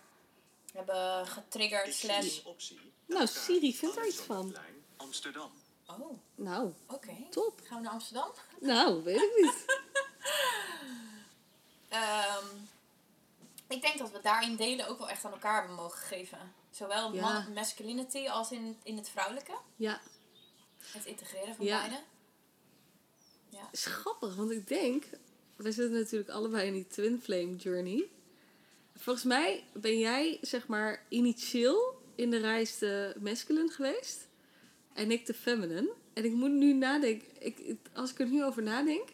[0.73, 1.87] hebben getriggerd?
[1.87, 2.37] Ik zie Slash...
[2.37, 2.79] een optie.
[3.07, 4.55] Nou, Siri vindt er iets van.
[4.97, 5.51] Amsterdam.
[5.87, 6.15] Oh, oké.
[6.35, 6.73] Nou,
[7.29, 7.61] top.
[7.63, 8.31] Gaan we naar Amsterdam?
[8.59, 9.65] Nou, weet ik niet.
[11.89, 12.45] Ehm,
[13.67, 16.53] ik denk dat we daarin delen ook wel echt aan elkaar hebben mogen geven.
[16.71, 17.47] Zowel Ja.
[17.53, 19.57] masculinity als in, in het vrouwelijke.
[19.75, 20.01] Ja,
[20.91, 21.79] Het integreren van Ja.
[21.79, 21.99] beide.
[23.71, 25.05] is grappig, want ik denk,
[25.55, 28.09] we zitten natuurlijk allebei in die twin flame journey.
[28.95, 34.27] Volgens mij ben jij, zeg maar, initieel in de reis de masculine geweest
[34.93, 35.89] en ik de feminine.
[36.13, 39.09] En ik moet nu nadenken, ik, als ik er nu over nadenk,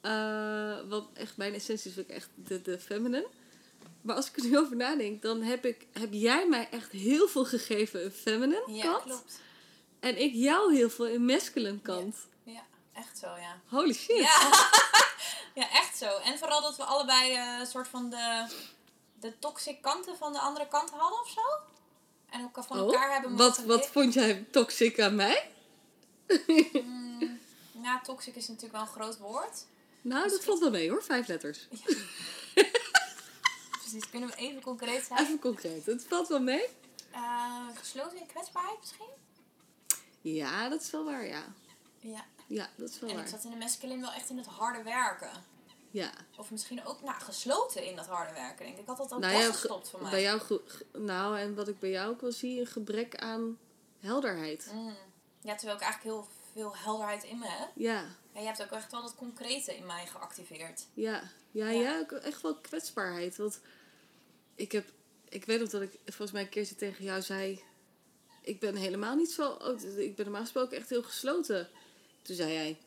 [0.00, 3.26] eh, wat echt mijn essentie is, ook echt de, de feminine.
[4.02, 7.28] Maar als ik er nu over nadenk, dan heb, ik, heb jij mij echt heel
[7.28, 9.02] veel gegeven een feminine Ja, kant.
[9.02, 9.40] klopt.
[10.00, 12.16] En ik jou heel veel een masculine kant.
[12.42, 12.62] Ja,
[12.92, 13.60] echt zo, ja.
[13.68, 14.16] Holy shit.
[14.16, 14.70] Ja.
[15.60, 16.18] ja, echt zo.
[16.18, 18.46] En vooral dat we allebei eh, een soort van de,
[19.20, 21.40] de toxic kanten van de andere kant hadden of zo.
[22.36, 25.50] En ook van Oh, elkaar hebben wat, wat vond jij toxic aan mij?
[27.82, 29.66] Ja, toxic is natuurlijk wel een groot woord.
[30.02, 31.68] Nou, dat valt wel mee hoor, vijf letters.
[33.80, 35.20] Precies, kunnen we even concreet zijn?
[35.20, 36.64] Even concreet, het valt wel mee.
[37.10, 39.06] Eh, gesloten in kwetsbaarheid misschien?
[40.20, 41.44] Ja, dat is wel waar, ja.
[42.00, 42.24] Ja.
[42.46, 43.30] Ja, dat is wel En ik waar.
[43.30, 45.30] zat in de masculine wel echt in het harde werken.
[45.96, 46.12] Ja.
[46.36, 48.80] Of misschien ook nou, gesloten in dat harde werken, denk ik.
[48.80, 50.10] Ik had dat ook Nou ja, weggestopt van mij.
[50.10, 50.60] Bij jou,
[50.92, 53.58] nou, en wat ik bij jou ook wel zie, een gebrek aan
[54.00, 54.70] helderheid.
[54.72, 54.96] Mm.
[55.40, 57.68] Ja, terwijl ik eigenlijk heel veel helderheid in me heb.
[57.74, 58.04] Ja,
[58.34, 60.86] Ja, je hebt ook echt wel dat concrete in mij geactiveerd.
[60.94, 61.22] ja.
[61.50, 61.80] Ja, Ja.
[61.80, 63.36] ja, ook echt wel kwetsbaarheid.
[63.36, 63.60] Want
[64.54, 64.88] ik heb,
[65.28, 67.64] ik weet nog dat ik volgens mij een keertje tegen jou zei,
[68.42, 71.68] ik ben helemaal niet zo, oh, ik ben normaal gesproken echt heel gesloten.
[72.22, 72.78] Toen zei jij,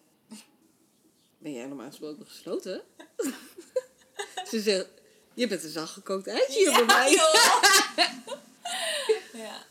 [1.40, 2.84] ben jij normaal gesproken gesloten?
[4.50, 4.88] Ze zegt,
[5.34, 7.12] je bent een zacht gekookt eitje hier bij mij.
[9.44, 9.64] ja.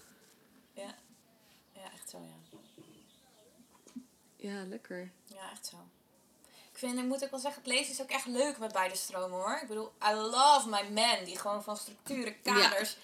[0.73, 0.95] Ja.
[1.73, 2.59] Ja, echt zo, ja.
[4.37, 5.11] Ja, lekker.
[5.25, 5.77] Ja, echt zo.
[6.73, 8.97] Ik vind, ik moet ook wel zeggen, het lezen is ook echt leuk met beide
[8.97, 9.59] stromen hoor.
[9.63, 12.97] Ik bedoel, I love my man, die gewoon van structuren, kaders.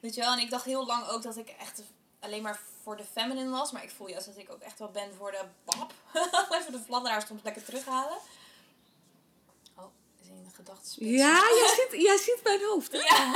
[0.00, 1.82] Weet je wel, en ik dacht heel lang ook dat ik echt
[2.20, 3.72] alleen maar voor de feminine was.
[3.72, 5.92] Maar ik voel juist dat ik ook echt wel ben voor de bab.
[6.60, 8.18] Even de fladderaar soms lekker terughalen.
[9.74, 9.84] Oh,
[10.22, 12.92] is in de Ja, jij ziet, jij ziet mijn hoofd.
[12.92, 12.98] hè?
[12.98, 13.32] Ja.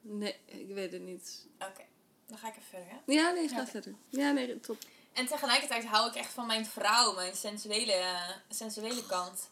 [0.00, 1.46] Nee, ik weet het niet.
[1.58, 1.84] Oké,
[2.26, 3.12] dan ga ik even verder, hè.
[3.12, 3.94] Ja, nee, ga verder.
[4.08, 4.78] Ja, nee, top.
[5.12, 9.50] En tegelijkertijd hou ik echt van mijn vrouw, mijn sensuele, eh, sensuele kant.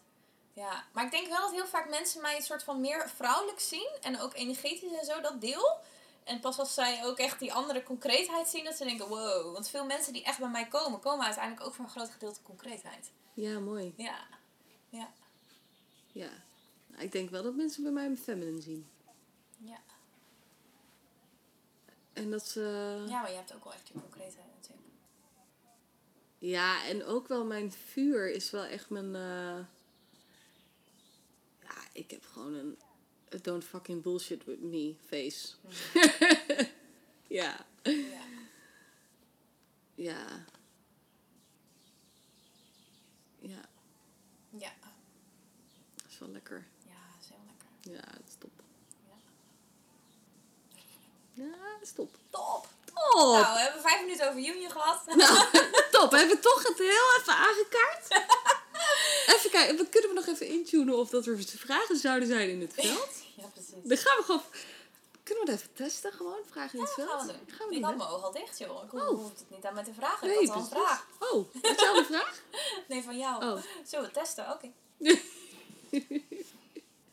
[0.55, 3.59] Ja, maar ik denk wel dat heel vaak mensen mij een soort van meer vrouwelijk
[3.59, 3.89] zien.
[4.01, 5.79] En ook energetisch en zo, dat deel.
[6.23, 9.53] En pas als zij ook echt die andere concreetheid zien, dat ze denken, wow.
[9.53, 12.41] Want veel mensen die echt bij mij komen, komen uiteindelijk ook voor een groot gedeelte
[12.41, 13.11] concreetheid.
[13.33, 13.93] Ja, mooi.
[13.97, 14.27] Ja.
[14.89, 15.11] Ja.
[16.11, 16.29] Ja.
[16.87, 18.89] Nou, ik denk wel dat mensen bij mij een feminine zien.
[19.57, 19.79] Ja.
[22.13, 22.61] En dat ze...
[23.07, 24.87] Ja, maar je hebt ook wel echt je concreetheid natuurlijk.
[26.37, 29.15] Ja, en ook wel mijn vuur is wel echt mijn...
[29.15, 29.65] eh,
[31.95, 32.77] ik heb gewoon een...
[33.41, 35.53] Don't fucking bullshit with me face.
[37.27, 37.65] ja.
[37.83, 38.23] Ja.
[39.95, 40.25] Ja.
[43.39, 43.65] Ja,
[44.49, 44.71] Ja.
[45.95, 46.67] dat is wel lekker.
[46.87, 47.67] Ja, dat is heel lekker.
[47.93, 48.51] Ja, dat is top.
[49.09, 49.15] Ja.
[51.33, 52.17] Ja, dat is top.
[52.29, 52.67] Top!
[52.85, 52.95] Top!
[53.13, 55.05] Nou, we hebben vijf minuten over Union gehad.
[55.05, 55.37] Nou,
[55.91, 56.11] top.
[56.11, 58.07] We hebben toch het heel even aangekaart.
[59.27, 62.61] Even kijken, we kunnen we nog even intunen of dat er vragen zouden zijn in
[62.61, 63.09] het veld?
[63.37, 63.73] Ja, precies.
[63.83, 64.41] Dan gaan we gewoon...
[65.23, 66.39] Kunnen we dat even testen gewoon?
[66.51, 67.09] Vragen in het Ja, veld?
[67.19, 67.55] gaan we doen.
[67.55, 68.83] Gaan we ik had mijn oog al dicht, joh.
[68.83, 69.23] Ik hoef, Oh.
[69.25, 70.27] het niet aan mij te vragen.
[70.27, 71.07] Nee, ik had al een vraag.
[71.19, 72.41] Oh, jouw vraag?
[72.87, 73.45] Nee, van jou.
[73.45, 73.61] Oh.
[73.85, 74.51] Zullen we testen?
[74.51, 74.71] Oké.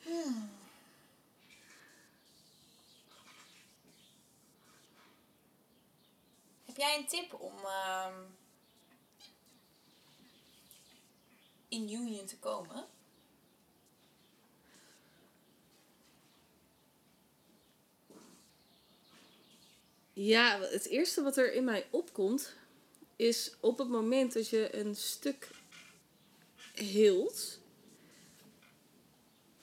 [0.03, 0.51] Hmm.
[6.65, 8.15] Heb jij een tip om ehm,
[11.73, 12.87] in union te komen?
[20.13, 22.55] Ja, het eerste wat er in mij opkomt
[23.17, 25.51] is op het moment dat je een stuk
[26.75, 27.59] hield,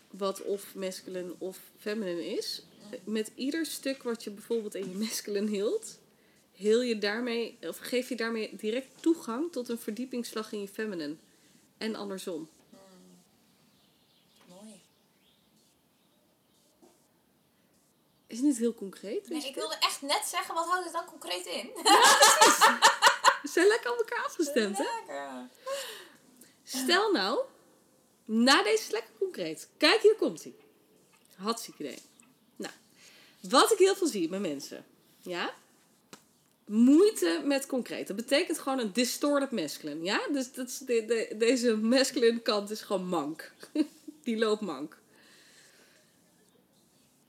[0.10, 2.64] wat of masculine of feminine is,
[3.04, 6.00] met ieder stuk wat je bijvoorbeeld in je masculine hield,
[6.52, 11.16] heel je daarmee, of geef je daarmee direct toegang tot een verdiepingsslag in je feminine.
[11.80, 12.50] En andersom.
[14.46, 14.82] Mooi.
[18.28, 19.30] Is niet heel concreet.
[19.30, 21.72] Nee, ik wilde echt net zeggen, wat houdt het dan concreet in?
[23.42, 24.84] We zijn lekker op elkaar afgestemd, hè?
[24.84, 25.50] Lekker.
[26.64, 27.40] Stel nou,
[28.26, 29.70] na deze is lekker concreet.
[29.78, 30.56] Kijk, hier komt hij.
[31.36, 32.02] Hartstikke idee.
[32.56, 32.74] Nou,
[33.42, 34.86] wat ik heel veel zie bij mensen,
[35.22, 35.54] ja?
[36.72, 38.08] Moeite met concreet.
[38.08, 40.22] Dat betekent gewoon een distorted masculine, ja?
[40.32, 43.52] Dus dat is de, de- deze masculine kant is gewoon mank.
[44.24, 44.98] Die loopt mank.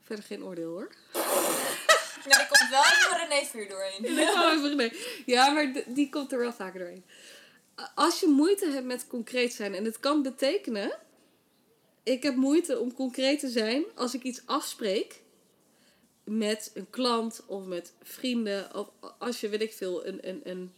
[0.03, 0.91] Verder geen oordeel hoor.
[2.27, 4.05] Nou, er komt wel even een René vuur doorheen.
[5.25, 7.03] Ja, maar die komt er wel vaker doorheen.
[7.95, 10.97] Als je moeite hebt met concreet zijn, en het kan betekenen,
[12.03, 15.21] ik heb moeite om concreet te zijn als ik iets afspreek
[16.37, 20.71] met een klant of met vrienden, of als je, weet ik veel, een, een, een,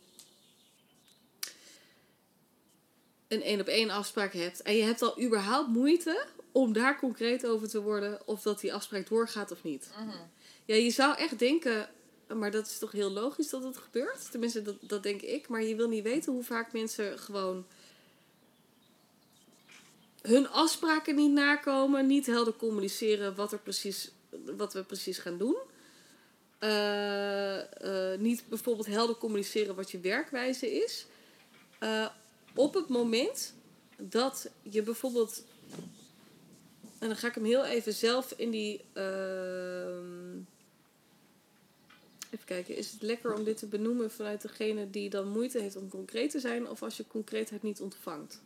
[3.28, 7.46] een één op één afspraak hebt en je hebt al überhaupt moeite om daar concreet
[7.46, 9.90] over te worden of dat die afspraak doorgaat of niet.
[10.66, 11.90] Ja, je zou echt denken,
[12.28, 14.32] maar dat is toch heel logisch dat het gebeurt?
[14.32, 15.48] Tenminste, dat, dat denk ik.
[15.48, 17.66] Maar je wil niet weten hoe vaak mensen gewoon
[20.22, 24.12] hun afspraken niet nakomen, niet helder communiceren wat, er precies,
[24.58, 25.58] wat we precies gaan doen.
[26.60, 31.06] eh, eh, niet bijvoorbeeld helder communiceren wat je werkwijze is.
[31.80, 32.08] Eh,
[32.56, 33.54] op het moment
[33.98, 35.44] dat je bijvoorbeeld.
[37.00, 38.82] En dan ga ik hem heel even zelf in die.
[38.94, 40.38] ehm,
[42.30, 45.76] even kijken, is het lekker om dit te benoemen vanuit degene die dan moeite heeft
[45.76, 48.42] om concreet te zijn, of als je concreetheid niet ontvangt?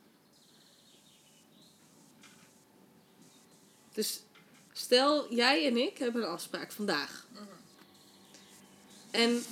[3.93, 4.21] Dus
[4.77, 7.25] stel, jij en ik hebben een afspraak vandaag.
[9.11, 9.43] En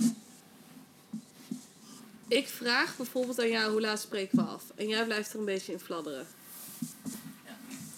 [2.27, 4.63] ik vraag bijvoorbeeld aan jou hoe laat spreken we af?
[4.75, 6.27] En jij blijft er een beetje in fladderen.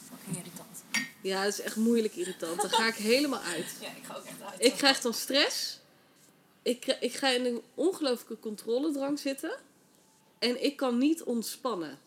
[0.10, 0.84] Fucking irritant.
[1.22, 2.62] Ja, dat is echt moeilijk irritant.
[2.62, 3.76] Dan ga ik helemaal uit.
[3.82, 4.64] Ja, ik ga ook echt uit.
[4.64, 5.80] Ik krijg dan stress.
[6.62, 9.58] Ik, ik ga in een ongelooflijke controledrang zitten.
[10.40, 12.00] En ik kan niet ontspannen.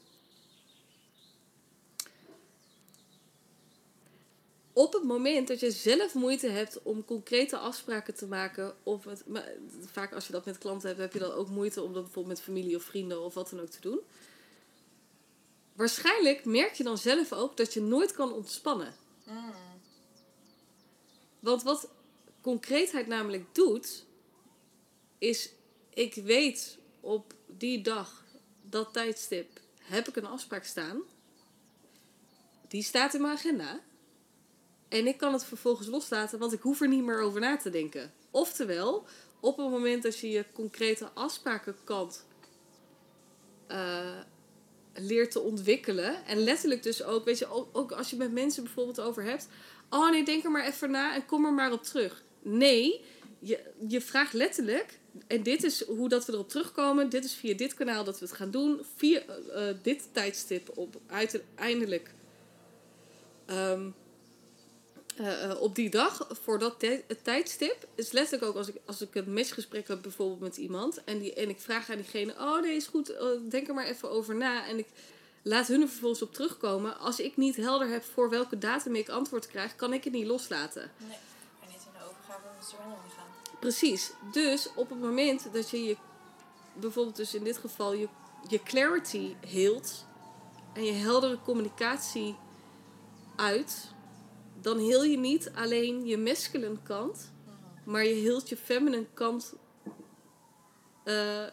[4.80, 9.26] Op het moment dat je zelf moeite hebt om concrete afspraken te maken, of het,
[9.26, 9.52] maar
[9.92, 12.34] vaak als je dat met klanten hebt, heb je dan ook moeite om dat bijvoorbeeld
[12.34, 14.00] met familie of vrienden of wat dan ook te doen.
[15.72, 18.94] Waarschijnlijk merk je dan zelf ook dat je nooit kan ontspannen.
[19.24, 19.54] Mm.
[21.40, 21.88] Want wat
[22.40, 24.04] concreetheid namelijk doet,
[25.18, 25.50] is
[25.94, 28.24] ik weet op die dag,
[28.62, 31.02] dat tijdstip, heb ik een afspraak staan.
[32.68, 33.80] Die staat in mijn agenda.
[34.90, 37.70] En ik kan het vervolgens loslaten, want ik hoef er niet meer over na te
[37.70, 38.12] denken.
[38.30, 39.04] Oftewel,
[39.40, 42.26] op het moment dat je je concrete afsprakenkant
[43.66, 44.18] eh,
[44.94, 46.26] leert te ontwikkelen.
[46.26, 49.48] En letterlijk dus ook, weet je, ook, als je met mensen bijvoorbeeld over hebt.
[49.90, 52.22] Oh nee, denk er maar even na en kom er maar op terug.
[52.42, 53.04] Nee,
[53.38, 54.98] je, je vraagt letterlijk.
[55.26, 57.08] En dit is hoe dat we erop terugkomen.
[57.08, 58.80] Dit is via dit kanaal dat we het gaan doen.
[58.96, 62.14] Via eh, dit tijdstip op uiteindelijk.
[63.46, 63.88] ehm,
[65.20, 66.84] eh, eh, op die dag, voor dat
[67.22, 71.18] tijdstip, is letterlijk ook als ik, als ik een matchgesprek heb bijvoorbeeld met iemand en,
[71.18, 74.10] die, en ik vraag aan diegene, oh nee, is goed, eh, denk er maar even
[74.10, 74.66] over na.
[74.66, 74.86] En ik
[75.42, 76.98] laat hun er vervolgens op terugkomen.
[76.98, 80.26] Als ik niet helder heb voor welke datum ik antwoord krijg, kan ik het niet
[80.26, 80.90] loslaten.
[80.96, 81.18] Nee,
[81.60, 83.58] kan niet in de overgave met surrendering gaan.
[83.60, 84.12] Precies.
[84.32, 85.96] Dus op het moment dat je je,
[86.72, 88.08] bijvoorbeeld dus in dit geval, je,
[88.48, 90.04] je clarity heelt
[90.72, 92.36] en je heldere communicatie
[93.36, 93.92] uit,
[94.60, 97.30] dan heel je niet alleen je masculine kant,
[97.84, 99.52] maar je heelt je feminine kant
[101.04, 101.46] eh,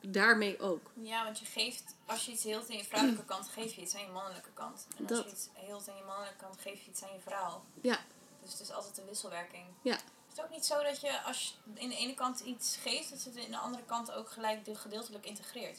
[0.00, 0.90] daarmee ook.
[0.94, 3.94] Ja, want je geeft, als je iets heelt aan je vrouwelijke kant, geef je iets
[3.94, 4.86] aan je mannelijke kant.
[4.96, 5.24] En als Dat.
[5.24, 7.62] je iets heelt aan je mannelijke kant, geef je iets aan je vrouw.
[7.80, 7.98] Ja,
[8.42, 9.64] Dus het is altijd een wisselwerking.
[9.82, 12.76] ja, Is het ook niet zo dat je als je in de ene kant iets
[12.76, 15.78] geeft, dat het in de andere kant ook gelijk de gedeeltelijk integreert?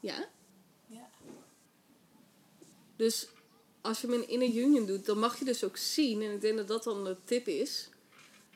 [0.00, 0.24] ja.
[0.86, 1.08] Ja.
[2.96, 3.28] Dus
[3.84, 6.40] als je hem in inner union doet, dan mag je dus ook zien, en ik
[6.40, 7.88] denk dat dat dan de tip is,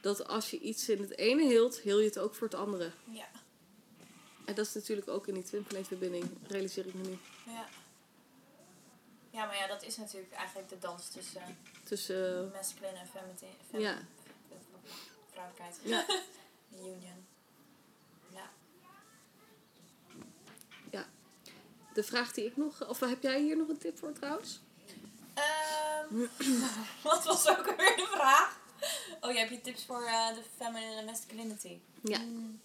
[0.00, 2.90] dat als je iets in het ene heelt, heel je het ook voor het andere.
[3.05, 3.28] Ja.
[4.44, 7.18] En dat is natuurlijk ook in die twin flame verbinding, realiseer ik me nu.
[7.52, 7.68] Ja.
[9.30, 13.56] Ja, maar ja, dat is natuurlijk eigenlijk de dans tussen Tussen, masculine en feminine.
[13.70, 13.98] eh, ja,
[15.30, 15.78] Vrouwelijkheid.
[15.82, 16.06] ja,
[16.92, 17.26] Union.
[20.90, 21.06] Ja.
[21.94, 24.60] de vraag die ik nog, of heb jij hier nog een tip voor trouwens?
[25.39, 26.27] Ehm,
[27.09, 28.60] wat was ook alweer de vraag?
[29.20, 31.78] Oh, je hebt je tips voor eh, de feminine en masculinity.
[32.02, 32.19] Ja.
[32.19, 32.60] Mm.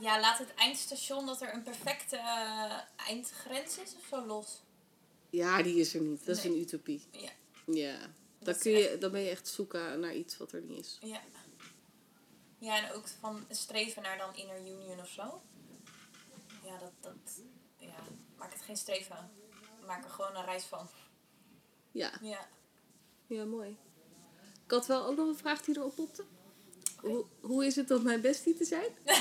[0.00, 4.60] Ja, laat het eindstation dat er een perfecte eh, eindgrens is of zo los.
[5.30, 6.26] Ja, die is er niet.
[6.26, 7.06] Dat is een utopie.
[7.10, 7.30] Ja.
[7.66, 7.98] Ja.
[7.98, 10.98] Dan, Dat kun je, dan ben je echt zoeken naar iets wat er niet is.
[11.00, 11.20] Ja.
[12.58, 15.42] Ja, en ook van streven naar dan inner union of zo.
[16.66, 17.40] Ja, dat, dat,
[17.78, 17.94] ja,
[18.36, 19.30] maak het geen streven.
[19.86, 20.88] Maak er gewoon een reis van.
[21.90, 22.46] Ja, Ja.
[23.26, 23.78] ja, mooi.
[24.64, 26.24] Ik had wel ook nog een vraag die erop popte.
[27.00, 28.90] Hoe, hoe is het om mijn bestie te zijn?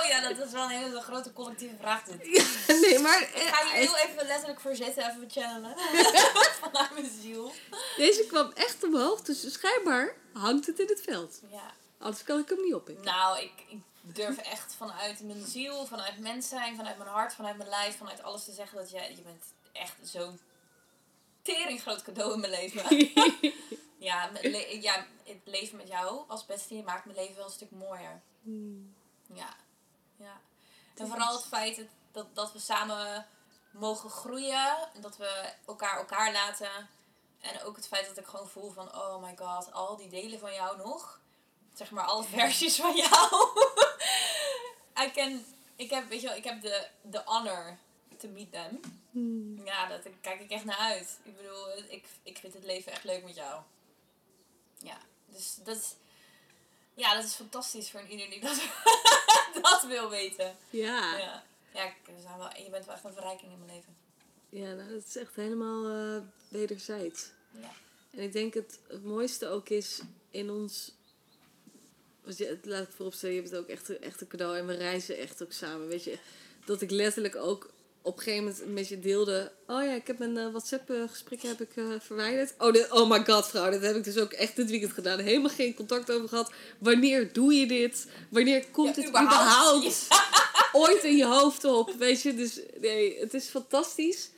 [0.00, 2.26] Oh ja, dat is wel een hele grote collectieve vraag dit.
[2.26, 5.74] Ja, nee, maar Ik ga eh, hier heel even letterlijk voor zitten, even channelen.
[6.62, 7.52] Vanuit mijn ziel.
[7.96, 11.40] deze kwam echt omhoog, dus schijnbaar hangt het in het veld.
[11.50, 11.74] Ja.
[11.98, 13.04] Anders kan ik hem niet oppikken.
[13.04, 13.78] Nou, ik, ik
[14.14, 18.22] durf echt vanuit mijn ziel, vanuit mens zijn, vanuit mijn hart, vanuit mijn lijf, vanuit
[18.22, 20.40] alles te zeggen dat jij, je bent echt zo'n
[21.42, 23.12] tering groot cadeau in mijn leven.
[24.08, 27.70] ja, le- ja, het leven met jou als bestie maakt mijn leven wel een stuk
[27.70, 28.22] mooier.
[28.42, 28.94] Hmm.
[29.32, 29.56] Ja.
[30.16, 30.40] ja.
[30.96, 33.26] En vooral het feit dat, dat, dat we samen
[33.70, 34.88] mogen groeien.
[34.94, 36.88] En dat we elkaar elkaar laten.
[37.40, 38.94] En ook het feit dat ik gewoon voel van...
[38.94, 41.20] Oh my god, al die delen van jou nog.
[41.74, 43.28] Zeg maar alle versies van jou.
[45.04, 45.44] I can,
[45.76, 47.78] ik heb, weet je wel, ik heb de, de honor
[48.16, 48.80] to meet them.
[49.10, 49.66] Hmm.
[49.66, 51.18] Ja, daar kijk ik echt naar uit.
[51.22, 53.62] Ik bedoel, ik, ik vind het leven echt leuk met jou.
[54.78, 55.94] Ja, dus dat is,
[56.94, 58.62] ja, dat is fantastisch voor ieder die dat,
[59.62, 60.56] dat wil weten.
[60.70, 61.18] Ja.
[61.18, 63.96] Ja, ja zijn wel, je bent wel echt een verrijking in mijn leven.
[64.48, 67.30] Ja, nou, dat is echt helemaal eh, wederzijds.
[67.50, 67.72] Ja.
[68.10, 70.00] En ik denk het, het mooiste ook is
[70.30, 70.92] in ons.
[72.24, 74.56] Want je, het laat ik vooropstellen, je hebt ook echt, een- echt een cadeau.
[74.58, 75.88] En we reizen echt ook samen.
[75.88, 76.18] Weet je,
[76.64, 77.70] dat ik letterlijk ook
[78.02, 79.52] op een gegeven moment met je deelde.
[79.66, 82.54] Oh ja, ik heb mijn eh, WhatsApp-gesprekken heb ik, eh, verwijderd.
[82.58, 83.70] Oh, dit, oh my god, vrouw.
[83.70, 85.18] Dat heb ik dus ook echt dit weekend gedaan.
[85.18, 86.52] Helemaal geen contact over gehad.
[86.78, 88.06] Wanneer doe je dit?
[88.30, 89.86] Wanneer komt Ja, het überhaupt.
[89.86, 90.06] überhaupt
[90.88, 91.94] ooit in je hoofd op?
[91.98, 94.30] Weet je, dus nee, het is fantastisch.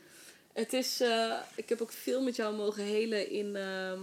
[0.53, 3.99] Het is, eh, ik heb ook veel met jou mogen helen in ehm,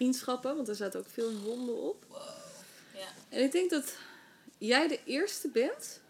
[0.00, 2.04] vriendschappen, want er zaten ook veel wonden op.
[2.08, 2.20] Wow.
[2.94, 3.08] Ja.
[3.28, 3.96] En ik denk dat
[4.58, 6.00] jij de eerste bent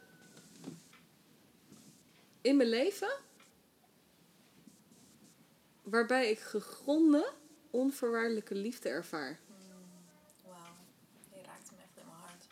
[2.40, 3.10] in mijn leven
[5.82, 7.32] waarbij ik gegronde,
[7.70, 9.38] onvoorwaardelijke liefde ervaar.
[10.44, 10.74] Wauw,
[11.32, 12.46] die raakte me echt in mijn hart.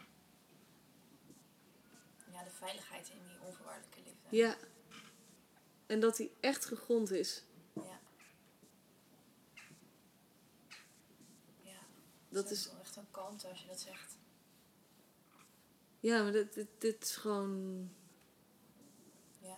[2.32, 4.36] Ja, de veiligheid in die onvoorwaardelijke liefde.
[4.36, 4.56] Ja.
[5.86, 7.43] En dat die echt gegrond is.
[7.73, 7.98] Ja.
[11.62, 11.78] Ja,
[12.28, 14.16] Dat is, wel echt een kalmte als je dat zegt.
[16.00, 17.88] ja, maar dit, dit, dit is gewoon.
[19.40, 19.56] Ja.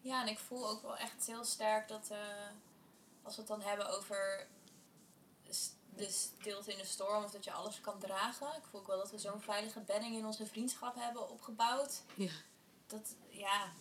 [0.00, 2.48] Ja, en ik voel ook wel echt heel sterk dat eh,
[3.22, 4.46] als we het dan hebben over
[5.96, 8.46] de stilte in de storm of dat je alles kan dragen.
[8.56, 12.02] Ik voel ook wel dat we zo'n veilige bedding in onze vriendschap hebben opgebouwd.
[12.14, 12.32] Ja.
[12.86, 13.72] Dat, ja,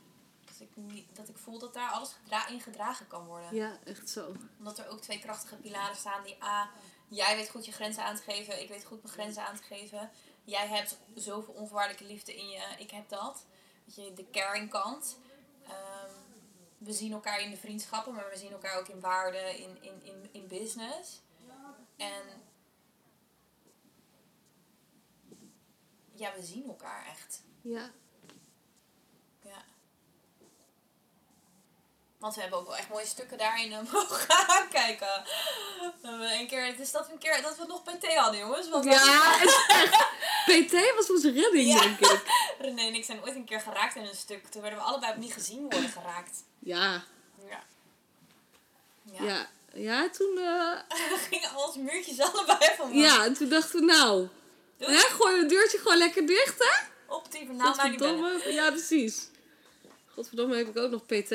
[0.45, 3.55] dat ik, niet, dat ik voel dat daar alles gedra- in gedragen kan worden.
[3.55, 4.35] ja, echt zo.
[4.57, 6.69] Omdat er ook twee krachtige pilaren staan die A,
[7.11, 9.63] jij weet goed je grenzen aan te geven, ik weet goed mijn grenzen aan te
[9.63, 10.11] geven.
[10.43, 13.45] Jij hebt zoveel onvoorwaardelijke liefde in je, ik heb dat.
[13.85, 15.17] Weet je, de caring kant.
[15.63, 16.11] Ehm,
[16.77, 20.03] we zien elkaar in de vriendschappen, maar we zien elkaar ook in waarde, in, in,
[20.03, 21.21] in, in business.
[21.97, 22.23] En
[26.13, 27.43] ja, we zien elkaar echt.
[27.61, 27.91] Ja.
[32.21, 35.23] Want we hebben ook wel echt mooie stukken daarin eh, mogen aankijken.
[36.01, 38.39] We hebben een keer, het is dat we een keer dat we nog PT hadden,
[38.39, 38.69] jongens.
[38.69, 39.37] Want Ja.
[40.45, 41.79] PT was onze redding, Ja.
[41.81, 42.21] denk ik.
[42.59, 44.47] René en ik zijn ooit een keer geraakt in een stuk.
[44.47, 46.43] Toen werden we allebei niet gezien worden geraakt.
[46.59, 47.03] Ja.
[47.49, 47.63] Ja.
[49.03, 49.23] Ja.
[49.23, 49.47] Ja.
[49.73, 50.83] Ja, toen, We
[51.29, 54.27] gingen als muurtjes allebei van ja, en toen dachten we, nou,
[54.77, 56.85] hè, gooi het deurtje gewoon lekker dicht, hè?
[57.13, 57.99] Op die naam maar bellen.
[57.99, 58.53] Godverdomme.
[58.53, 59.27] Ja, precies.
[60.13, 61.29] Godverdomme heb ik ook nog PT.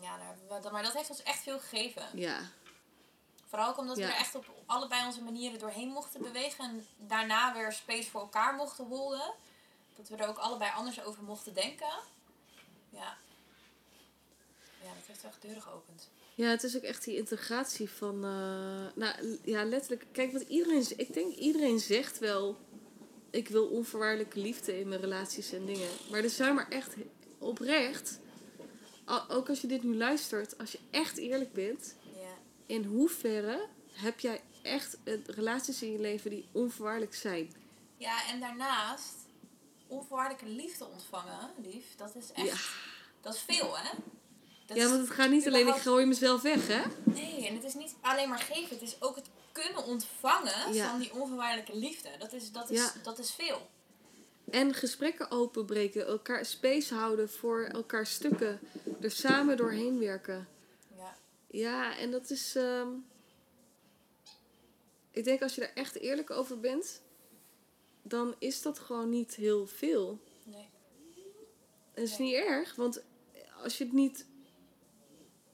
[0.00, 0.37] Ja, daar hebben we,
[0.72, 2.02] maar dat heeft ons echt veel gegeven.
[2.14, 2.40] Ja.
[3.46, 6.64] Vooral ook omdat we er echt op allebei onze manieren doorheen mochten bewegen.
[6.64, 9.34] En daarna weer space voor elkaar mochten holden.
[9.96, 11.92] Dat we er ook allebei anders over mochten denken.
[12.90, 13.16] Ja.
[14.82, 16.08] Ja, dat heeft echt deuren geopend.
[16.34, 20.06] Ja, het is ook echt die integratie van, eh, nou ja, letterlijk.
[20.12, 22.56] Kijk, wat iedereen, ik denk iedereen zegt wel,
[23.30, 25.88] ik wil onvoorwaardelijke liefde in mijn relaties en dingen.
[26.10, 26.94] Maar er zijn maar echt
[27.38, 28.18] oprecht,
[29.28, 32.28] ook als je dit nu luistert, als je echt eerlijk bent, Ja.
[32.66, 37.52] in hoeverre heb jij echt eh, relaties in je leven die onvoorwaardelijk zijn?
[37.96, 39.14] Ja, en daarnaast
[39.86, 41.84] onvoorwaardelijke liefde ontvangen, lief.
[41.96, 42.54] Dat is echt, Ja.
[43.20, 43.88] dat is veel, hè?
[44.66, 46.82] Dat Ja, want het gaat niet alleen, ik gooi mezelf weg, hè?
[47.04, 48.68] Nee, en het is niet alleen maar geven.
[48.68, 50.90] Het is ook het kunnen ontvangen Ja.
[50.90, 52.08] van die onvoorwaardelijke liefde.
[52.18, 52.92] Dat is, dat is, Ja.
[53.02, 53.68] dat is veel.
[54.50, 58.60] En gesprekken openbreken, elkaar space houden voor elkaar stukken,
[59.00, 60.48] er samen doorheen werken.
[60.96, 61.16] Ja.
[61.46, 62.54] Ja, en dat is.
[62.56, 62.88] ehm,
[65.10, 67.02] ik denk als je er echt eerlijk over bent,
[68.02, 70.18] dan is dat gewoon niet heel veel.
[70.44, 70.68] Nee.
[71.94, 72.28] En dat is Nee.
[72.28, 73.02] niet erg, want
[73.62, 74.26] als je het niet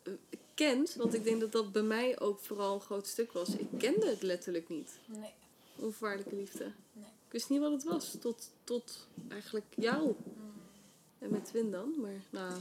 [0.03, 0.13] eh,
[0.55, 3.49] kent, want ik denk dat dat bij mij ook vooral een groot stuk was.
[3.57, 5.33] Ik kende het letterlijk niet, Nee.
[5.77, 6.73] onvoorwaardelijke liefde.
[6.93, 7.13] Nee.
[7.35, 10.15] Ik wist niet wat het was, tot, tot eigenlijk jou.
[11.19, 12.61] En met Twin dan, maar nou.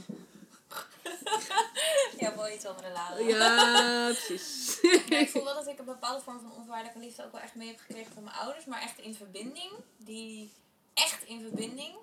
[2.18, 3.26] Ja, wel iets andere laden.
[3.26, 4.80] Ja, precies.
[5.20, 7.68] Ik voel wel dat ik een bepaalde vorm van onvoorwaardelijke liefde ook wel echt mee
[7.68, 8.64] heb gekregen van mijn ouders.
[8.64, 9.70] Maar echt in verbinding.
[9.96, 10.52] Die
[10.94, 11.96] echt in verbinding.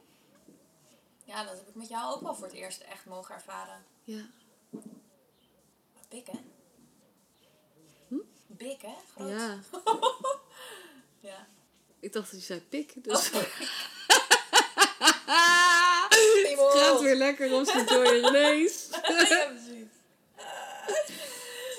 [1.23, 3.85] Ja, dat heb ik met jou ook wel voor het eerst echt mogen ervaren.
[4.03, 4.25] Ja.
[6.09, 6.39] Bik, hè?
[8.07, 8.21] Hm?
[8.47, 8.95] Bik, hè?
[9.13, 9.29] Groot.
[9.29, 9.59] ja,
[11.29, 11.47] Ja.
[12.01, 13.29] Ik dacht dat je zei pik, dus...
[13.31, 13.41] Oh.
[16.71, 18.87] Het gaat weer lekker zijn door je neus.
[19.29, 19.87] ja, precies.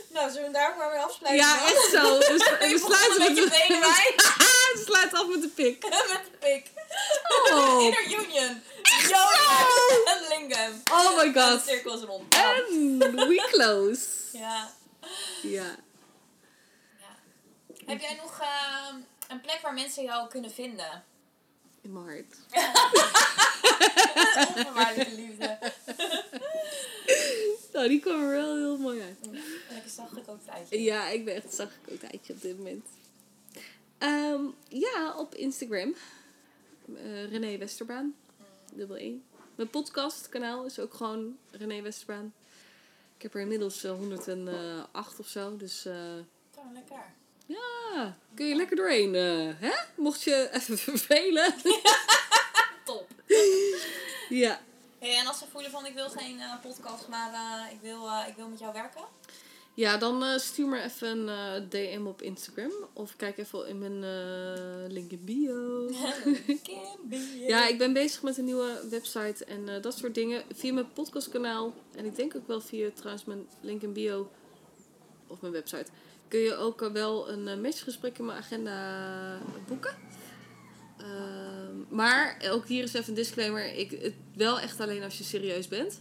[0.08, 1.46] Nou, zullen we daar maar mee afsluiten?
[1.46, 2.18] Ja, echt zo.
[2.32, 3.34] Dus we Ik voel sluiten.
[3.34, 5.82] We sluiten af met de pik.
[5.82, 6.66] Met de pik.
[7.52, 7.82] Oh.
[7.82, 8.62] Inner union.
[10.04, 10.82] En Lingam.
[10.90, 11.62] Oh my En de god.
[11.66, 12.34] cirkel is rond.
[12.34, 14.06] En we close.
[14.32, 14.70] Ja.
[15.42, 15.76] Ja.
[16.98, 17.16] ja.
[17.86, 18.96] Heb jij nog ehm,
[19.32, 21.04] een plek waar mensen jou kunnen vinden?
[21.80, 22.36] In mijn hart.
[24.56, 25.58] Onvoorwaardelijke liefde.
[27.72, 29.18] Nou, die kwam er wel heel mooi uit.
[29.70, 30.82] Lekker zacht gekookt eitje.
[30.82, 32.86] Ja, ik ben echt zacht gekookt eitje op dit moment.
[33.98, 35.94] Ehm, ja, op Instagram.
[36.94, 38.14] Eh René Westerbaan.
[38.72, 39.14] Dubbel E.
[39.54, 42.34] Mijn podcastkanaal is ook gewoon René Westerbaan.
[43.16, 45.56] Ik heb er inmiddels eh, 108 of zo.
[45.56, 45.94] Dus eh,
[46.54, 47.04] Zo, lekker.
[47.46, 49.14] Ja, kun je lekker doorheen.
[49.14, 49.72] eh, hè?
[49.96, 51.54] Mocht je even vervelen.
[52.84, 53.08] Top.
[54.28, 54.60] ja.
[54.98, 58.08] Hey, en als ze voelen van ik wil geen eh, podcast, maar eh, ik, wil,
[58.28, 59.02] ik wil met jou werken.
[59.74, 62.72] Ja, dan stuur me even een DM op Instagram.
[62.92, 64.00] Of kijk even in mijn
[64.96, 65.90] link in bio.
[67.46, 70.42] Ja, ik ben bezig met een nieuwe website en dat soort dingen.
[70.54, 71.74] Via mijn podcastkanaal.
[71.96, 74.30] En ik denk ook wel via trouwens mijn link in bio.
[75.26, 75.86] Of mijn website.
[76.32, 79.96] Kun je ook eh, wel een uh, matchgesprek in mijn agenda boeken.
[80.98, 83.74] Ehm, maar ook hier is even een disclaimer.
[83.74, 86.00] Ik, het, wel echt alleen als je serieus bent.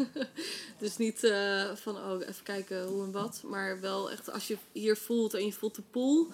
[0.78, 3.42] dus niet eh, van oh, even kijken hoe en wat.
[3.44, 6.28] Maar wel echt als je hier voelt en je voelt de pool.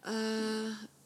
[0.00, 0.12] Eh,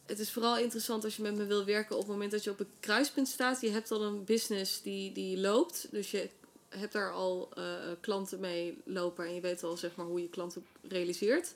[0.07, 2.51] het is vooral interessant als je met me wil werken op het moment dat je
[2.51, 3.61] op een kruispunt staat.
[3.61, 5.89] Je hebt al een business die, die loopt.
[5.91, 6.31] Dus je
[6.69, 7.65] hebt daar al eh,
[8.01, 9.27] klanten mee lopen.
[9.27, 11.53] En je weet al zeg maar, hoe je klanten realiseert.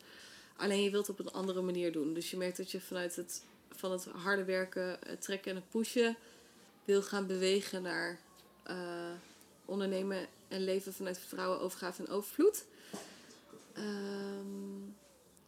[0.56, 2.14] Alleen je wilt het op een andere manier doen.
[2.14, 5.70] Dus je merkt dat je vanuit het, van het harde werken, het trekken en het
[5.70, 6.16] pushen...
[6.84, 8.18] wil gaan bewegen naar
[8.62, 9.10] eh,
[9.64, 12.64] ondernemen en leven vanuit vertrouwen, overgave en overvloed.
[13.72, 14.82] Ehm,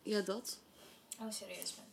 [0.02, 0.58] ja, dat.
[1.20, 1.84] Oh, serieus ben.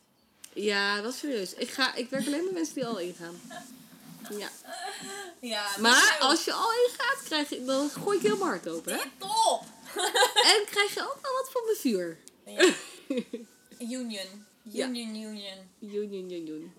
[0.62, 1.54] Ja, dat is serieus.
[1.54, 3.34] Ik, ga, ik werk alleen met mensen die al ingaan.
[4.30, 4.48] Ja.
[5.40, 8.92] Ja, Maar als je al ingaat, krijg je, dan gooi ik heel mijn hart open.
[8.92, 9.00] Hè?
[9.18, 9.64] Top!
[10.52, 12.18] En krijg je ook wel wat van mijn vuur.
[12.44, 12.74] Ja.
[13.98, 14.46] Union.
[14.62, 14.86] Ja.
[14.86, 15.70] Union, union.
[15.80, 16.74] Union, union.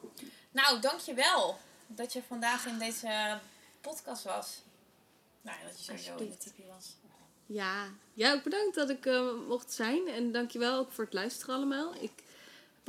[0.51, 1.57] Nou, dankjewel
[1.87, 3.39] dat je vandaag in deze
[3.81, 4.61] podcast was.
[5.41, 6.95] Nou, ja, dat je sowieso in de was.
[7.45, 7.89] Ja.
[8.13, 10.07] ja, ook bedankt dat ik eh, mocht zijn.
[10.07, 11.93] En dankjewel ook voor het luisteren allemaal.
[11.99, 12.23] Ik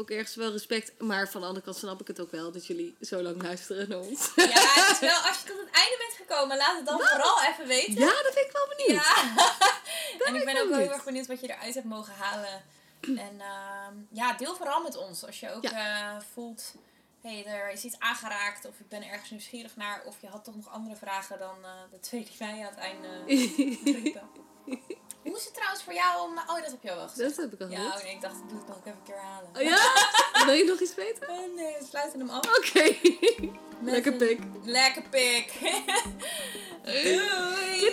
[0.00, 1.00] ook ergens wel respect.
[1.00, 3.88] Maar van de andere kant snap ik het ook wel dat jullie zo lang luisteren
[3.88, 4.32] naar ons.
[4.36, 7.42] Ja, het is wel, als je tot het einde bent gekomen, laat het dan vooral
[7.42, 7.94] even weten.
[7.94, 9.04] Ja, dat ben ik wel benieuwd.
[9.04, 10.26] Ja.
[10.26, 12.64] en ik ben ook wel heel erg benieuwd wat je eruit hebt mogen halen.
[13.00, 15.24] En ehm, ja, deel vooral met ons.
[15.24, 16.74] Als je ook eh, voelt,
[17.20, 18.64] hé, hey, er is iets aangeraakt.
[18.64, 20.02] Of ik ben ergens nieuwsgierig naar.
[20.06, 22.78] Of je had toch nog andere vragen dan eh, de twee die wij aan het
[22.78, 23.08] einde.
[25.24, 26.38] Hoe is het trouwens voor jou om...
[26.38, 27.36] Oh, dat heb je al wel gezegd.
[27.36, 27.94] Dat heb ik al Ja, gehoord.
[27.96, 29.48] oh nee, ik dacht, ik doe het nog even een keer halen.
[29.56, 29.78] Oh ja?
[30.46, 31.28] Wil je nog iets weten?
[31.28, 32.44] Oh nee, we sluiten hem af.
[32.58, 32.94] Oké.
[33.92, 34.38] Lekker pik.
[34.64, 35.52] Lekker pik.
[36.84, 37.90] Doei.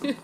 [0.00, 0.16] Doei.